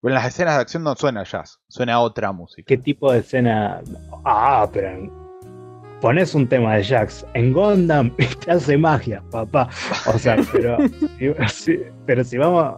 [0.04, 2.66] En las escenas de acción no suena jazz, suena otra música.
[2.68, 3.82] ¿Qué tipo de escena?
[4.26, 5.21] Ah, pero en-
[6.02, 9.70] pones un tema de Jax en Gundam y te hace magia, papá.
[10.14, 10.78] O sea, pero,
[11.54, 12.76] si, pero si vamos.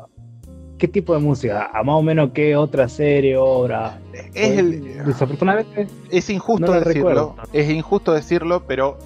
[0.78, 1.70] ¿Qué tipo de música?
[1.74, 4.00] ¿A más o menos qué otra serie, obra?
[4.34, 7.36] Es, el- Desafortunadamente, es injusto no decirlo, recuerdo.
[7.54, 8.98] es injusto decirlo, pero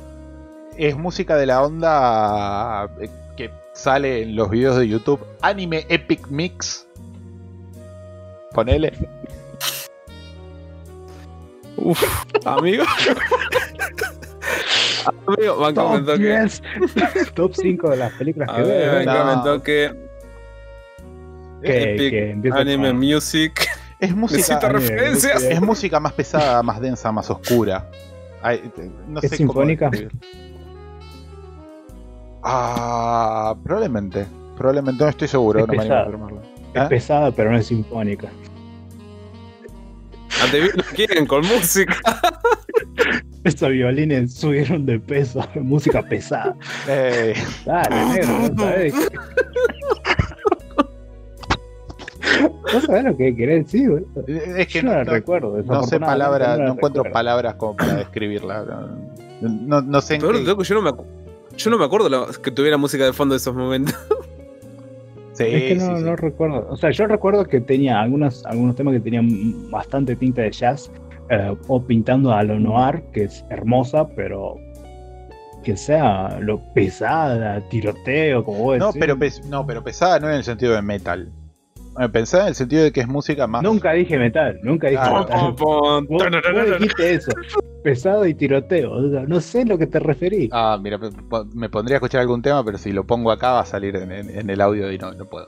[0.76, 6.27] es música de la onda eh, que sale en los videos de YouTube, Anime Epic
[6.30, 6.88] Mix.
[8.53, 8.91] Ponele.
[11.76, 12.02] Uf,
[12.45, 12.85] amigo.
[15.07, 16.19] amigo, me top comentó que.
[16.19, 16.61] 10,
[17.35, 18.93] top 5 de las películas que veo.
[18.99, 19.17] me No.
[19.17, 20.07] comentó que.
[21.63, 23.67] Que- Epic que empieza Anime con- Music.
[23.99, 25.34] Es música, Necesito anime, referencias.
[25.35, 25.53] música.
[25.53, 27.89] es música más pesada, más densa, más oscura.
[28.43, 28.71] Ay,
[29.07, 29.89] no ¿Es sé cómo sinfónica?
[29.89, 30.19] describir.
[32.43, 34.25] Ah, probablemente.
[34.55, 36.41] Probablemente, no estoy seguro, Es no me animo a pesada.
[36.73, 36.85] Es ¿Eh?
[36.89, 38.29] pesada, pero no es sinfónica.
[40.43, 41.95] Adivina lo quieren con música.
[43.43, 45.47] Esos violines subieron de peso.
[45.55, 46.55] Música pesada.
[46.88, 47.34] Eh,
[47.65, 48.93] Dale, negro, ¿no sabés?
[52.73, 54.07] ¿No sabés lo que querés decir, boludo?
[54.57, 55.57] es que Yo no la no, recuerdo.
[55.64, 57.14] no sé palabras, la no encuentro recuerdo.
[57.14, 58.64] palabras como para describirla.
[59.41, 60.27] No, no, no sé en qué-
[60.64, 60.91] yo no me,
[61.55, 63.95] yo no me acuerdo la- que tuviera música de fondo de esos momentos.
[65.38, 66.03] Sí, Es que no, sí, sí.
[66.09, 66.68] no recuerdo.
[66.69, 70.91] O sea, yo recuerdo que tenía algunos, algunos temas que tenían bastante tinta de jazz.
[71.30, 74.55] eh, o pintando a lo noir, que es hermosa, pero
[75.64, 78.99] que sea lo pesada, tiroteo, como vos No, decís.
[79.01, 81.30] pero pes- no, pero pesada no en el sentido de metal.
[81.99, 83.64] Eh, Pensada en el sentido de que es música más.
[83.64, 85.52] Nunca dije metal, nunca dije Ah, metal.
[85.57, 86.24] Vos, vos
[86.80, 87.32] dijiste eso,
[87.84, 88.91] pesado y tiroteo.
[88.91, 90.49] o sea, no sé a lo que te referí.
[90.52, 90.99] Ah, mira,
[91.53, 94.11] me pondría a escuchar algún tema, pero si lo pongo acá va a salir en,
[94.11, 95.48] en- en el audio y no, no puedo.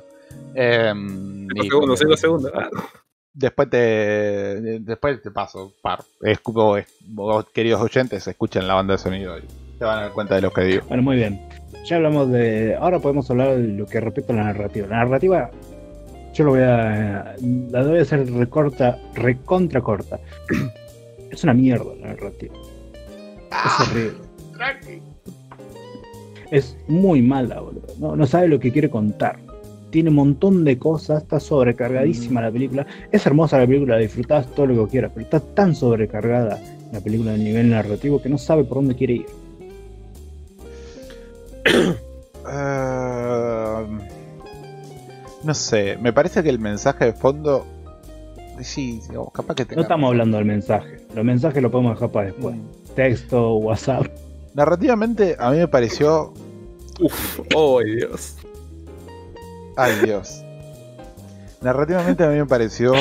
[0.55, 2.51] Em, Cinco segundos, cinco segundos.
[2.55, 2.69] Ah,
[3.31, 3.77] Después te
[4.81, 5.99] después te paso par.
[6.21, 9.43] Es- vos, vos, queridos oyentes, escuchen la banda de sonido y
[9.77, 10.85] se van a dar cuenta de lo que digo.
[10.87, 11.39] Bueno, muy bien.
[11.85, 12.75] Ya hablamos de.
[12.79, 14.87] Ahora podemos hablar de lo que respecta a la narrativa.
[14.87, 15.51] La narrativa,
[16.33, 17.35] yo lo voy a.
[17.71, 20.19] La voy a hacer recorta, recontra corta.
[21.31, 22.55] Es una mierda la narrativa.
[23.51, 24.17] Es horrible.
[26.49, 27.85] Es muy mala, boludo.
[27.99, 29.37] No, no sabe lo que quiere contar.
[29.91, 32.87] tiene un montón de cosas, está sobrecargadísima la película.
[33.11, 36.59] Es hermosa la película, la disfrutás todo lo que quieras, pero está tan sobrecargada
[36.91, 39.25] la película a nivel narrativo que no sabe por dónde quiere ir.
[42.51, 43.85] Ah,
[45.43, 47.65] no sé, me parece que el mensaje de fondo.
[48.61, 49.01] Sí,
[49.33, 52.55] capaz que tenga- No estamos hablando del mensaje, los mensajes lo podemos dejar para después.
[52.95, 54.07] Texto, WhatsApp.
[54.53, 56.33] Narrativamente, a mí me pareció.
[56.99, 58.35] Uf, oh Dios.
[59.77, 60.43] Ay, Dios.
[61.61, 62.91] Narrativamente, a mí me pareció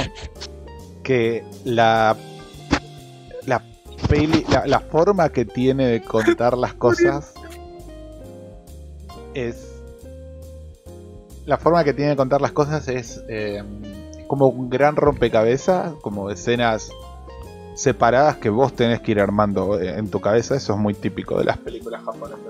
[1.03, 2.17] que la.
[3.47, 3.63] La
[4.09, 4.45] peli.
[4.51, 7.35] La, la forma que tiene de contar las cosas.
[9.35, 9.68] Es.
[11.49, 13.23] La forma que tiene de contar las cosas es.
[13.29, 13.63] eh,
[14.27, 16.91] como un gran rompecabezas, como escenas
[17.75, 20.55] separadas que vos tenés que ir armando eh, en tu cabeza.
[20.57, 22.41] Eso es muy típico de las películas japonesas.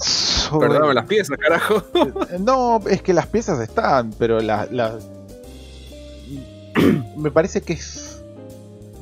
[0.00, 1.82] Sobre- Perdóname las piezas, carajo.
[2.38, 4.68] No, es que las piezas están, pero las.
[7.16, 8.22] Me parece que es.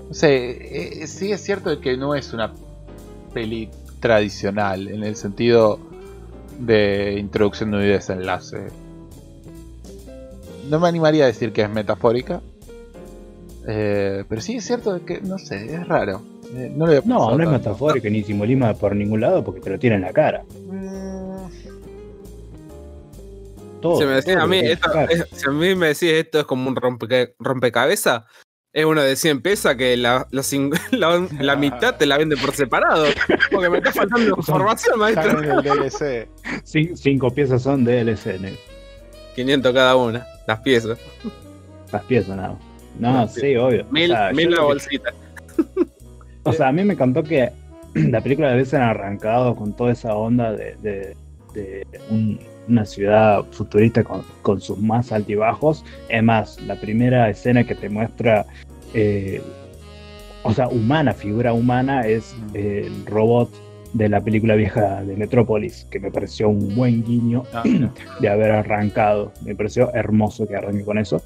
[0.08, 2.52] No sé, eh, sí es cierto que no es una
[3.34, 3.68] peli
[4.00, 5.78] tradicional en el sentido
[6.58, 8.68] de introducción de un desenlace.
[10.68, 12.40] No me animaría a decir que es metafórica.
[13.68, 16.22] eh, pero sí es cierto que, no sé, es raro.
[16.54, 17.50] Eh, no, lo había No, no es tanto.
[17.50, 20.44] metafórico ni simbolismo por ningún lado porque te lo tiene en la cara.
[20.70, 21.16] Mm,
[23.80, 23.98] Todo.
[24.00, 26.68] Si me todo a mí, esto, es- si a mí me decís esto es como
[26.68, 28.22] un rompe, rompecabezas,
[28.76, 32.36] es uno de 100 pesos que la, la, cin- la- la mitad te la vende
[32.36, 33.06] por separado.
[33.50, 35.30] Porque me está faltando información, maestro.
[35.40, 36.28] están en el DLC.
[36.64, 38.54] Cin- cinco piezas son de LCN.
[39.34, 40.98] 500 cada una, las piezas.
[41.90, 42.36] Las piezas.
[42.98, 43.86] No, Las sí, obvio.
[43.90, 45.10] Mil, o sea, mil la que- bolsita.
[46.42, 47.50] O sea, a mí me encantó que
[47.94, 51.16] la película de veces han arrancado con toda esa onda de, de-
[51.54, 52.38] de un-
[52.68, 55.84] una ciudad futurista con, con sus más altibajos.
[56.08, 58.44] Es más, la primera escena que te muestra,
[58.94, 59.42] eh,
[60.42, 63.50] o sea, humana, figura humana, es eh, el robot
[63.92, 67.64] de la película vieja de Metrópolis, que me pareció un buen guiño Ah,
[68.20, 69.32] de haber arrancado.
[69.44, 71.22] Me pareció hermoso que arranque con eso.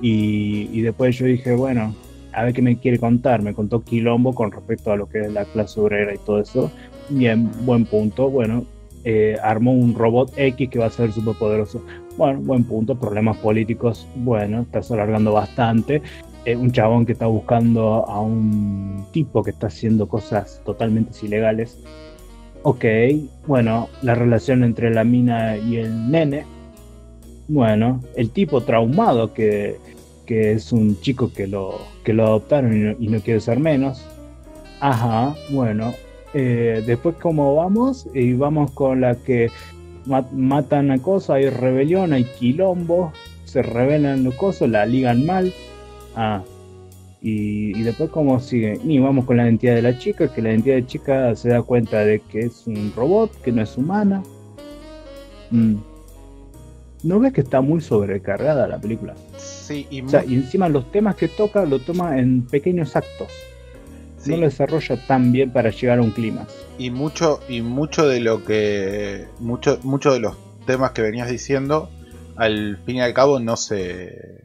[0.00, 1.94] Y, y después yo dije, bueno,
[2.32, 3.42] a ver qué me quiere contar.
[3.42, 6.70] Me contó Quilombo con respecto a lo que es la clase obrera y todo eso.
[7.08, 8.30] Bien, buen punto.
[8.30, 8.64] Bueno,
[9.04, 11.82] eh, armó un robot X que va a ser súper poderoso.
[12.16, 12.94] Bueno, buen punto.
[12.94, 14.06] Problemas políticos.
[14.16, 16.02] Bueno, estás alargando bastante.
[16.46, 21.76] Eh, un chabón que está buscando a un tipo que está haciendo cosas totalmente ilegales.
[22.62, 22.84] Ok,
[23.46, 26.46] bueno, la relación entre la mina y el nene.
[27.48, 29.76] Bueno, el tipo traumado que,
[30.24, 34.04] que es un chico que lo, que lo adoptaron y no, y quiere ser menos.
[34.80, 35.94] Ajá, bueno.
[36.32, 38.06] eh, después, ¿cómo vamos?
[38.14, 39.50] Y vamos con la que
[40.04, 43.12] ma- matan a cosas, hay rebelión, hay quilombo,
[43.44, 45.52] se rebelan los cosas, la ligan mal.
[46.16, 46.42] Ah,
[47.22, 48.78] y, y después, ¿cómo sigue?
[48.84, 51.62] Y vamos con la identidad de la chica, que la identidad de chica se da
[51.62, 54.22] cuenta de que es un robot, que no es humana.
[55.50, 55.76] Mm.
[57.02, 59.14] ¿No ves que está muy sobrecargada la película?
[59.36, 63.28] Sí, y O sea, y encima los temas que toca lo toma en pequeños actos.
[64.18, 64.30] sí.
[64.30, 66.52] No lo desarrolla tan bien para llegar a un clímax.
[66.78, 70.36] y mucho y mucho de lo que mucho mucho de los
[70.66, 71.88] temas que venías diciendo
[72.36, 74.44] al fin y al cabo no se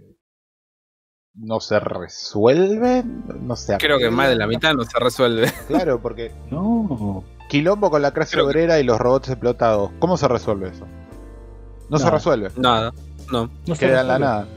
[1.36, 5.52] no se resuelven no se Creo que más de la mitad no se resuelve.
[5.68, 10.18] claro porque No, quilombo con la clase Creo que- obrera y los robots explotados cómo
[10.18, 10.86] se resuelve eso
[11.90, 12.94] no, se resuelve Nada,
[13.32, 13.50] no.
[13.68, 14.20] no se queda en la resuelve.
[14.20, 14.48] nada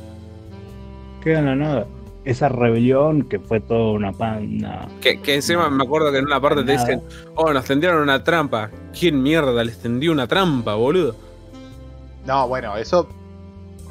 [1.22, 1.86] Queda en la nada.
[2.26, 4.86] Esa rebelión que fue toda una pana.
[5.00, 7.02] Que, que encima me acuerdo que en una parte te dicen,
[7.34, 8.70] oh, nos tendieron una trampa.
[8.98, 11.16] ¿Quién mierda les tendió una trampa, boludo?
[12.26, 13.08] no bueno eso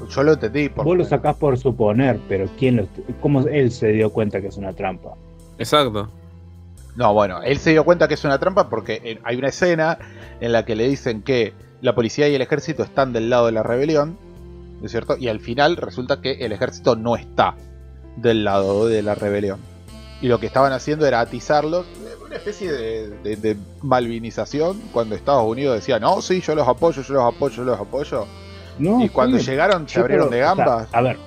[0.10, 2.88] yo lo entendí porque Vos lo sacás por suponer, pero ¿quién lo,
[3.22, 5.14] ¿cómo él se dio cuenta que es una trampa?
[5.58, 6.10] Exacto.
[6.96, 9.98] No, bueno, él se dio cuenta que es una trampa porque hay una escena
[10.42, 13.52] en la que le dicen que la policía y el ejército están del lado de
[13.52, 14.18] la rebelión,
[14.80, 15.18] ¿no es cierto?
[15.18, 17.56] Y al final resulta que el ejército no está
[18.18, 19.60] del lado de la rebelión.
[20.22, 25.16] Y lo que estaban haciendo era atizarlos, eh, una especie de, de- de malvinización, cuando
[25.16, 28.26] Estados Unidos decía, no, sí, yo los apoyo, yo los apoyo, yo los apoyo.
[28.80, 30.90] No, y cuando sí, llegaron se abrieron creo- de o sea, gambas.
[30.92, 31.18] a ver,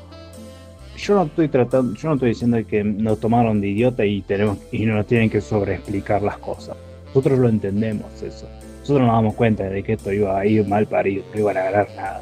[0.96, 4.58] yo no estoy tratando, yo no estoy diciendo que nos tomaron de idiota y tenemos
[4.72, 6.76] y nos tienen que sobreexplicar las cosas.
[7.08, 8.48] Nosotros lo entendemos eso.
[8.80, 11.62] Nosotros nos damos cuenta de que esto iba a ir mal parido, no iban a
[11.64, 12.20] ganar nada.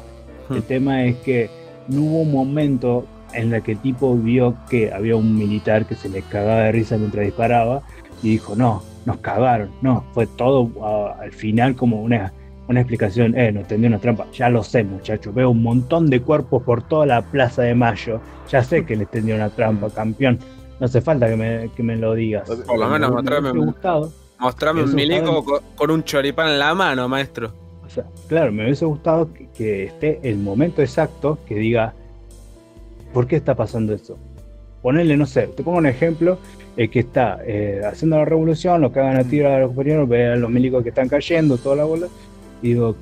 [0.49, 0.61] El Hmm.
[0.63, 1.49] tema es que
[1.87, 5.95] no hubo un momento en el que el tipo vio que había un militar que
[5.95, 7.81] se le cagaba de risa mientras disparaba
[8.23, 9.71] y dijo, no, nos cagaron.
[9.81, 12.31] No, fue todo ah, al final como una
[12.67, 14.25] una explicación, eh, no tendió una trampa.
[14.33, 15.33] Ya lo sé, muchachos.
[15.33, 18.19] Veo un montón de cuerpos por toda la plaza de Mayo.
[18.49, 20.39] Ya sé que les tendió una trampa, campeón.
[20.79, 22.49] No hace falta que me, que me lo digas.
[22.49, 24.11] Por lo menos Me- me mostrame un- gustado.
[24.39, 27.53] Mostrame un milico con, con un choripán en la mano, maestro.
[27.85, 31.93] O sea, claro, me hubiese gustado que, que esté el momento exacto que diga,
[33.13, 34.17] ¿por qué está pasando eso?
[34.81, 36.37] Ponerle, no sé, te pongo un ejemplo,
[36.77, 40.27] el que está eh, haciendo la revolución, lo cagan a tiro a los compañeros, ve
[40.33, 42.07] a los milicos que están cayendo, toda la bola,
[42.65, 42.95] y digo,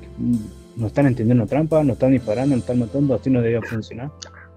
[0.76, 4.10] no están entendiendo trampa, no están disparando, no están matando, así no debía funcionar.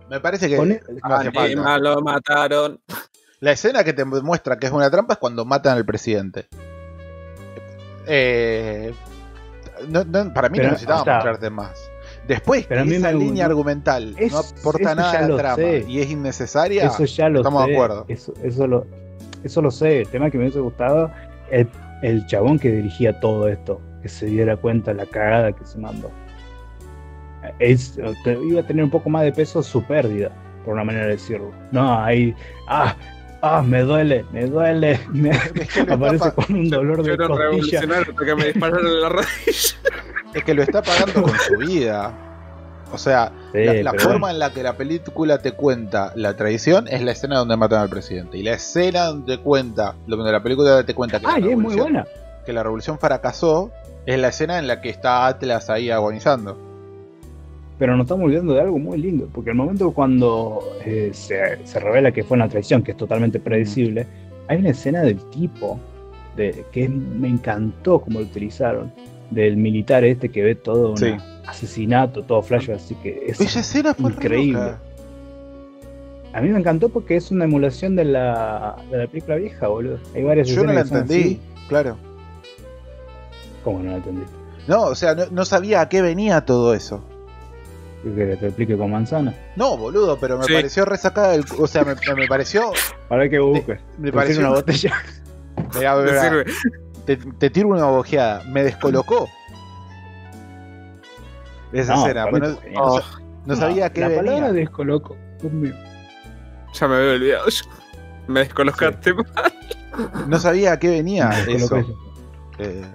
[0.10, 1.42] Me parece que no falta.
[1.44, 2.80] Anima lo mataron.
[3.40, 6.48] La escena que te muestra que es una trampa es cuando matan al presidente.
[8.06, 8.94] Eh,
[9.90, 11.78] no- no, para mí Pero, no necesitaba o sea, mostrarte más.
[12.28, 15.38] Después, pero a que mí esa me- línea argumental Es- no aporta nada a la
[15.38, 15.86] trama sé.
[15.88, 16.88] y es innecesaria.
[16.88, 17.70] Eso ya lo estamos sé.
[17.70, 18.06] de acuerdo.
[18.10, 18.86] Eso, eso, lo,
[19.44, 20.02] eso lo sé.
[20.02, 21.12] El tema que me hubiese gustado,
[21.52, 21.70] el,
[22.02, 26.11] el chabón que dirigía todo esto, que se diera cuenta la cagada que se mandó.
[27.60, 30.32] Es, te- iba a tener un poco más de peso su pérdida,
[30.65, 31.52] por una manera de decirlo.
[31.72, 32.36] No, ahí,
[32.68, 32.95] ah,
[33.41, 34.99] ah, me duele, me duele.
[35.11, 35.32] me-
[35.86, 37.44] lo aparece con un dolor Yo de un costilla.
[37.49, 39.28] revolucionario hasta que me dispararon en la rodilla.
[40.34, 42.14] es que lo está pagando con su vida.
[42.91, 47.02] O sea, Sí, la, forma en la que la película te cuenta la tradición es
[47.02, 48.38] la escena donde matan al presidente.
[48.38, 51.52] Y la escena donde te cuenta, donde la película te cuenta que, Ah, la, y
[51.52, 52.06] es muy buena.
[52.48, 53.69] Que la revolución fracasó,
[54.07, 56.57] es la escena en la que está Atlas ahí agonizando.
[57.78, 61.80] Pero nos estamos olvidando de algo muy lindo, porque el momento cuando eh, se, se
[61.80, 64.07] revela que fue una traición, que es totalmente predecible,
[64.48, 65.80] hay una escena del tipo,
[66.36, 68.91] de, que me encantó como lo utilizaron,
[69.30, 71.14] del militar este que ve todo un Sí.
[71.45, 74.60] asesinato, todo flash, así que es, Esa escena fue re increíble.
[74.61, 74.80] loca.
[76.34, 79.99] a mí me encantó porque es una emulación de la, de la película vieja, boludo.
[80.15, 81.40] Hay varias Yo no la entendí, así.
[81.68, 81.98] claro.
[83.68, 84.23] ¿Cómo no la entendí?
[84.65, 87.03] No, o sea, no, no sabía a qué venía todo eso.
[88.02, 89.34] ¿Quieres que te explique con manzana?
[89.57, 90.53] No, boludo, pero me Sí.
[90.53, 91.44] pareció resacada del...
[91.60, 92.72] O sea, me, me pareció...
[93.10, 93.81] Ahora que busques.
[93.98, 94.39] Me pareció...
[94.39, 94.94] una botella.
[95.76, 96.45] Mirá, sirve.
[97.06, 98.41] te, te tiro una bojeada.
[98.45, 99.27] Me descolocó.
[101.73, 102.26] Esa No, escena.
[102.27, 103.02] mí no, no Oh,
[103.45, 104.23] no sabía a qué La venía.
[104.23, 105.18] palabra descoloco.
[106.73, 107.49] Ya me había olvidado.
[107.49, 107.65] yo.
[108.27, 109.14] Me descolocaste.
[110.27, 111.77] No sabía a qué venía eso.
[112.60, 112.85] Eh,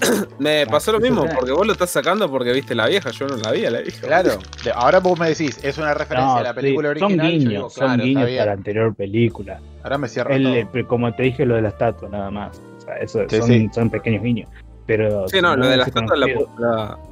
[0.38, 3.10] Me pasó lo mismo, porque vos lo estás sacando porque viste la vieja.
[3.10, 4.06] Yo no la vi la vieja.
[4.06, 4.38] claro.
[4.74, 7.10] Ahora vos me decís, es una referencia No, a la película sí, original.
[7.18, 9.60] Son yo guiños, digo, son claro, guiños para la anterior película.
[9.82, 10.54] Ahora me cierra El, todo.
[10.80, 12.60] eh, como te dije, lo de la estatua, nada más.
[12.78, 13.68] O sea, eso Sí, son, sí.
[13.74, 14.48] son pequeños guiños.
[14.86, 16.16] Pero Sí, no, lo de la estatua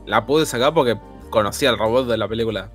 [0.07, 0.97] la, pude sacar porque
[1.31, 2.71] conocía al robot de la película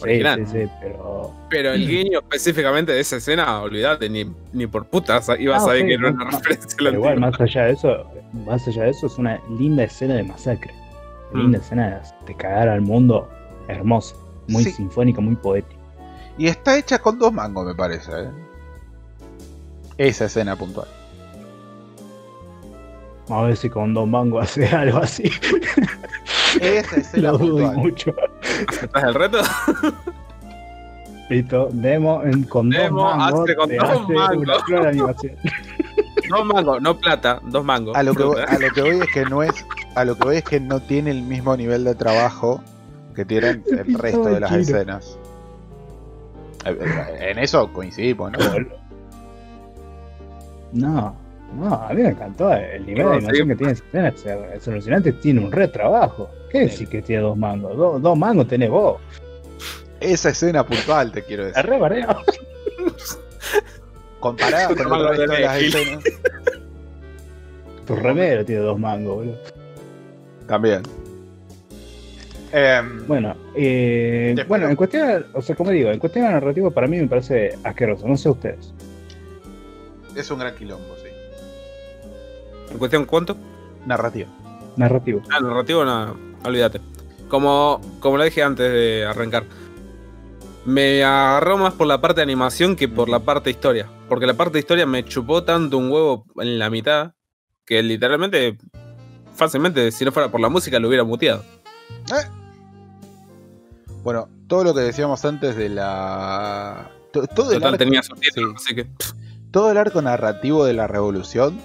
[0.00, 0.46] original.
[0.46, 1.32] sí, sí, pero.
[1.50, 5.64] Pero el guiño específicamente de esa escena, olvídate, ni, ni por puta sa- ibas Ah,
[5.64, 8.10] a saber que era no, una referencia a la pero igual, más allá de eso,
[8.32, 10.74] más allá de eso, es una linda escena de masacre.
[11.32, 11.38] Mm.
[11.38, 13.28] Linda escena de, de cagar al mundo.
[13.68, 14.14] Hermosa.
[14.48, 14.70] Muy Sí.
[14.72, 15.80] sinfónica, muy poética.
[16.38, 18.10] Y está hecha con dos mangos, me parece.
[18.12, 18.30] ¿eh?
[19.98, 20.86] Esa escena puntual.
[23.28, 25.24] A ver si con Don Mango hace algo así.
[26.60, 27.76] Esa escena Lo dudo puntual.
[27.78, 28.14] mucho.
[28.68, 29.38] ¿Aceptás el reto?
[31.28, 33.40] Listo, demo en, con Demo dos mangos.
[33.42, 34.36] hace con te dos hace mangos.
[34.36, 35.32] una flor animación.
[36.28, 37.94] Dos mangos, no plata, dos mangos.
[37.96, 39.64] A lo, que voy, a lo que voy es que no es.
[39.94, 42.60] A lo que voy es que no tiene el mismo nivel de trabajo
[43.14, 45.16] que tienen el resto de las escenas.
[46.64, 48.38] Eh, eh, En eso coincidimos, ¿no?
[50.72, 51.14] No,
[51.56, 53.48] no, a mí me encantó el nivel No, de animación sí.
[53.48, 54.54] que tiene esa escena.
[54.54, 56.28] Es alucinante, tiene un re trabajo.
[56.50, 57.76] ¿Qué decir que tiene dos mangos?
[57.76, 59.00] Do- dos mangos tenés vos.
[60.00, 61.70] Esa escena puntual, te quiero Es decir.
[61.70, 62.16] re bareo.
[64.20, 66.04] Comparada con el resto de de las escenas.
[67.86, 69.38] Tu remero tiene dos mangos, boludo.
[70.48, 70.82] También.
[72.52, 76.86] Em, Bueno, eh, bueno, en cuestión, o sea, como digo, en cuestión de narrativa para
[76.86, 78.72] mí me parece asqueroso, no sé ustedes.
[80.16, 81.08] es un gran quilombo, sí.
[82.72, 83.36] ¿En cuestión cuánto?
[83.84, 84.28] Narrativa.
[84.76, 85.22] Narrativo.
[85.30, 86.80] Ah, narrativo, no, olvídate.
[87.28, 89.44] Como, como lo dije antes de arrancar,
[90.66, 93.88] me agarró más por la parte de animación que por la parte de historia.
[94.08, 97.12] Porque la parte de historia me chupó tanto un huevo en la mitad
[97.64, 98.58] que literalmente,
[99.34, 101.42] fácilmente, si no fuera por la música, lo hubiera muteado.
[104.02, 106.90] Bueno, todo lo que decíamos antes de la.
[107.12, 108.66] to- Todo el, Total, arco, tenía subtítulos, sí.
[108.66, 108.86] así que.
[109.50, 111.58] todo el arco narrativo de la revolución,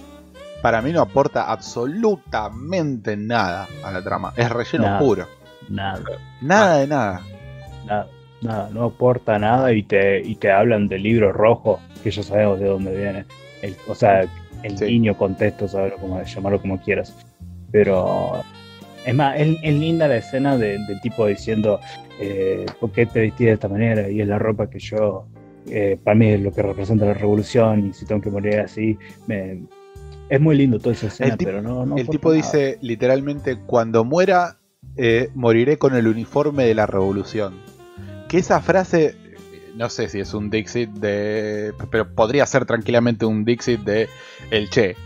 [0.60, 4.32] para mí no aporta absolutamente nada a la trama.
[4.36, 4.98] Es relleno Nada.
[4.98, 5.28] puro.
[5.68, 6.00] Nada,
[6.40, 7.20] Nada de nada.
[7.86, 8.08] nada,
[8.42, 12.60] nada, no aporta nada y te, y te hablan del libro rojo, que ya sabemos
[12.60, 13.24] de dónde viene.
[13.62, 14.26] El- o sea,
[14.62, 14.84] el Sí.
[14.86, 17.14] niño contexto, saberlo como, llamarlo como quieras.
[17.70, 18.42] Pero
[19.04, 21.80] Es más, es, es linda la escena de- del tipo diciendo,
[22.20, 24.08] eh, ¿por qué te vestís de esta manera?
[24.08, 25.26] Y es la ropa que yo,
[25.68, 28.96] eh, para mí es lo que representa la revolución y si tengo que morir así,
[29.26, 29.62] me-
[30.28, 31.84] es muy lindo toda esa escena, El tipo- pero no...
[31.84, 32.36] no el tipo nada.
[32.36, 34.58] dice literalmente, cuando muera,
[34.96, 37.54] eh, moriré con el uniforme de la revolución.
[38.32, 39.14] Que esa frase,
[39.74, 41.74] no sé si es un Dixit de...
[41.90, 44.08] Pero podría ser tranquilamente un Dixit de
[44.50, 44.96] El Che.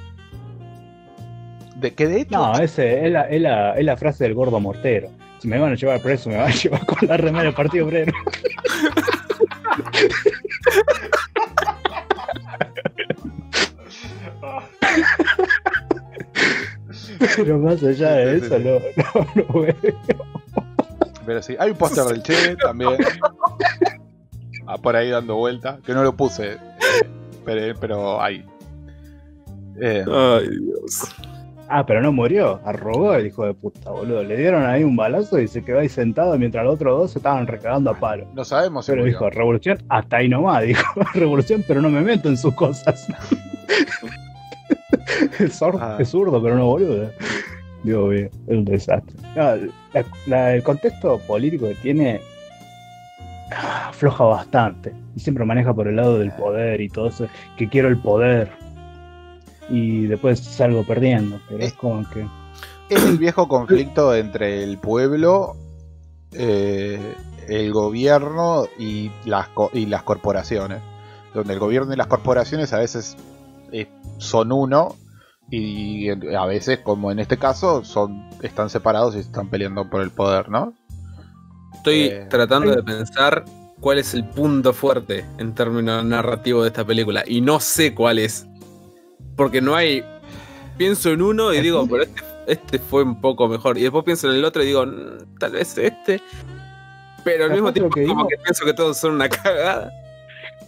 [1.74, 2.38] De que de hecho...
[2.38, 5.10] No, ese es la, es, la, es la frase del gordo mortero.
[5.40, 7.86] Si me van a llevar preso, me van a llevar con la remera del Partido
[7.86, 8.12] Obrero.
[17.36, 19.74] Pero más allá de eso, no, no, no veo.
[21.26, 22.92] Pero sí, hay un póster del Che también.
[24.66, 25.78] Ah, por ahí dando vuelta.
[25.84, 26.52] Que no lo puse.
[26.52, 26.58] eh,
[27.44, 28.44] pero, pero hay.
[29.80, 31.14] Eh, Ay, Dios.
[31.68, 34.22] Ah, pero no murió, arrogó el hijo de puta, boludo.
[34.22, 37.18] Le dieron ahí un balazo y se quedó ahí sentado mientras los otros dos se
[37.18, 38.28] estaban recagando a palo.
[38.34, 39.12] no sabemos si Pero murió.
[39.14, 40.82] dijo, revolución, hasta ahí nomás, dijo,
[41.14, 43.06] revolución, pero no me meto en sus cosas.
[45.80, 45.96] Ah.
[46.00, 47.10] es zurdo, pero no boludo.
[47.86, 49.14] Dios mío, es un desastre.
[49.34, 49.56] No,
[49.94, 52.20] la- la- el contexto político que tiene
[53.52, 54.92] ah, afloja bastante.
[55.14, 57.26] Y siempre maneja por el lado del poder y todo eso,
[57.56, 58.50] que quiero el poder.
[59.68, 62.26] Y después salgo perdiendo, pero es como que...
[62.88, 65.56] Es el viejo conflicto entre el pueblo,
[66.32, 67.00] eh,
[67.48, 70.78] el gobierno y las, y las corporaciones.
[71.34, 73.16] Donde el gobierno y las corporaciones a veces
[73.72, 73.88] eh,
[74.18, 74.94] son uno
[75.51, 80.10] y a veces, como en este caso, son están separados y están peleando por el
[80.10, 80.74] poder, ¿no?
[81.74, 83.44] Estoy Eh, tratando de pensar
[83.81, 87.23] cuál es el punto fuerte en términos narrativos de esta película.
[87.27, 88.47] Y no sé cuál es.
[89.36, 90.02] Porque no hay.
[90.78, 93.78] Pienso en uno y digo, pero este, este fue un poco mejor.
[93.78, 96.20] Y después pienso en el otro y digo, "Mm, tal vez este.
[97.23, 99.93] Pero al mismo tiempo, que como digo- que pienso que todos son una cagada.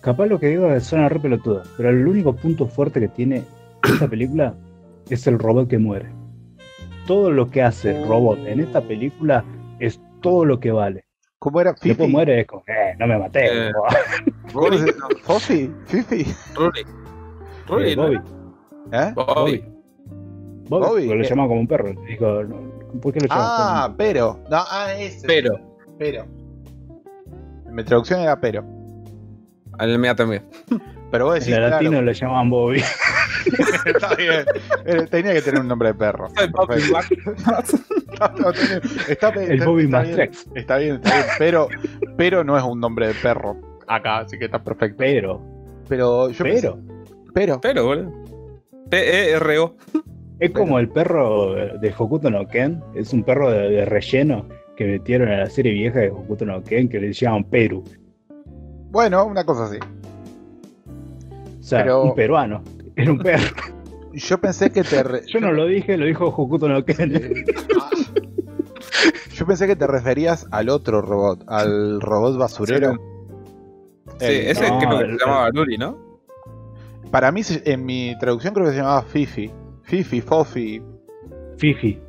[0.01, 3.45] Capaz lo que digo es suena re pelotuda, pero el único punto fuerte que tiene
[3.83, 4.55] esta película
[5.15, 6.11] es el robot que muere.
[7.07, 9.45] Todo lo que hace el robot en esta película
[9.79, 11.05] es todo lo que vale.
[11.39, 11.71] ¿Cómo era?
[11.73, 12.11] Después ¿Fifi?
[12.11, 13.69] muere es como, eh, no me maté.
[13.69, 13.73] Eh,
[14.53, 15.71] ¿Cómo Rory, se- ¿Fofi?
[15.87, 16.27] ¿Fifi?
[16.57, 16.83] Rory.
[17.69, 18.03] Rory, Eh, ¿no?
[18.03, 18.17] Bobby.
[18.93, 19.13] ¿Eh?
[19.15, 19.65] Bobby.
[20.69, 20.87] Bobby.
[20.87, 21.29] Bobby, lo eh.
[21.29, 21.95] llama como un perro.
[21.95, 24.41] ¿por qué lo llamas Ah, como un- pero.
[24.51, 25.27] No, ah, ese.
[25.27, 25.55] Pero.
[25.99, 26.27] Pero.
[27.71, 28.65] Mi traducción era pero.
[29.79, 30.43] Al mía también.
[31.11, 32.83] Pero vos En decís, la claro, latino lo llamaban Bobby.
[33.87, 34.45] está bien.
[34.85, 36.29] Eh, Tenía que tener un nombre de perro.
[36.39, 36.83] El Bobby
[39.09, 40.47] está bien, Mastrex.
[40.55, 41.69] está bien, está bien, pero,
[42.17, 43.57] pero no es un nombre de perro
[43.87, 44.97] acá, así que está perfecto.
[44.99, 45.41] Pero,
[45.89, 46.77] Pero yo pero.
[46.77, 48.13] pensé- pero, Pero, boludo.
[48.91, 49.77] P-E-R-O.
[50.41, 52.83] Es como el perro de Hokuto no Ken.
[52.95, 56.63] Es un perro de, de relleno que metieron a la serie vieja de Hokuto no
[56.63, 57.83] Ken que le llaman Peru.
[58.91, 59.79] bueno, una cosa así.
[61.69, 62.63] O sea, Pero- un peruano.
[62.97, 63.45] Era un perro.
[64.15, 65.03] Yo pensé que te.
[65.03, 67.13] re- Yo no lo dije, lo dijo Hokuto no Ken.
[69.35, 72.95] Yo pensé que te referías al otro robot, al robot basurero.
[74.19, 76.19] Sí, El- ese no, creo que el- se llamaba Luri, ¿no?
[77.11, 79.51] Para mí, en mi traducción creo que se llamaba Fifi.
[79.83, 80.81] Fifi, Fofi.
[81.59, 82.01] Fifi.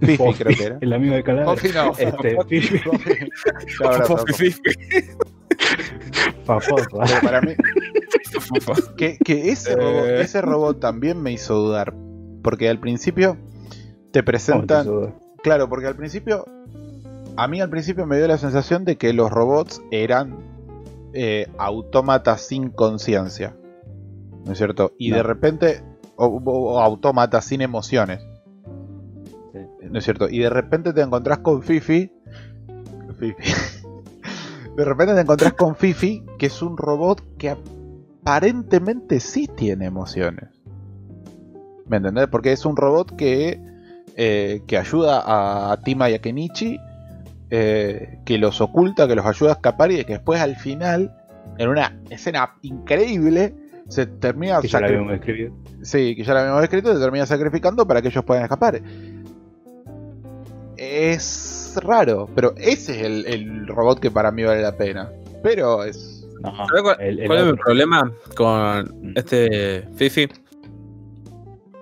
[0.00, 0.78] Fifi Fofi, creo que era.
[0.82, 1.54] El amigo de Calabria.
[1.54, 1.92] Fofi no.
[1.98, 2.78] Este, Fifi.
[2.78, 4.54] Fofi.
[6.48, 7.52] Pero para mí,
[8.96, 9.76] que, que ese, Eh.
[9.76, 11.94] robot, ese robot también me hizo dudar.
[12.42, 13.36] Porque al principio
[14.12, 15.14] te presentan.
[15.42, 16.44] Claro, porque al principio.
[17.36, 20.38] A mí al principio me dio la sensación de que los robots eran
[21.14, 23.54] eh, autómatas sin conciencia.
[24.44, 24.92] ¿No es cierto?
[24.98, 25.16] Y No.
[25.18, 25.82] de repente.
[26.16, 28.20] O, o- o autómatas sin emociones.
[29.52, 29.58] Sí.
[29.90, 30.28] ¿No es cierto?
[30.28, 32.10] Y de repente te encontrás con Fifi.
[33.18, 33.52] Fifi.
[34.78, 37.56] De repente te encontrás con Fifi, que es un robot que
[38.22, 40.50] aparentemente sí tiene emociones.
[41.88, 42.28] ¿Me entendés?
[42.28, 43.60] Porque es un robot que,
[44.14, 46.78] eh, que ayuda a Tima y a Kenichi,
[47.50, 51.12] eh, que los oculta, que los ayuda a escapar y que después al final,
[51.58, 53.56] en una escena increíble,
[53.88, 55.56] se termina Que ya la habíamos escrito.
[55.82, 58.80] Sí, que ya lo habíamos escrito, se termina sacrificando para que ellos puedan escapar.
[60.76, 65.10] Es raro, pero ese es el, el robot que para mí vale la pena.
[65.42, 66.26] Pero es.
[66.42, 69.12] No, ¿Sabes cuál, el- el cuál es mi problema con Mm.
[69.16, 70.28] este Fifi?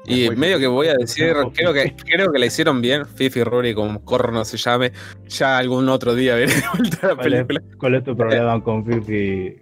[0.09, 3.75] Y medio que voy a decir, creo que, creo que la hicieron bien, Fifi Rory,
[3.75, 4.93] como corno se llame.
[5.29, 7.77] Ya algún otro día veré de vuelta la ¿Cuál es, película.
[7.79, 9.57] cuál es tu problema con Fifi?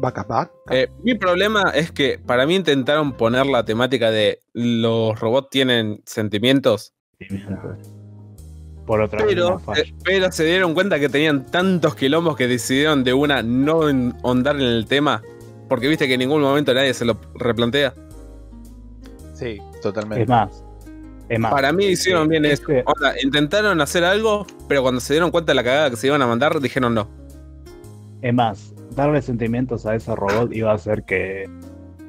[0.00, 0.50] Vaca.
[0.70, 6.02] Eh, mi problema es que para mí intentaron poner la temática de los robots tienen
[6.06, 6.92] sentimientos
[8.88, 13.12] por otra Pero, eh, pero se dieron cuenta que tenían tantos quilombos que decidieron de
[13.12, 13.82] una no
[14.24, 15.22] ahondar en el tema.
[15.68, 17.92] Porque viste que en ningún momento nadie se lo replantea.
[19.34, 20.22] Sí, totalmente.
[20.22, 20.64] Es más,
[21.28, 21.52] es más.
[21.52, 22.62] Para mí hicieron bien eso.
[22.62, 26.06] este- Onda, intentaron hacer algo, pero cuando se dieron cuenta de la cagada que se
[26.06, 27.10] iban a mandar, dijeron no.
[28.22, 31.46] Es más, darle sentimientos a ese robot iba a hacer que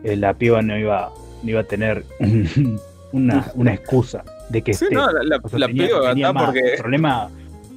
[0.05, 1.11] eh, la piba no iba,
[1.43, 2.05] no iba a tener
[3.11, 4.95] una, una excusa de que Sí, esté.
[4.95, 6.73] no, la, la, O sea, la tenía, más porque.
[6.77, 7.29] problema,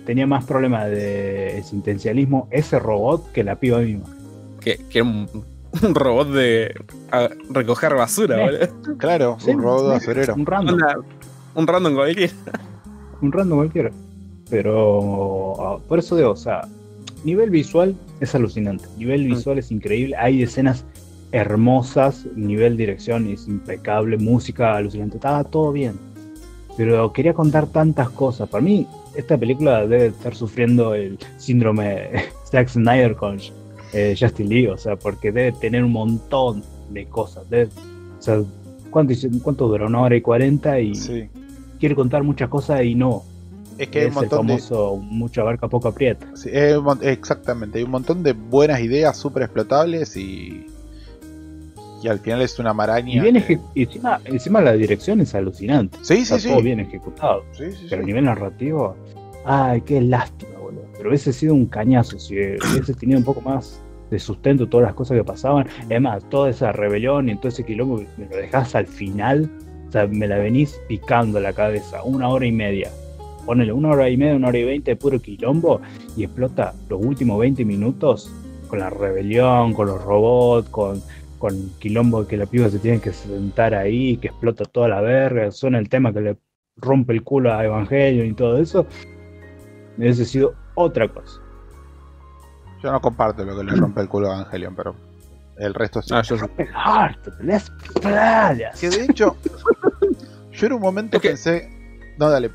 [0.06, 4.06] tenía más problema de existencialismo ese robot que la piba misma.
[4.60, 5.28] Que, que era un,
[5.82, 6.74] un robot de
[7.10, 8.96] a- recoger basura, boludo.
[8.98, 10.34] Claro, Sí, un robot sí, basurero.
[10.34, 10.78] Un random,
[11.54, 12.32] un random cualquiera.
[13.20, 13.90] un random cualquiera.
[14.50, 16.68] Pero ah, por eso digo, o sea,
[17.24, 18.84] nivel visual es alucinante.
[18.98, 19.34] Nivel Mm.
[19.34, 20.14] visual es increíble.
[20.16, 20.84] Hay escenas
[21.32, 25.98] hermosas, nivel dirección es impecable, música alucinante, estaba todo bien.
[26.76, 28.48] Pero quería contar tantas cosas.
[28.48, 32.10] Para mí, esta película debe estar sufriendo el síndrome
[32.50, 33.38] Zack Snyder con
[33.92, 37.48] eh, Justin Lee, o sea, porque debe tener un montón de cosas.
[37.50, 37.68] Debe-
[38.18, 38.40] o sea,
[38.90, 39.12] ¿cuánto,
[39.42, 39.86] ¿cuánto duró?
[39.86, 41.28] Una hora y cuarenta y Sí.
[41.78, 43.22] quiere contar muchas cosas y no.
[43.78, 44.36] Es que hay un es el de.
[44.36, 46.26] famoso mucha barca poco aprieta.
[46.36, 50.66] sí, es exactamente, hay un montón de buenas ideas súper explotables y.
[52.02, 53.14] Y al final es una maraña.
[53.14, 55.96] Y bien que- encima, encima la dirección es alucinante.
[56.02, 56.64] Sí, Está sí, todo sí.
[56.64, 57.44] bien ejecutado.
[57.52, 58.06] Sí, sí, Pero a sí.
[58.06, 58.96] nivel narrativo,
[59.44, 60.84] ay, qué lástima, boludo.
[60.96, 63.80] Pero hubiese sido un cañazo si hubiese tenido un poco más
[64.10, 65.66] de sustento todas las cosas que pasaban.
[65.84, 69.48] Además, toda esa rebelión y todo ese quilombo me lo dejás al final.
[69.88, 72.02] O sea, me la venís picando la cabeza.
[72.02, 72.90] Una hora y media.
[73.46, 75.80] Ponele una hora y media, una hora y veinte de puro quilombo
[76.16, 78.30] y explota los últimos 20 minutos
[78.68, 81.02] con la rebelión, con los robots, con,
[81.42, 85.50] con quilombo que la piba se tiene que sentar ahí, que explota toda la verga,
[85.50, 86.36] suena el tema que le
[86.76, 88.86] rompe el culo a Evangelion y todo eso,
[89.98, 91.40] hubiese sido otra cosa.
[92.80, 94.94] Yo no comparto lo que le rompe el culo a Evangelion, pero
[95.58, 96.14] el resto sí.
[96.14, 96.36] Ah, yo-
[97.42, 97.70] las
[98.00, 98.78] playas.
[98.80, 99.36] Que de hecho,
[100.52, 101.68] yo en un momento Es que- pensé.
[102.18, 102.52] No, dale.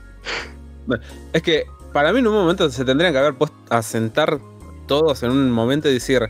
[1.34, 4.40] Es que para mí en un momento se tendrían que haber puesto a sentar
[4.88, 6.22] todos en un momento y decir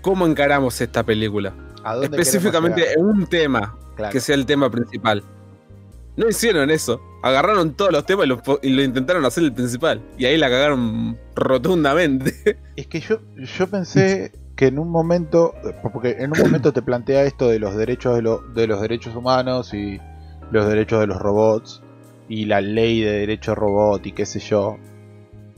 [0.00, 1.52] cómo encaramos esta película.
[1.86, 3.78] ¿A dónde Específicamente en un tema?
[3.96, 4.12] Claro.
[4.12, 5.22] que sea el tema principal.
[6.16, 7.00] No hicieron eso.
[7.22, 10.02] Agarraron todos los temas y lo, y lo intentaron hacer el principal.
[10.18, 12.58] Y ahí la cagaron rotundamente.
[12.76, 17.22] Es que yo, yo pensé que en un momento, porque en un momento te plantea
[17.24, 19.98] esto de los derechos de, lo- de los derechos humanos y
[20.50, 21.82] los derechos de los robots
[22.28, 24.76] y la ley de derecho robot y qué sé yo.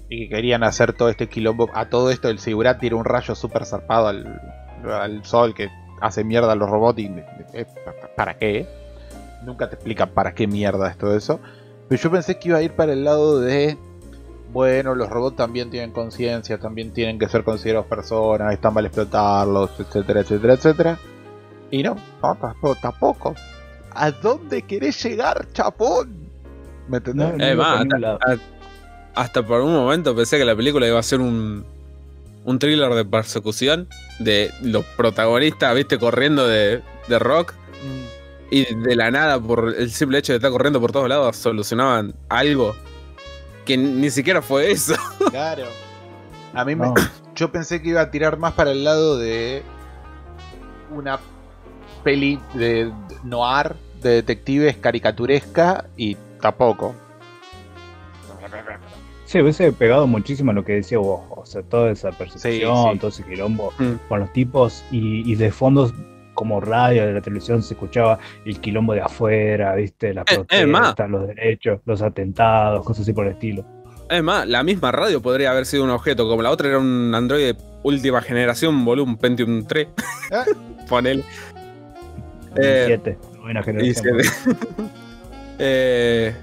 [0.08, 1.68] Y que querían hacer todo este quilombo.
[1.74, 4.40] A todo esto el Sigurat tira un rayo súper zarpado al,
[4.84, 5.68] al sol que
[6.00, 7.06] hace mierda a los robots y
[7.52, 7.66] eh,
[8.16, 8.66] ¿para qué?
[9.44, 11.40] Nunca te explican para qué mierda es todo eso.
[11.88, 13.78] Pero yo pensé que iba a ir para el lado de
[14.52, 19.70] bueno, los robots también tienen conciencia, también tienen que ser considerados personas, está mal explotarlos,
[19.78, 20.98] etcétera, etcétera, etcétera.
[21.70, 22.74] Y no, no, tampoco.
[22.80, 23.34] tampoco.
[23.94, 26.30] ¿A dónde querés llegar, chapón?
[26.88, 27.36] ¿Me entendés?
[27.36, 28.18] No, Eh, iba va, lado.
[29.14, 31.66] Hasta por un momento pensé que la película iba a ser un,
[32.44, 33.88] un thriller de persecución
[34.18, 37.54] de los protagonistas, viste, corriendo de, de rock.
[37.80, 38.08] Mm,
[38.50, 42.14] Y de la nada, por el simple hecho de estar corriendo por todos lados, solucionaban
[42.28, 42.82] algo
[43.64, 44.94] que ni siquiera fue eso.
[45.30, 45.78] claro.
[46.52, 46.94] A mí me,
[47.34, 49.70] yo pensé que iba a tirar más para el lado de
[50.88, 51.20] una
[52.02, 52.92] peli de
[53.22, 57.02] noir, de detectives caricaturesca y tampoco.
[59.24, 62.90] Sí, hubiese pegado muchísimo a lo que decía vos, o sea, toda esa percepción, Sí,
[62.92, 62.98] sí.
[62.98, 63.92] todo ese quilombo Mm.
[64.08, 65.92] con los tipos y, y de fondos
[66.34, 70.66] como radio de la televisión se escuchaba el quilombo de afuera, viste, las Eh, eh,
[70.68, 73.64] protestas, los derechos, los atentados, cosas así por el estilo.
[74.08, 77.12] Es más, la misma radio podría haber sido un objeto, como la otra era un
[77.14, 79.88] Android de última generación, volumen Pentium 3.
[80.32, 80.44] Ah.
[80.88, 81.24] Ponele.
[82.56, 84.18] Eh, Siete, novena Y generación.
[85.58, 86.34] Eh,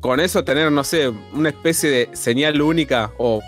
[0.00, 3.42] con eso tener, no sé, una especie de señal única o...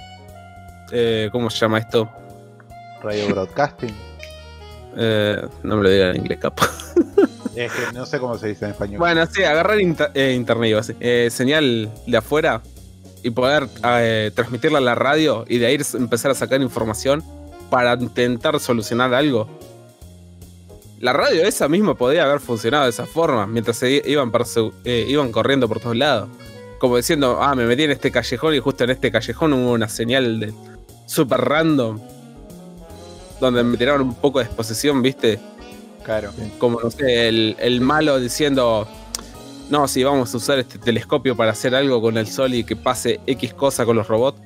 [0.92, 2.08] eh, ¿Cómo se llama esto?
[3.02, 3.94] Radio Broadcasting.
[4.96, 6.94] Eh, no me lo digan en inglés, capaz.
[7.54, 8.98] Es que no sé cómo se dice en español.
[8.98, 10.96] Bueno, sí, agarrar inter- eh, internet, iba a decir.
[11.00, 12.62] Eh, señal de afuera
[13.22, 17.22] y poder eh, transmitirla a la radio y de ahí empezar a sacar información
[17.70, 19.48] para intentar solucionar algo.
[21.00, 24.32] La radio esa misma podría haber funcionado de esa forma, mientras se iban,
[24.84, 26.28] iban corriendo por todos lados.
[26.80, 29.88] Como diciendo, ah, me metí en este callejón y justo en este callejón hubo una
[29.88, 30.52] señal de
[31.08, 31.98] super random.
[33.40, 35.38] Donde me tiraron un poco de exposición, ¿viste?
[36.04, 36.30] Claro.
[36.58, 38.88] como no sé, el, el malo diciendo
[39.68, 42.74] no, si vamos a usar este telescopio para hacer algo con el sol y que
[42.76, 44.40] pase X cosa con los robots.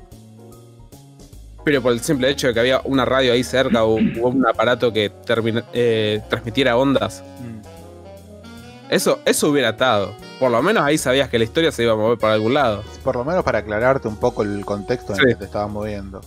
[1.65, 4.45] Pero por el simple hecho de que había una radio ahí cerca o, o un
[4.45, 8.93] aparato que termina- eh, transmitiera ondas, Mm.
[8.93, 10.13] eso, eso hubiera atado.
[10.41, 12.83] Por lo menos ahí sabías que la historia se iba a mover para algún lado.
[13.05, 15.23] Por lo menos para aclararte un poco el contexto en Sí.
[15.25, 16.21] el que te estabas moviendo.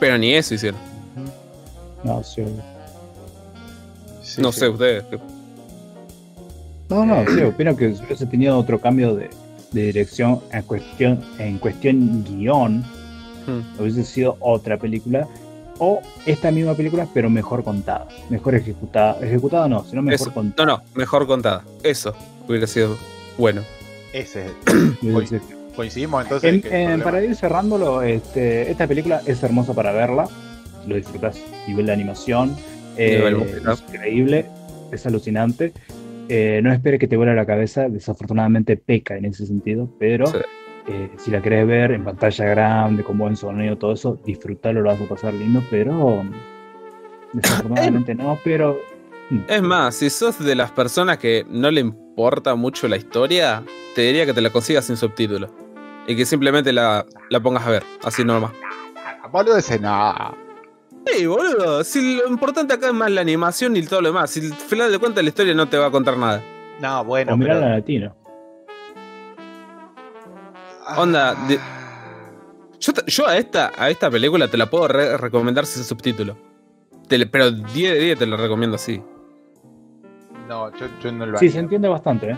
[0.00, 0.78] Pero ni eso hicieron.
[2.02, 2.42] No, sí.
[4.22, 4.60] Sí, no sí.
[4.60, 5.04] sé ustedes.
[6.88, 9.30] No, no, sí, opino que si hubiese tenido otro cambio de,
[9.72, 12.84] de dirección en cuestión, en cuestión guion,
[13.46, 13.60] Hmm.
[13.78, 15.28] hubiese sido otra película.
[15.78, 18.06] O esta misma película, pero mejor contada.
[18.30, 19.18] Mejor ejecutada.
[19.20, 20.32] Ejecutada no, sino mejor Eso.
[20.32, 20.66] contada.
[20.66, 21.62] No, no, mejor contada.
[21.82, 22.14] Eso
[22.48, 22.96] hubiera sido
[23.36, 23.60] bueno.
[24.14, 24.46] Ese.
[25.02, 25.40] Hubiese-
[25.76, 26.64] Coincidimos entonces.
[26.64, 30.28] En- en para ir cerrándolo, este, esta película es hermosa para verla.
[30.86, 31.40] Lo disfrutas.
[31.68, 32.54] Nivel de animación.
[32.96, 33.24] eh,
[33.66, 34.46] es increíble.
[34.92, 35.72] Es alucinante.
[36.28, 37.88] Eh, no esperes que te vuela la cabeza.
[37.88, 39.88] Desafortunadamente peca en ese sentido.
[39.98, 40.36] Pero Sí.
[40.88, 44.90] eh, si la querés ver en pantalla grande, con buen sonido, todo eso, disfrutalo, lo
[44.90, 45.60] vas a pasar lindo.
[45.70, 46.22] Pero
[47.32, 48.38] desafortunadamente no.
[48.44, 48.78] Pero
[49.48, 53.62] Es más, si sos de las personas que no le importa mucho la historia,
[53.94, 55.50] te diría que te la consigas sin subtítulos.
[56.06, 58.52] Y que simplemente la, la pongas a ver, así nomás.
[59.30, 60.34] Boludo ese nada.
[61.06, 61.82] Sí, boludo.
[61.84, 64.30] Si lo importante acá es más la animación y todo lo demás.
[64.30, 66.42] Si al final de cuentas la historia no te va a contar nada.
[66.80, 67.34] No, bueno.
[67.34, 68.14] o pero- en latino.
[70.96, 71.58] Onda, de-
[72.78, 76.36] Yo, yo a, esta, a esta película te la puedo re- recomendar sin subtítulo.
[77.08, 79.02] Te le- pero 10 de 10 te la recomiendo así.
[80.48, 81.52] No, yo, yo no lo Sí, haría.
[81.52, 82.36] se entiende bastante, ¿eh?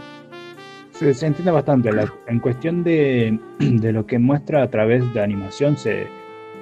[0.99, 1.93] Se, se entiende bastante.
[1.93, 6.07] La- en cuestión de, de lo que muestra a través de animación, se,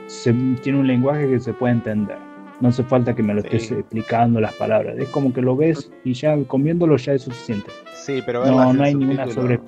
[0.07, 0.33] se-
[0.63, 2.19] tiene un lenguaje que se puede entender.
[2.61, 3.49] No hace falta que me lo Sí.
[3.53, 4.97] estés explicando las palabras.
[4.99, 7.71] Es como que lo ves y ya con viéndolo ya es suficiente.
[7.95, 9.61] Sí, pero No, no hay ninguna sobre-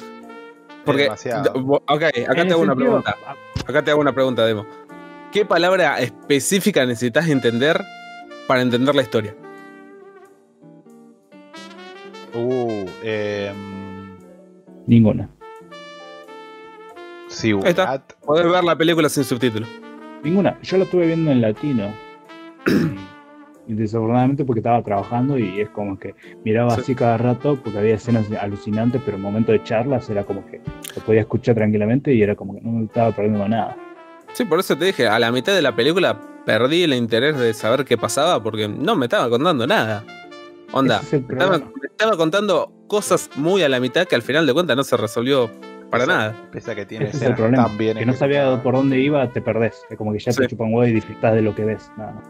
[0.85, 1.53] Porque, demasiado.
[1.55, 3.17] ok, acá te hago una sentido- pregunta.
[3.67, 4.65] Acá te hago una pregunta, Demo.
[5.33, 7.83] ¿Qué palabra específica necesitas entender
[8.47, 9.35] para entender la historia?
[12.35, 13.53] Uh, eh,
[14.87, 15.29] Ninguna.
[17.29, 18.03] sí, Ahí está.
[18.25, 19.69] Podés ver la película sin subtítulos.
[20.23, 20.59] Ninguna.
[20.63, 21.93] Yo lo estuve viendo en latino.
[23.69, 26.15] Y desafortunadamente porque estaba trabajando y es como que
[26.45, 26.83] miraba Sí.
[26.83, 30.61] así cada rato porque había escenas alucinantes, pero en momento de charlas era como que
[30.95, 33.77] lo podía escuchar tranquilamente y era como que no me estaba perdiendo nada.
[34.35, 37.53] Sí, por eso te dije, a la mitad de la película perdí el interés de
[37.55, 40.05] saber qué pasaba porque no me estaba contando nada.
[40.73, 41.73] Onda, es me estaba, problema.
[41.81, 44.97] me estaba contando cosas muy a la mitad que al final de cuentas no se
[44.97, 45.51] resolvió
[45.91, 46.35] para nada.
[46.53, 47.69] Pese a que tiene Ese es el problema.
[47.79, 49.81] bien que no sabía por dónde iba, te perdés.
[49.89, 50.41] Es como que ya Sí.
[50.43, 51.91] te chupan huevo y disfrutás de lo que ves.
[51.97, 52.25] Nada más.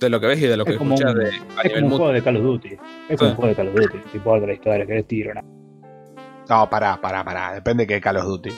[0.00, 1.74] De lo que ves y de lo que Es como, escuchas un, de, es como
[1.76, 1.96] un mutuo.
[1.98, 2.68] juego de Call of Duty.
[3.08, 3.24] Es como Sí.
[3.24, 3.98] un juego de Call of Duty.
[4.10, 5.34] Te importa la historia, querés tiro.
[5.34, 5.46] nada.
[6.48, 7.54] No, pará, pará, pará.
[7.54, 8.50] Depende de qué Call of Duty.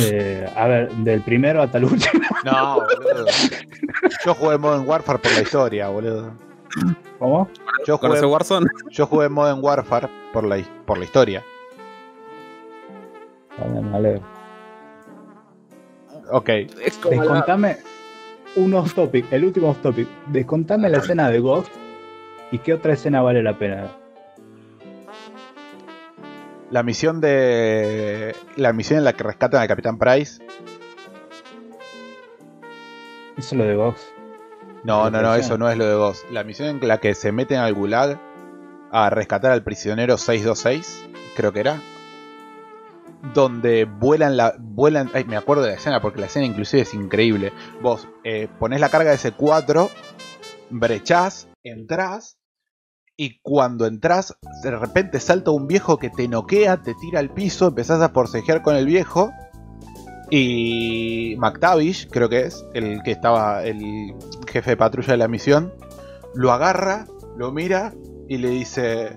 [0.00, 2.22] Eh, a ver, del primero hasta el último.
[2.44, 3.26] No, boludo.
[4.24, 6.32] Yo jugué Modern Warfare por la historia, boludo.
[7.18, 7.48] ¿Cómo?
[7.86, 8.66] Yo ¿Conoces jugué, Warzone?
[8.90, 11.44] yo jugué Modern Warfare por la, por la historia.
[13.58, 14.22] Vale, me alegro.
[16.30, 16.48] Ok.
[16.48, 17.76] Es como la- Descontame
[18.56, 20.06] un off topic, el último off topic.
[20.26, 21.70] Descontame la escena de Ghost
[22.52, 23.88] y qué otra escena vale la pena.
[26.70, 28.36] La misión de.
[28.56, 30.42] La misión en la que rescatan al Capitán Price.
[33.36, 34.02] Eso es lo de Ghost.
[34.88, 36.24] No, no, no, eso no es lo de Ghost.
[36.30, 38.18] La misión en la que se meten al gulag
[38.90, 41.82] a rescatar al prisionero 626, creo que era.
[43.34, 44.54] Donde vuelan la.
[44.58, 45.10] vuelan.
[45.12, 47.52] Ay, me acuerdo de la escena porque la escena inclusive es increíble.
[47.82, 49.90] Vos eh, ponés la carga de ese 4,
[50.70, 52.38] brechás, entrás.
[53.14, 57.68] Y cuando entras, de repente salta un viejo que te noquea, te tira al piso,
[57.68, 59.32] empezás a forcejear con el viejo.
[60.30, 64.14] Y McTavish, creo que es, el que estaba el
[64.48, 65.72] jefe de patrulla de la misión,
[66.34, 67.06] lo agarra,
[67.36, 67.92] lo mira
[68.28, 69.16] y le dice: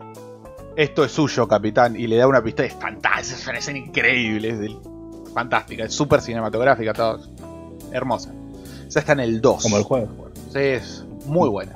[0.76, 1.96] Esto es suyo, capitán.
[2.00, 2.68] Y le da una pistola.
[2.68, 4.78] Es fantástica, es una escena increíble, es del-
[5.34, 7.20] fantástica, es súper cinematográfica, todo.
[7.92, 8.32] Hermosa.
[8.88, 9.64] Esa está en el 2.
[9.64, 10.30] Como el juego.
[10.52, 11.74] Sí, es muy buena.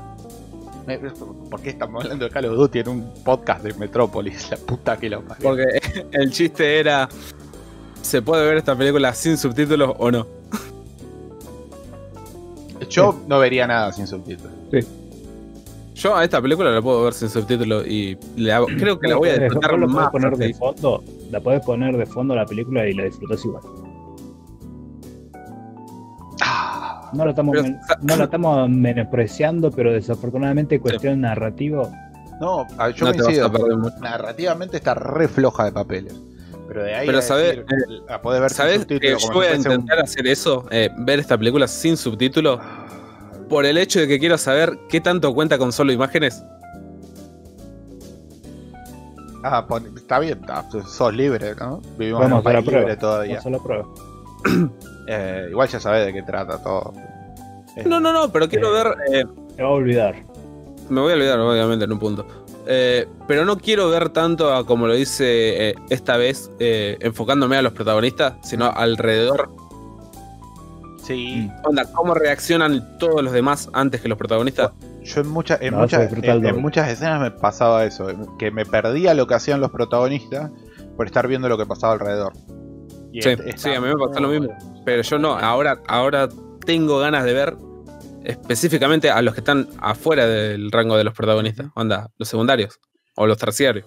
[1.50, 4.52] ¿Por qué estamos hablando de Call of Duty en un podcast de Metrópolis?
[4.52, 5.44] La puta que lo parió.
[5.50, 5.64] Porque
[6.12, 7.10] el chiste era.
[8.02, 10.28] ¿Se puede ver esta película sin subtítulos o no?
[12.96, 14.52] Yo no vería nada sin subtítulos.
[15.96, 19.16] Yo a esta película la puedo ver sin subtítulos y le hago- creo que la
[19.16, 20.10] voy a disfrutar lo podés más.
[20.12, 23.64] poner de fondo, la podés poner de fondo la película y la disfrutas igual.
[26.42, 31.90] Ah, No la estamos, Pero- no la estamos menospreciando, pero desafortunadamente cuestión narrativo
[32.42, 33.90] No, ah, yo no.
[34.02, 36.14] Narrativamente está re floja de papeles.
[36.68, 39.34] Pero de ahí Pero a, sabés- decir, a poder ver sin ¿Sabes que subtítulos yo
[39.34, 40.66] voy a un- intentar hacer eso?
[40.72, 42.60] eh, ver esta película sin subtítulos.
[43.50, 46.44] Por el hecho de que quiero saber qué tanto cuenta con solo imágenes.
[49.44, 51.80] Ah, pon- está bien, está- sos libre, ¿no?
[51.98, 53.00] Vivimos Vamos en un país libre prueba.
[53.00, 53.40] todavía.
[53.44, 53.86] Vamos a la prueba.
[55.08, 56.92] Eh, igual ya sabés de qué trata todo.
[57.78, 58.84] Eh, No, no, no, pero quiero Eh.
[58.84, 58.96] ver.
[59.14, 60.16] eh, Te va a olvidar.
[60.90, 62.26] me voy a olvidar, obviamente, en un punto.
[62.66, 67.56] Eh, pero no quiero ver tanto a como lo hice eh, esta vez, eh, enfocándome
[67.56, 69.52] a los protagonistas, sino alrededor.
[71.06, 74.72] Sí, Onda, cómo reaccionan todos los demás antes que los protagonistas.
[75.04, 78.08] yo en, muchas en, No, muchas, en, muchas escenas me pasaba eso,
[78.40, 80.50] que me perdía lo que hacían los protagonistas
[80.98, 82.34] por estar viendo lo que pasaba alrededor.
[83.12, 84.50] Y Sí, a mí me pasó lo mismo.
[84.84, 86.28] Pero yo no, ahora, ahora
[86.66, 87.56] tengo ganas de ver
[88.24, 91.68] específicamente a los que están afuera del rango de los protagonistas.
[91.76, 92.80] Onda, los secundarios
[93.16, 93.86] o los terciarios.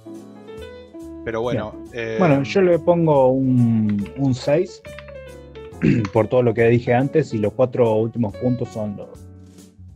[1.24, 4.82] Pero bueno, eh, Bueno, yo le pongo un, un 6
[6.12, 9.12] por todo lo que dije antes y los cuatro últimos puntos son lo,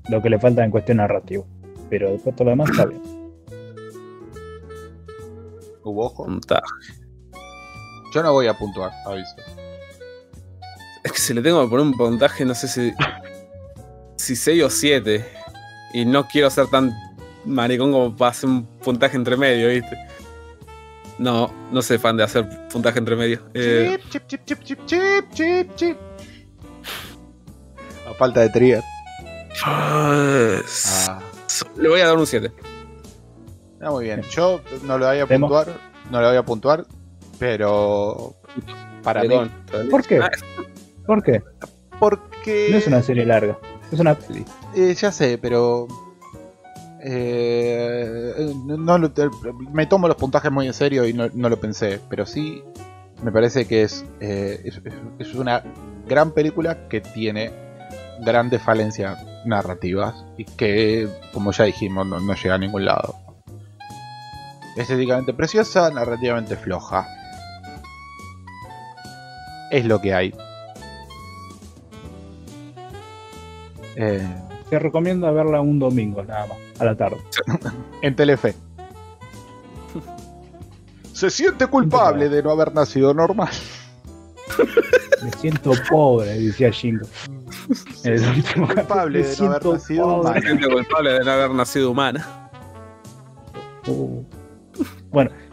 [0.08, 1.44] lo que le falta en cuestión narrativa.
[1.90, 3.02] Pero después todo lo demás está bien.
[5.84, 6.26] hubo ojo.
[8.14, 9.36] Yo no voy a puntuar, aviso.
[11.02, 12.92] Es que si le tengo que poner un puntaje, no sé si.
[14.16, 15.24] si 6 o 7.
[15.94, 16.92] Y no quiero ser tan
[17.44, 19.96] maricón como para hacer un puntaje entre medio, ¿viste?
[21.22, 23.40] No, no soy fan de hacer puntaje entre medio.
[23.54, 25.96] Eh, Chip, chip, chip, chip, chip, chip, chip.
[28.10, 28.82] A falta de trigger.
[29.64, 30.58] Ah,
[31.76, 32.52] Le voy a dar un 7.
[33.74, 34.22] está muy bien.
[34.30, 35.68] Yo no lo voy a puntuar,
[36.10, 36.86] no lo voy a puntuar,
[37.38, 38.34] pero
[39.04, 39.36] para mí,
[39.90, 40.18] ¿Por qué?
[40.20, 40.30] Ah,
[41.06, 41.40] ¿Por qué?
[42.00, 43.56] porque No es una serie larga,
[43.92, 44.44] es una peli.
[44.74, 45.86] Eh, ya sé, pero
[47.04, 48.98] eh, no,
[49.72, 52.62] me tomo los puntajes muy en serio y no, lo pensé, pero sí
[53.22, 54.80] me parece que es, eh, es-
[55.18, 55.62] es una
[56.06, 57.50] gran película que tiene
[58.20, 63.16] grandes falencias narrativas y que, como ya dijimos, no, no llega a ningún lado.
[64.76, 67.06] Estéticamente preciosa, narrativamente floja.
[69.70, 70.34] Es lo que hay.
[73.96, 74.26] Eh,
[74.72, 77.18] Te recomiendo verla un domingo nada más, a la tarde.
[78.00, 78.54] en Telefe.
[81.12, 83.50] Se siente culpable de no haber nacido normal.
[85.22, 87.06] Me siento pobre, decía Jingo.
[87.68, 90.22] Último culpable Me de no haber nacido.
[90.22, 92.50] Me siento culpable de no haber nacido humana.
[93.86, 94.24] Uh.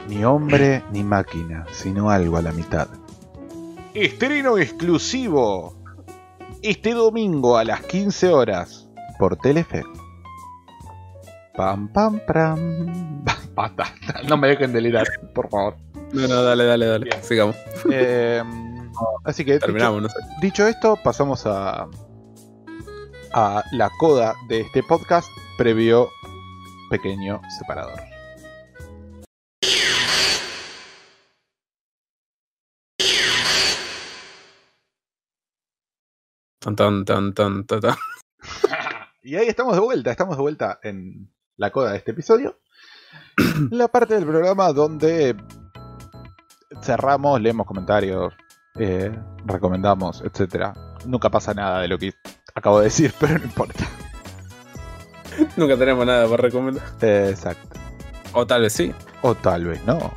[0.07, 2.87] Ni hombre ni máquina, sino algo a la mitad.
[3.93, 5.75] Estreno exclusivo.
[6.61, 8.88] Este domingo a las 15 horas
[9.19, 9.83] por Telefe.
[11.55, 13.23] Pam pam pam.
[13.53, 13.93] Basta,
[14.29, 15.05] no me dejen delirar,
[15.35, 15.75] por favor.
[16.13, 17.05] No, no, dale, dale, dale.
[17.05, 17.23] Bien.
[17.23, 17.55] Sigamos.
[17.91, 18.41] Eh,
[19.25, 20.15] así que dicho, Terminamos, no sé.
[20.41, 21.87] dicho esto, pasamos a
[23.33, 25.27] a la coda de este podcast
[25.57, 26.09] previo
[26.89, 27.99] pequeño separador.
[36.59, 37.95] Tan, tan, tan, tan, tan, tan.
[39.29, 42.57] Y ahí estamos de vuelta, estamos de vuelta en la coda de este episodio.
[43.69, 45.35] La parte del programa donde
[46.81, 48.33] cerramos, leemos comentarios,
[48.79, 49.15] eh,
[49.45, 50.73] recomendamos, etcétera.
[51.05, 52.11] Nunca pasa nada de lo que
[52.55, 53.85] acabo de decir, pero no importa.
[55.55, 56.83] Nunca tenemos nada para recomendar.
[57.01, 57.79] Eh, exacto.
[58.33, 58.91] O tal vez sí.
[59.21, 60.11] O tal vez no.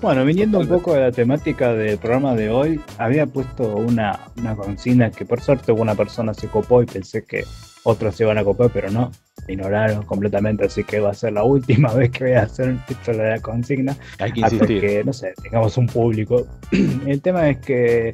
[0.00, 4.56] Bueno, viniendo un poco de la temática del programa de hoy, había puesto una, una
[4.56, 7.44] consigna que por suerte una persona se copó y pensé que
[7.84, 9.10] otros se iban a copar, pero no,
[9.48, 13.12] ignoraron completamente, así que va a ser la última vez que voy a hacer esto
[13.12, 14.80] de la consigna, Hay que hasta insistir.
[14.80, 16.46] que, no sé, tengamos un público.
[17.06, 18.12] El tema es que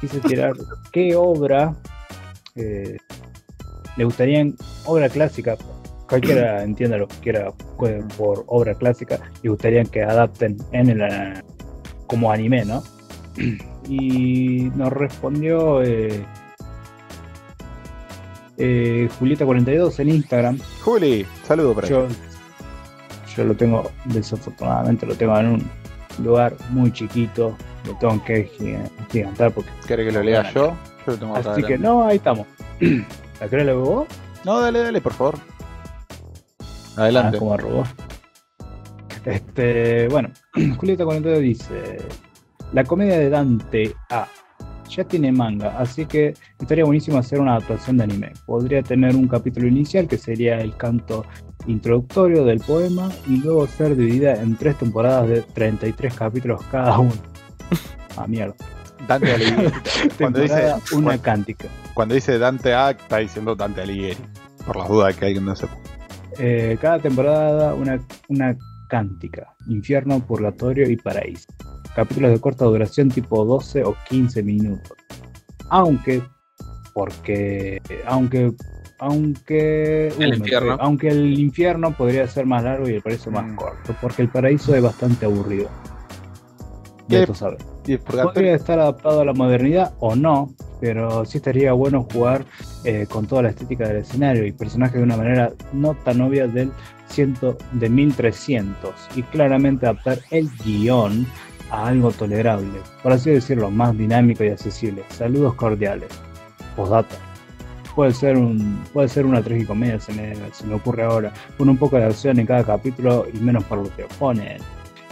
[0.00, 0.54] quise tirar
[0.92, 1.74] qué obra
[2.56, 2.96] eh,
[3.96, 4.44] le gustaría,
[4.86, 5.56] obra clásica,
[6.08, 7.52] cualquiera entienda lo que quiera
[8.16, 11.42] por obra clásica, le gustaría que adapten en el,
[12.06, 12.82] como anime, ¿no?
[13.86, 16.24] Y nos respondió eh,
[18.58, 20.58] eh, Julieta42 en Instagram.
[20.82, 22.06] Juli, saludo para Yo,
[23.36, 25.70] yo lo tengo, desafortunadamente, lo tengo en un
[26.24, 27.56] lugar muy chiquito.
[27.86, 28.76] Lo tengo que gi-
[29.12, 29.70] gigantar porque.
[29.86, 30.68] ¿Querés que lo lea yo?
[31.06, 31.86] Yo lo tengo acá Así que adelante.
[31.88, 32.46] no, ahí estamos.
[33.40, 34.06] ¿La querés la vos?
[34.44, 35.38] No, dale, dale, por favor.
[36.96, 37.38] Ah, Adelante.
[37.38, 37.84] como robó.
[39.24, 40.30] Este, bueno,
[40.78, 41.98] Julieta 42 dice:
[42.72, 44.26] La comedia de Dante A.
[44.88, 48.32] ya tiene manga, así que estaría buenísimo hacer una adaptación de anime.
[48.46, 51.24] Podría tener un capítulo inicial que sería el canto
[51.66, 57.12] introductorio del poema y luego ser dividida en tres temporadas de 33 capítulos cada uno.
[58.16, 58.54] Ah, mierda.
[59.08, 59.72] Dante Alighieri.
[60.18, 61.68] cuando, dice, Temporada, una cuando, cántica.
[61.94, 64.20] cuando dice Dante A, está diciendo Dante Alighieri.
[64.64, 65.76] Por las dudas de que alguien no sepa.
[66.38, 68.56] Eh, cada temporada una, una
[68.88, 71.48] cántica, infierno, purgatorio y paraíso.
[71.94, 74.92] Capítulos de corta duración tipo 12 o 15 minutos.
[75.70, 76.22] Aunque,
[76.92, 78.52] porque, aunque,
[78.98, 80.76] aunque, El infierno.
[80.76, 83.56] fue- aunque el infierno podría ser más largo y el paraíso más Mm.
[83.56, 85.68] corto, porque el paraíso es bastante aburrido.
[87.08, 87.58] Ya tú sabes.
[87.86, 92.46] Y Podría estar adaptado a la modernidad o no, pero sí estaría bueno jugar
[92.84, 96.46] eh, con toda la estética del escenario y personajes de una manera no tan obvia
[96.46, 96.70] del
[97.08, 101.26] ciento, de 1300 y claramente adaptar el guion
[101.70, 105.04] a algo tolerable, por así decirlo, más dinámico y accesible.
[105.08, 106.08] Saludos cordiales.
[106.76, 107.16] Postdata.
[107.94, 111.76] Puede ser un puede ser una tragicomedia, se me, se me ocurre ahora, con un
[111.76, 114.58] poco de acción en cada capítulo y menos por lo que ponen.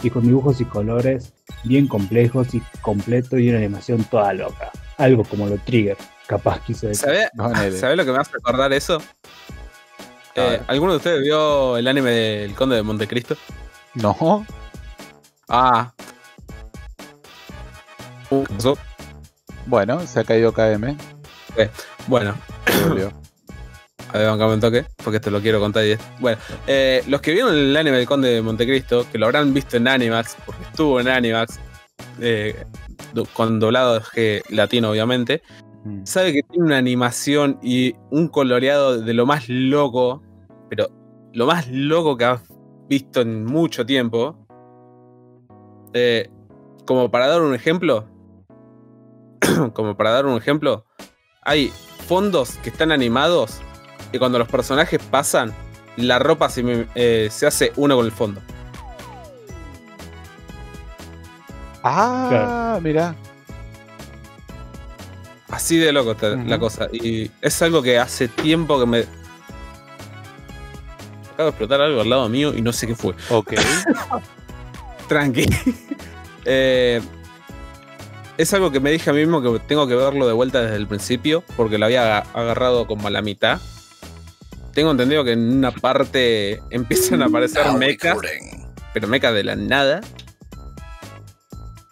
[0.01, 4.71] Y con dibujos y colores bien complejos y completo y una animación toda loca.
[4.97, 5.97] Algo como lo Trigger,
[6.27, 7.05] capaz quise decir.
[7.05, 7.77] ¿Sabés Ponele.
[7.77, 9.01] ¿Sabe lo que me hace acordar eso?
[10.35, 10.61] A Eh.
[10.67, 13.37] ¿Alguno de ustedes vio el anime del Conde de Montecristo?
[13.95, 14.45] No.
[15.47, 15.93] Ah.
[19.65, 20.95] Bueno, se ha caído KM.
[22.07, 22.33] Bueno,
[22.87, 23.11] volvió.
[24.13, 25.85] a ver, bancame un toque, porque esto lo quiero contar.
[25.85, 26.37] y es- Bueno,
[26.67, 29.87] eh, los que vieron el anime del Conde de Montecristo, que lo habrán visto en
[29.87, 31.59] Animax, porque estuvo en Animax,
[32.19, 32.65] eh,
[33.33, 35.41] con doblado G latino, obviamente,
[35.85, 36.05] Mm.
[36.05, 40.23] sabe que tiene una animación y un coloreado de lo más loco,
[40.69, 40.87] pero
[41.33, 42.41] lo más loco que has
[42.87, 44.37] visto en mucho tiempo.
[45.93, 46.29] Eh,
[46.85, 48.05] como para dar un ejemplo,
[49.73, 50.85] como para dar un ejemplo,
[51.41, 51.71] hay
[52.07, 53.59] fondos que están animados
[54.11, 55.53] y cuando los personajes pasan,
[55.97, 58.41] la ropa se, eh, se hace uno con el fondo.
[61.83, 63.15] Ah, mira.
[65.49, 66.87] Así de loco está la cosa.
[66.91, 68.99] Y es algo que hace tiempo que me.
[71.33, 73.13] Acabo de explotar algo al lado mío y no sé qué fue.
[73.29, 73.53] Ok.
[75.07, 75.45] Tranqui.
[76.45, 77.01] Eh,
[78.37, 80.75] es algo que me dije a mí mismo que tengo que verlo de vuelta desde
[80.77, 83.59] el principio, porque lo había aga- agarrado como a la mitad.
[84.73, 88.17] Tengo entendido que en una parte empiezan a aparecer mechas,
[88.93, 90.01] pero mechas de la nada.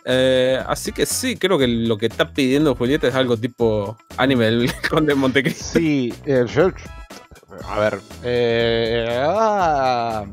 [0.04, 4.46] Eh, así que sí, creo que lo que está pidiendo Julieta es algo tipo anime
[4.46, 5.78] del Conde de Montecristo.
[5.80, 6.72] Sí, eh, yo.
[7.68, 8.00] A ver.
[8.24, 10.26] eh, ah,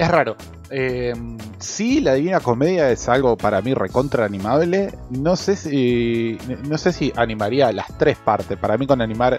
[0.00, 0.34] es raro.
[0.70, 1.12] Eh,
[1.58, 4.94] sí, la Divina Comedia es algo para mí recontra animable.
[5.10, 6.38] No sé si.
[6.66, 8.56] No sé si animaría las tres partes.
[8.56, 9.38] Para mí, con animar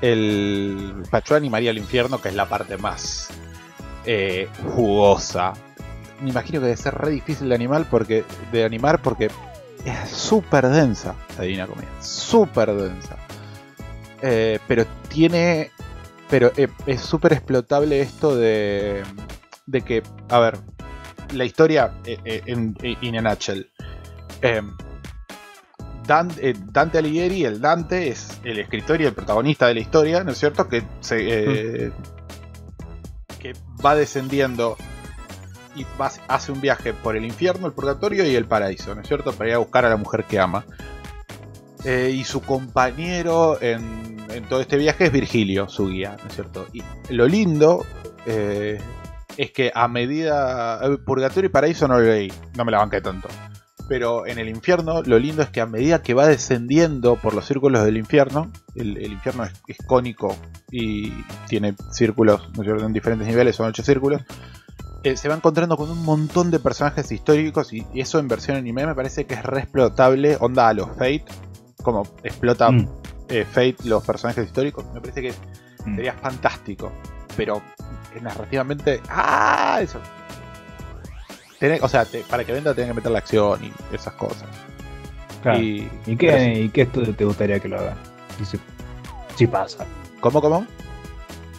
[0.00, 1.02] el.
[1.24, 3.30] Yo animaría el infierno, que es la parte más
[4.06, 5.54] eh, jugosa.
[6.20, 8.24] Me imagino que debe ser re difícil de animar porque.
[8.52, 9.28] de animar porque
[9.84, 11.90] es súper densa la Divina Comedia.
[12.00, 13.16] Súper densa.
[14.22, 15.72] Eh, pero tiene.
[16.28, 19.02] Pero eh, es súper explotable esto de.
[19.70, 20.02] De que.
[20.28, 20.58] A ver.
[21.34, 22.74] La historia eh, eh, en,
[23.22, 23.70] nutshell.
[24.42, 24.60] Eh,
[26.06, 30.24] Dan- eh, Dante Alighieri, el Dante, es el escritor y el protagonista de la historia,
[30.24, 30.66] ¿no es cierto?
[30.66, 31.92] Que, se, eh,
[33.38, 33.52] que
[33.84, 34.76] va descendiendo
[35.76, 39.06] y va- hace un viaje por el infierno, el purgatorio y el paraíso, ¿no es
[39.06, 39.32] cierto?
[39.32, 40.64] Para ir a buscar a la mujer que ama.
[41.84, 46.34] Eh, y su compañero en, en todo este viaje es Virgilio, su guía, ¿no es
[46.34, 46.66] cierto?
[46.72, 47.86] Y lo lindo
[48.26, 48.80] eh,
[49.42, 50.80] es que a medida.
[50.84, 53.28] eh, Purgatorio y Paraíso no lo leí, no me la banqué tanto.
[53.88, 57.44] Pero en el infierno, lo lindo es que a medida que va descendiendo por los
[57.44, 60.36] círculos del infierno, el, el infierno es, es cónico
[60.70, 61.12] y
[61.48, 62.48] tiene círculos.
[62.56, 64.22] En diferentes niveles, son ocho círculos.
[65.02, 68.56] eh, se va encontrando con un montón de personajes históricos y, y eso en versión
[68.58, 71.24] anime me parece que es re explotable, onda a los Fate,
[71.82, 72.88] como explota Mm,
[73.28, 75.32] eh, Fate los personajes históricos, me parece que
[75.86, 75.96] mm.
[75.96, 76.92] sería fantástico.
[77.36, 77.62] Pero
[78.20, 79.00] narrativamente.
[79.08, 79.78] ¡Ah!
[79.82, 80.00] Eso.
[81.60, 84.48] Tenés- o sea, te- para que venda tenés que meter la acción y esas cosas.
[85.42, 85.58] Claro.
[85.60, 87.96] Y, ¿Y, pero qué, ¿Y qué estudio te gustaría que lo hagan?
[89.36, 89.84] Si, pasa.
[90.20, 90.66] ¿Cómo, cómo?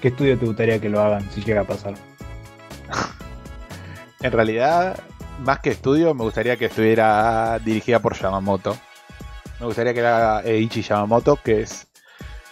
[0.02, 1.94] ¿Qué estudio te gustaría que lo hagan si llega a pasar?
[4.24, 5.00] En realidad,
[5.44, 8.78] más que estudio, me gustaría que estuviera dirigida por Yamamoto.
[9.60, 11.88] Me gustaría que la haga Eiichi Yamamoto, que es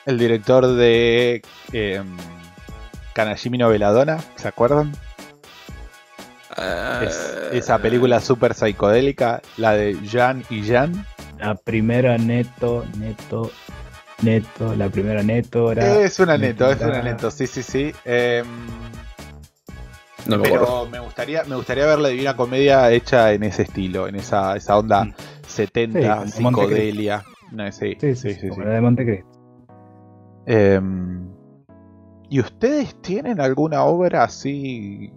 [0.07, 1.43] el director de
[1.73, 2.01] eh,
[3.13, 4.91] Kanashimi no Veladona, ¿se acuerdan?
[7.01, 11.05] Es- esa película súper psicodélica, la de Jan y Jan.
[11.37, 13.49] La primera neto, neto,
[14.21, 15.99] neto, la primera neto era.
[16.01, 17.93] Es una neto, es una neto, sí, sí, sí.
[18.03, 18.45] Em,
[20.25, 20.65] No me acuerdo.
[20.65, 24.57] pero me gustaría, me gustaría ver la Divina Comedia hecha en ese estilo, en esa,
[24.57, 25.13] esa onda Mm.
[25.47, 27.23] 70, Sí, psicodelia.
[27.51, 28.67] No, sí, Sí, sí, sí, sí, como sí.
[28.67, 29.29] la de Montecristo.
[30.45, 31.28] Em,
[32.29, 35.11] ¿Y ustedes tienen alguna obra así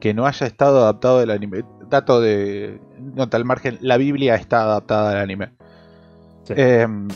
[0.00, 1.62] que no haya estado adaptado del anime?
[1.88, 5.50] Dato de nota al margen, la Biblia está adaptada al anime.
[6.44, 6.54] Sí.
[6.56, 7.08] Em,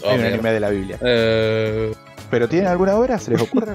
[0.00, 0.34] Oh, hay un mierda.
[0.34, 0.98] anime de la Biblia.
[1.00, 1.92] Eh,
[2.30, 3.18] ¿Pero tienen alguna obra?
[3.18, 3.74] ¿Se les ocurre?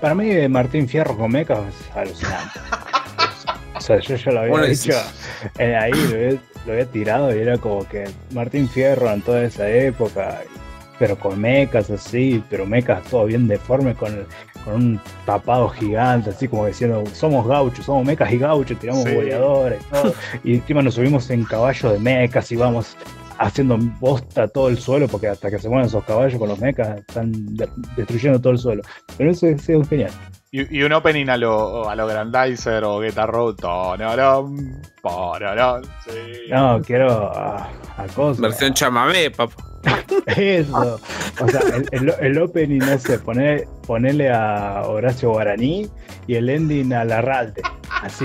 [0.00, 2.60] Para mí, eh, Martín Fierro con mecas es alucinante.
[3.74, 4.92] o sea, yo ya lo había Bueno, dicho.
[4.92, 5.14] es-
[5.58, 6.30] eh, ahí lo había,
[6.66, 10.42] lo había tirado y era como que Martín Fierro en toda esa época,
[10.98, 14.26] pero con mecas así, pero mecas todo bien deformes con, el-
[14.64, 19.14] con un tapado gigante, así como diciendo, somos gauchos, somos mecas y gauchos, tiramos Sí.
[19.14, 20.14] boleadores y todo.
[20.44, 22.96] Y encima nos subimos en caballo de mecas y vamos
[23.38, 26.98] haciendo bosta todo el suelo, porque hasta que se mueven esos caballos con los mecas
[26.98, 28.82] están de- destruyendo todo el suelo.
[29.18, 30.10] Pero eso es, es genial.
[30.52, 33.56] Y, y un opening a lo, a lo Grandizer o Guitar Road.
[36.50, 37.68] No, quiero a,
[37.98, 38.40] a cosas.
[38.40, 39.54] versión chamamé, papá.
[40.26, 41.00] Eso.
[41.40, 45.88] O sea, el, el, el opening, no sé, poner, ponerle a Horacio Guaraní
[46.26, 47.62] y el ending a Larralde.
[48.02, 48.24] Así.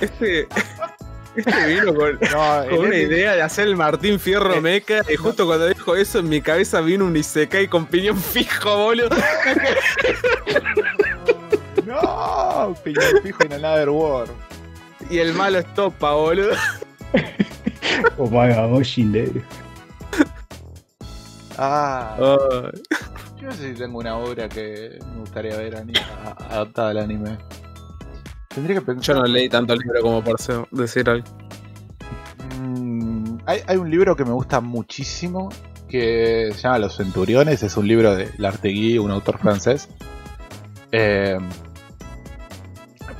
[0.00, 0.46] Este,
[1.36, 5.02] este vino con, No, con una ending- idea de hacer el Martín Fierro Meca.
[5.08, 9.10] Y justo cuando dijo eso, en mi cabeza vino un Isekai con piñón fijo, boludo.
[11.86, 14.26] No, piñón fijo en Another War.
[15.08, 16.50] Y el malo es topa, boludo.
[18.18, 19.42] O vamos Shinderu.
[21.56, 22.82] Ah, Ay.
[23.40, 25.74] yo no sé si tengo una obra que me gustaría ver
[26.50, 27.36] adaptada al anime.
[28.54, 29.16] Tendría que pensar.
[29.16, 31.26] Yo no leí tanto libro como para ser- decir algo.
[32.60, 35.48] Mm, hay, hay un libro que me gusta muchísimo
[35.88, 37.62] que se llama Los Centuriones.
[37.62, 39.88] Es un libro de Lartegui, un autor francés.
[40.92, 41.38] Eh,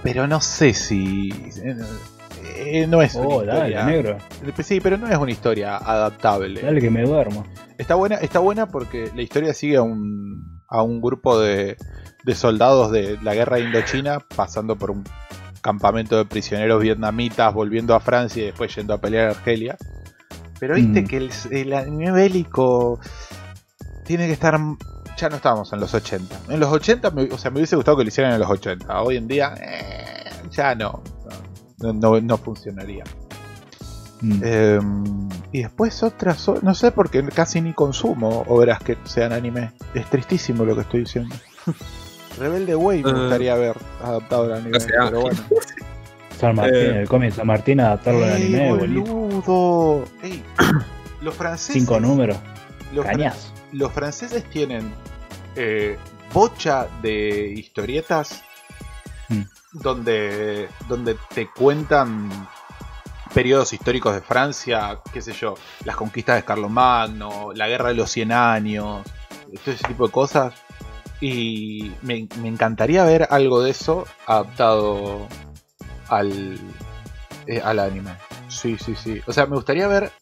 [0.03, 1.31] pero no sé si.
[2.59, 3.85] Eh, no es una Oh, dale, historia.
[3.85, 4.19] negro.
[4.63, 6.61] Sí, pero no es una historia adaptable.
[6.61, 7.45] Dale que me duermo.
[7.79, 11.77] Está buena, está buena porque la historia sigue a un, a un grupo de,
[12.25, 15.05] de soldados de la guerra de Indochina pasando por un
[15.61, 19.77] campamento de prisioneros vietnamitas, volviendo a Francia y después yendo a pelear a Argelia.
[20.61, 21.07] Pero viste Mm.
[21.07, 22.99] que el, el anime bélico
[24.05, 24.59] tiene que estar.
[25.17, 26.41] Ya no estábamos en los 80.
[26.49, 29.03] En los 80, me, o sea, me hubiese gustado que lo hicieran en los 80.
[29.03, 31.03] Hoy en día, eh, ya no.
[31.81, 33.05] No, no- no funcionaría.
[34.21, 34.41] Mm.
[34.45, 34.81] Eh,
[35.53, 39.73] y después otras, no sé porque casi ni consumo obras que sean anime.
[39.95, 41.35] Es tristísimo lo que estoy diciendo.
[42.39, 43.13] Rebelde Way me Eh.
[43.15, 45.39] gustaría ver adaptado al anime, pero bueno.
[46.39, 47.01] San Martín, eh.
[47.03, 50.05] el cómic San Martín adaptarlo al ¡Ey, anime, boludo!
[50.23, 50.43] Ey,
[51.23, 51.75] los franceses.
[51.83, 52.37] Cinco números,
[52.95, 53.33] los, fran-
[53.73, 54.93] los franceses tienen
[55.57, 55.97] eh,
[56.33, 58.43] bocha de historietas.
[59.73, 62.31] Donde, donde te cuentan
[63.35, 65.55] periodos históricos de Francia, qué sé yo,
[65.85, 69.03] las conquistas de Carlomagno, la guerra de los 100 años,
[69.65, 70.55] todo ese tipo de cosas.
[71.21, 75.27] Y me, me encantaría ver algo de eso adaptado
[76.09, 76.59] al,
[77.47, 78.13] eh, al anime.
[78.49, 79.21] Sí, sí, sí.
[79.27, 80.13] O sea, me gustaría ver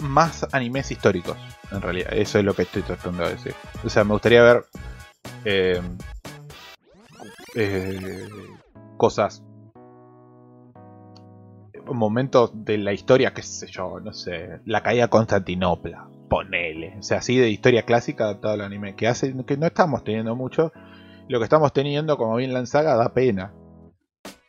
[0.00, 1.36] más animes históricos,
[1.70, 2.12] en realidad.
[2.12, 3.54] Eso es lo que estoy tratando de decir.
[3.84, 4.66] O sea, me gustaría ver
[5.44, 5.80] eh,
[7.54, 8.28] eh,
[8.96, 9.42] cosas,
[11.86, 16.96] momentos de la historia, qué sé yo, no sé, la caída de Constantinopla, ponele.
[16.98, 20.34] O sea, así de historia clásica adaptado al anime, que hace que no estamos teniendo
[20.36, 20.72] mucho.
[21.28, 23.52] Lo que estamos teniendo, como bien la saga, da pena.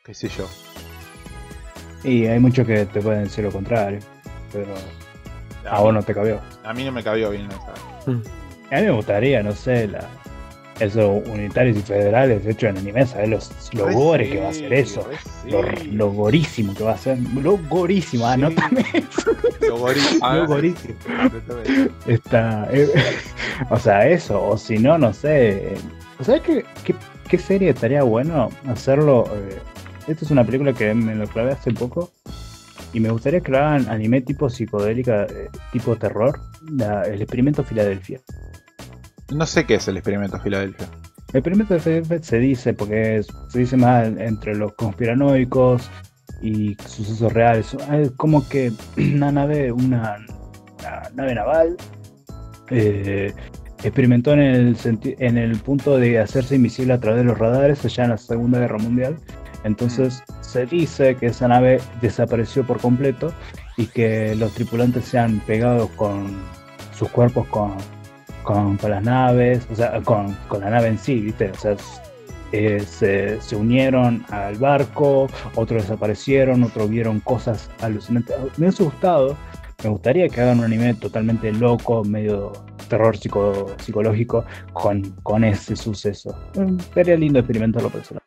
[0.03, 0.47] Qué sé yo.
[2.03, 3.99] Y hay muchos que te pueden decir lo contrario.
[4.51, 4.73] Pero
[5.69, 6.41] a vos no te cabió.
[6.63, 7.73] A mí no me cabió bien la saga.
[8.71, 10.09] A mí me gustaría, no sé, la,
[10.79, 13.29] esos unitarios y federales hechos en anime, ¿sabes?
[13.29, 15.07] Los, los Re gore sí, que va a ser eso.
[15.43, 15.49] sí.
[15.51, 17.17] Lo, lo gorísimo que va a ser.
[17.41, 18.33] Lo gorísimo, Sí.
[18.33, 18.85] anótame.
[19.61, 20.95] Lo gorí- Ah, Lo gorísimo.
[22.07, 22.67] Está.
[22.71, 22.89] eh,
[23.69, 24.43] o sea, eso.
[24.43, 25.75] O si no, no sé.
[26.19, 26.95] O sea, ¿qué, qué,
[27.27, 29.25] qué serie estaría bueno hacerlo?
[29.35, 29.59] eh,
[30.07, 32.11] esta es una película que me lo clavé hace poco.
[32.93, 36.39] Y me gustaría que lo hagan anime tipo psicodélica, eh, tipo terror.
[36.71, 38.19] la- el experimento Filadelfia.
[39.31, 40.87] No sé qué es el experimento Filadelfia.
[41.31, 45.89] El experimento de Filadelfia se dice, porque es- se dice más entre los conspiranoicos
[46.41, 47.75] y sucesos reales.
[47.91, 50.17] Es como que una nave, una,
[50.79, 51.77] una nave naval
[52.69, 53.33] eh,
[53.83, 58.03] experimentó en el, en el punto de hacerse invisible a través de los radares allá
[58.05, 59.17] en la Segunda Guerra Mundial.
[59.63, 63.33] Entonces se dice que esa nave desapareció por completo
[63.77, 66.43] y que los tripulantes se han pegado con
[66.93, 67.75] sus cuerpos con,
[68.43, 71.49] con, con las naves, o sea, con, con la nave en sí, ¿viste?
[71.51, 71.75] O sea,
[72.51, 78.35] eh, se, se unieron al barco, otros desaparecieron, otros vieron cosas alucinantes.
[78.57, 79.35] Me hubiese gustado,
[79.83, 82.51] me gustaría que hagan un anime totalmente loco, medio
[82.89, 86.37] terror psico- psicológico con, con ese suceso.
[86.93, 88.21] Sería lindo experimentarlo personal.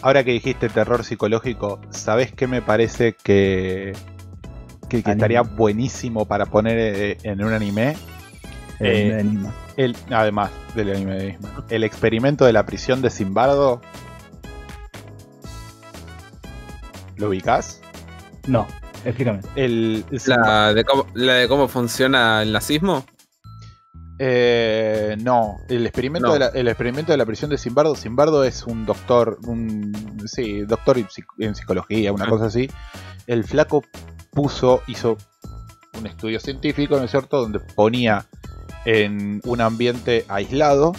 [0.00, 3.92] Ahora que dijiste terror psicológico, ¿sabés qué me parece que,
[4.88, 7.96] que, estaría buenísimo para poner eh, en un anime?
[8.80, 9.52] Eh, Eh, anima.
[9.76, 11.38] El, además del anime de.
[11.70, 13.80] El experimento de la prisión de Simbardo.
[17.16, 17.80] ¿Lo ubicás?
[18.46, 18.66] No,
[19.04, 19.40] explícame.
[19.56, 23.04] El, La de, cómo, la de cómo funciona el nazismo.
[24.20, 26.32] Eh, no, el experimento, No.
[26.34, 27.94] De la, el experimento de la prisión de Simbardo.
[27.94, 29.92] Simbardo es un doctor, un
[30.26, 30.98] sí, doctor
[31.38, 32.28] en psicología, una Ah.
[32.28, 32.68] cosa así.
[33.26, 33.82] El flaco
[34.32, 35.16] puso, hizo
[35.98, 38.26] un estudio científico, ¿no es cierto?, donde ponía
[38.88, 40.94] en un ambiente aislado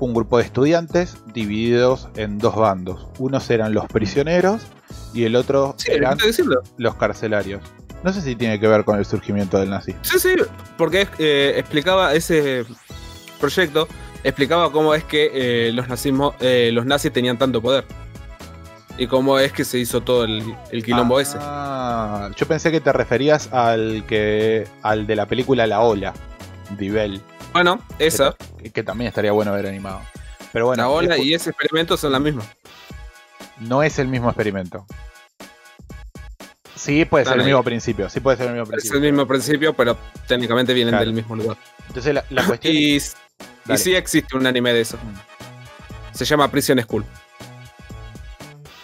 [0.00, 3.06] un grupo de estudiantes divididos en dos bandos.
[3.20, 4.62] Unos eran los prisioneros
[5.14, 6.18] y el otro Sí, eran
[6.76, 7.62] los carcelarios.
[8.02, 10.00] No sé si tiene que ver con el surgimiento del nazismo.
[10.02, 10.34] Sí, sí,
[10.76, 12.64] porque eh, explicaba ese
[13.38, 13.86] proyecto,
[14.24, 17.84] explicaba cómo es que eh, los, nazismo, eh, los nazis tenían tanto poder.
[18.96, 21.36] Y cómo es que se hizo todo el, el quilombo ese.
[21.40, 26.14] Ah, yo pensé que te referías al que al de la película La Ola,
[26.78, 27.20] Divel,
[27.52, 30.00] Bueno, esa, que, que también estaría bueno ver animado.
[30.52, 32.44] Pero bueno, la ola y ese experimento son la misma.
[33.58, 34.86] no es el mismo experimento.
[36.76, 38.96] Sí, puede ser el mismo principio, sí puede ser el mismo Es principio.
[38.98, 39.96] el mismo principio, pero
[40.28, 41.04] técnicamente vienen Claro.
[41.06, 41.56] del mismo lugar.
[41.88, 44.98] Entonces la, la cuestión Y, y sí existe un anime de eso.
[46.12, 47.04] Se llama Prison School.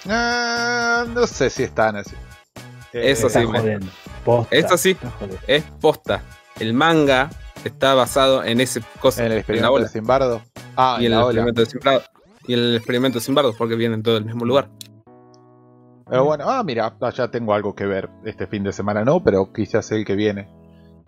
[0.09, 2.14] Ah, no sé si están así.
[2.93, 3.86] Eh, Eso sí, me- jodiendo.
[4.24, 4.97] Posta, Esto sí.
[5.47, 6.22] Es posta.
[6.59, 7.31] El manga
[7.64, 9.20] está basado en ese cosa.
[9.20, 9.85] En el en la experimento ola.
[9.85, 10.43] de Simbardo.
[10.77, 12.02] Ah, y en en el experimento de Simbardo.
[12.47, 14.68] Y el experimento de Simbardo, porque vienen todos del mismo lugar.
[16.09, 18.09] Pero bueno, ah, mira, ah, ya tengo algo que ver.
[18.24, 20.48] Este fin de semana no, pero quizás el que viene.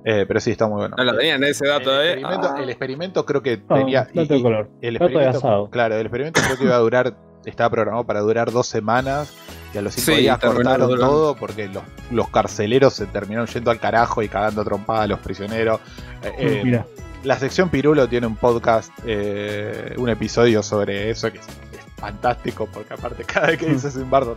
[0.04, 0.94] Eh, pero sí, está muy bueno.
[0.96, 2.12] No lo tenían ese El dato, eh.
[2.12, 2.62] experimento, Ah.
[2.62, 4.06] el experimento creo que No, tenía.
[4.12, 4.70] y- color.
[4.80, 5.70] el experimento, asado.
[5.70, 7.16] claro, el experimento creo que iba a durar.
[7.44, 9.32] Estaba programado para durar dos semanas.
[9.74, 13.70] Y a los cinco Sí, días cortaron todo porque los, los carceleros se terminaron yendo
[13.70, 15.80] al carajo y cagando a trompada a los prisioneros.
[16.22, 16.86] Eh, eh, Mira,
[17.24, 22.68] la sección Pirulo tiene un podcast, eh, un episodio sobre eso que es, es fantástico
[22.72, 24.36] porque aparte cada vez que dice Simbardo,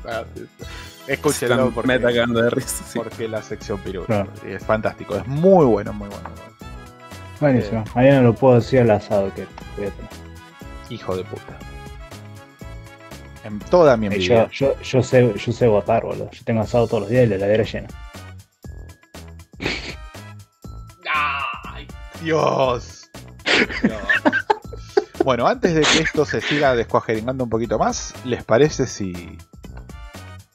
[1.08, 2.84] escúchenlo Están porque, meta cagando de risa.
[2.88, 2.98] sí.
[3.00, 4.30] porque la sección Pirulo Claro.
[4.46, 6.30] es fantástico, es muy bueno, muy bueno.
[7.42, 7.84] buenísimo.
[7.94, 9.46] Mañana lo puedo decir al asado que
[9.78, 10.12] voy a tener.
[10.90, 11.58] Hijo de puta.
[13.46, 14.50] En toda mi Eh, envidia.
[14.52, 16.30] Yo, yo, yo sé, yo sé votar, boludo.
[16.32, 17.88] Yo tengo asado todos los días y la heladera llena.
[21.14, 21.88] ¡Ay,
[22.22, 23.10] Dios!
[23.84, 24.02] Dios.
[25.24, 29.38] bueno, antes de que esto se siga descuajeringando un poquito más, ¿les parece si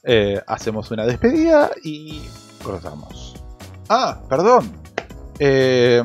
[0.03, 2.21] eh, hacemos una despedida y
[2.61, 3.41] cortamos?
[3.89, 4.71] Ah, perdón.
[5.39, 6.03] Eh,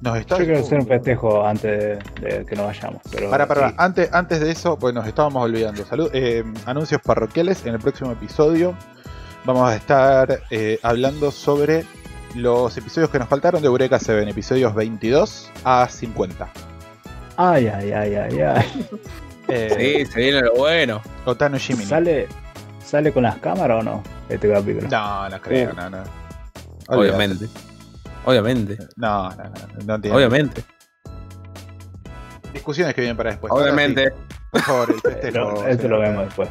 [0.00, 3.02] nos está Yo quiero hacer un festejo antes de, de que nos vayamos.
[3.10, 3.74] Pero Para, para, sí.
[3.78, 5.84] antes, antes de eso, pues nos estábamos olvidando.
[5.84, 7.64] Salud, eh, anuncios parroquiales.
[7.66, 8.74] En el próximo episodio
[9.44, 11.84] vamos a estar eh, hablando sobre
[12.34, 16.48] los episodios que nos faltaron de Eureka Seven, episodios 22 a 50.
[17.38, 18.88] Ay, ay, ay, ay, ay.
[19.48, 21.00] Eh, Sí, se viene lo bueno.
[21.24, 21.86] Otano Jiminy.
[21.86, 22.26] ¿Sale,
[22.84, 24.02] ¿Sale con las cámaras o no?
[24.28, 24.88] Este capítulo.
[24.90, 25.76] No, no creo, Uh.
[25.76, 25.98] no, no.
[26.88, 27.46] Obviamente.
[28.26, 28.76] Obviamente.
[28.96, 30.62] No, no, no, no tiene- Obviamente.
[32.52, 33.52] Discusiones que vienen para después.
[33.52, 34.12] Obviamente.
[34.50, 35.38] por favor, el festejo.
[35.38, 36.00] Lo- eso lo señor.
[36.00, 36.48] vemos después.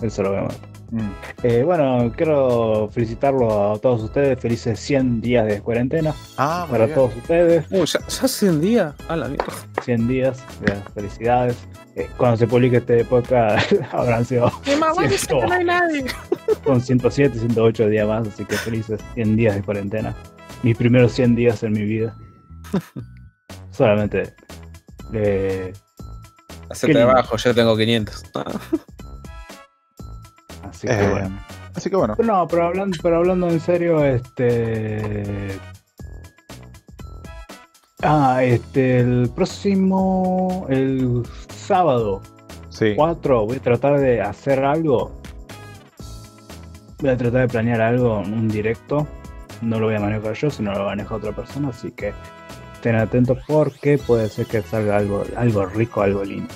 [0.00, 0.54] Eso lo vemos.
[0.92, 1.10] Mm.
[1.42, 4.40] Eh, bueno, quiero felicitarlo a todos ustedes.
[4.40, 6.94] Felices 100 días de cuarentena Ah, para bien.
[6.96, 7.66] todos ustedes.
[7.70, 8.94] Uh, ya, ya hace un día.
[9.08, 9.44] A la mierda.
[9.82, 10.42] 100 días.
[10.66, 11.56] eh, felicidades.
[11.96, 15.40] Eh, cuando se publique este podcast habrán sido ciento-
[16.64, 18.26] con 107, 108 días más.
[18.28, 20.14] Así que felices 100 días de cuarentena.
[20.62, 22.16] Mis primeros 100 días en mi vida.
[23.70, 24.34] Solamente.
[25.12, 25.72] eh,
[26.68, 28.24] Hace trabajo, yo tengo 500.
[28.34, 28.44] Ah.
[30.68, 31.40] así que Eh, bueno.
[31.74, 32.16] Así que bueno.
[32.22, 35.58] No, pero hablando, pero hablando en serio, este.
[38.02, 40.66] Ah, este, el próximo.
[40.68, 41.22] El
[41.54, 42.22] sábado
[42.70, 42.94] Sí.
[42.96, 45.20] 4 voy a tratar de hacer algo.
[47.00, 49.06] Voy a tratar de planear algo, un directo.
[49.60, 52.12] No lo voy a manejar yo, sino lo maneja otra persona, así que
[52.74, 56.52] estén atentos porque puede ser que salga algo, algo rico, algo lindo.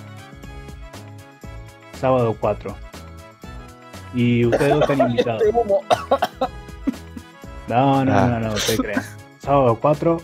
[2.00, 2.74] Sábado 4.
[4.14, 5.42] Y ustedes dos están invitados.
[7.68, 8.26] No, no, Ah.
[8.26, 9.02] no, no, te crean.
[9.38, 10.20] Sábado 4,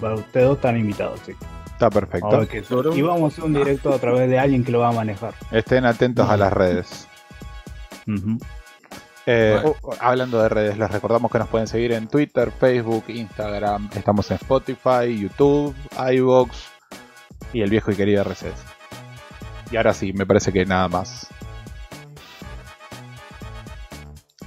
[0.00, 1.32] bueno, ustedes dos están invitados, sí.
[1.66, 2.46] Está perfecto.
[2.94, 5.34] Y vamos a hacer un directo a través de alguien que lo va a manejar.
[5.50, 7.08] Estén atentos a las redes.
[8.06, 8.38] Ujú.
[9.26, 9.76] Eh, Bueno.
[9.82, 13.88] uh, hablando de redes, les recordamos que nos pueden seguir en Twitter, Facebook, Instagram.
[13.94, 15.74] Estamos en Spotify, YouTube,
[16.12, 16.50] iVoox
[17.52, 18.64] y el viejo y querido RCS.
[19.70, 21.28] Y ahora sí, me parece que nada más.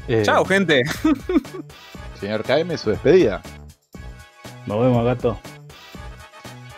[0.08, 0.84] Eh, Chao, gente.
[2.20, 3.42] Señor KM, su despedida.
[4.68, 5.40] Nos vemos, gato.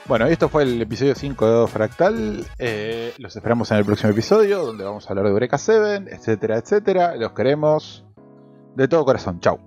[0.08, 2.46] Bueno, esto fue el episodio 5 de Fractal.
[2.58, 6.58] Eh, los esperamos en el próximo episodio, donde vamos a hablar de Eureka 7, etcétera,
[6.58, 7.16] etcétera.
[7.18, 8.06] Los queremos
[8.76, 9.42] de todo corazón.
[9.42, 9.66] Chau.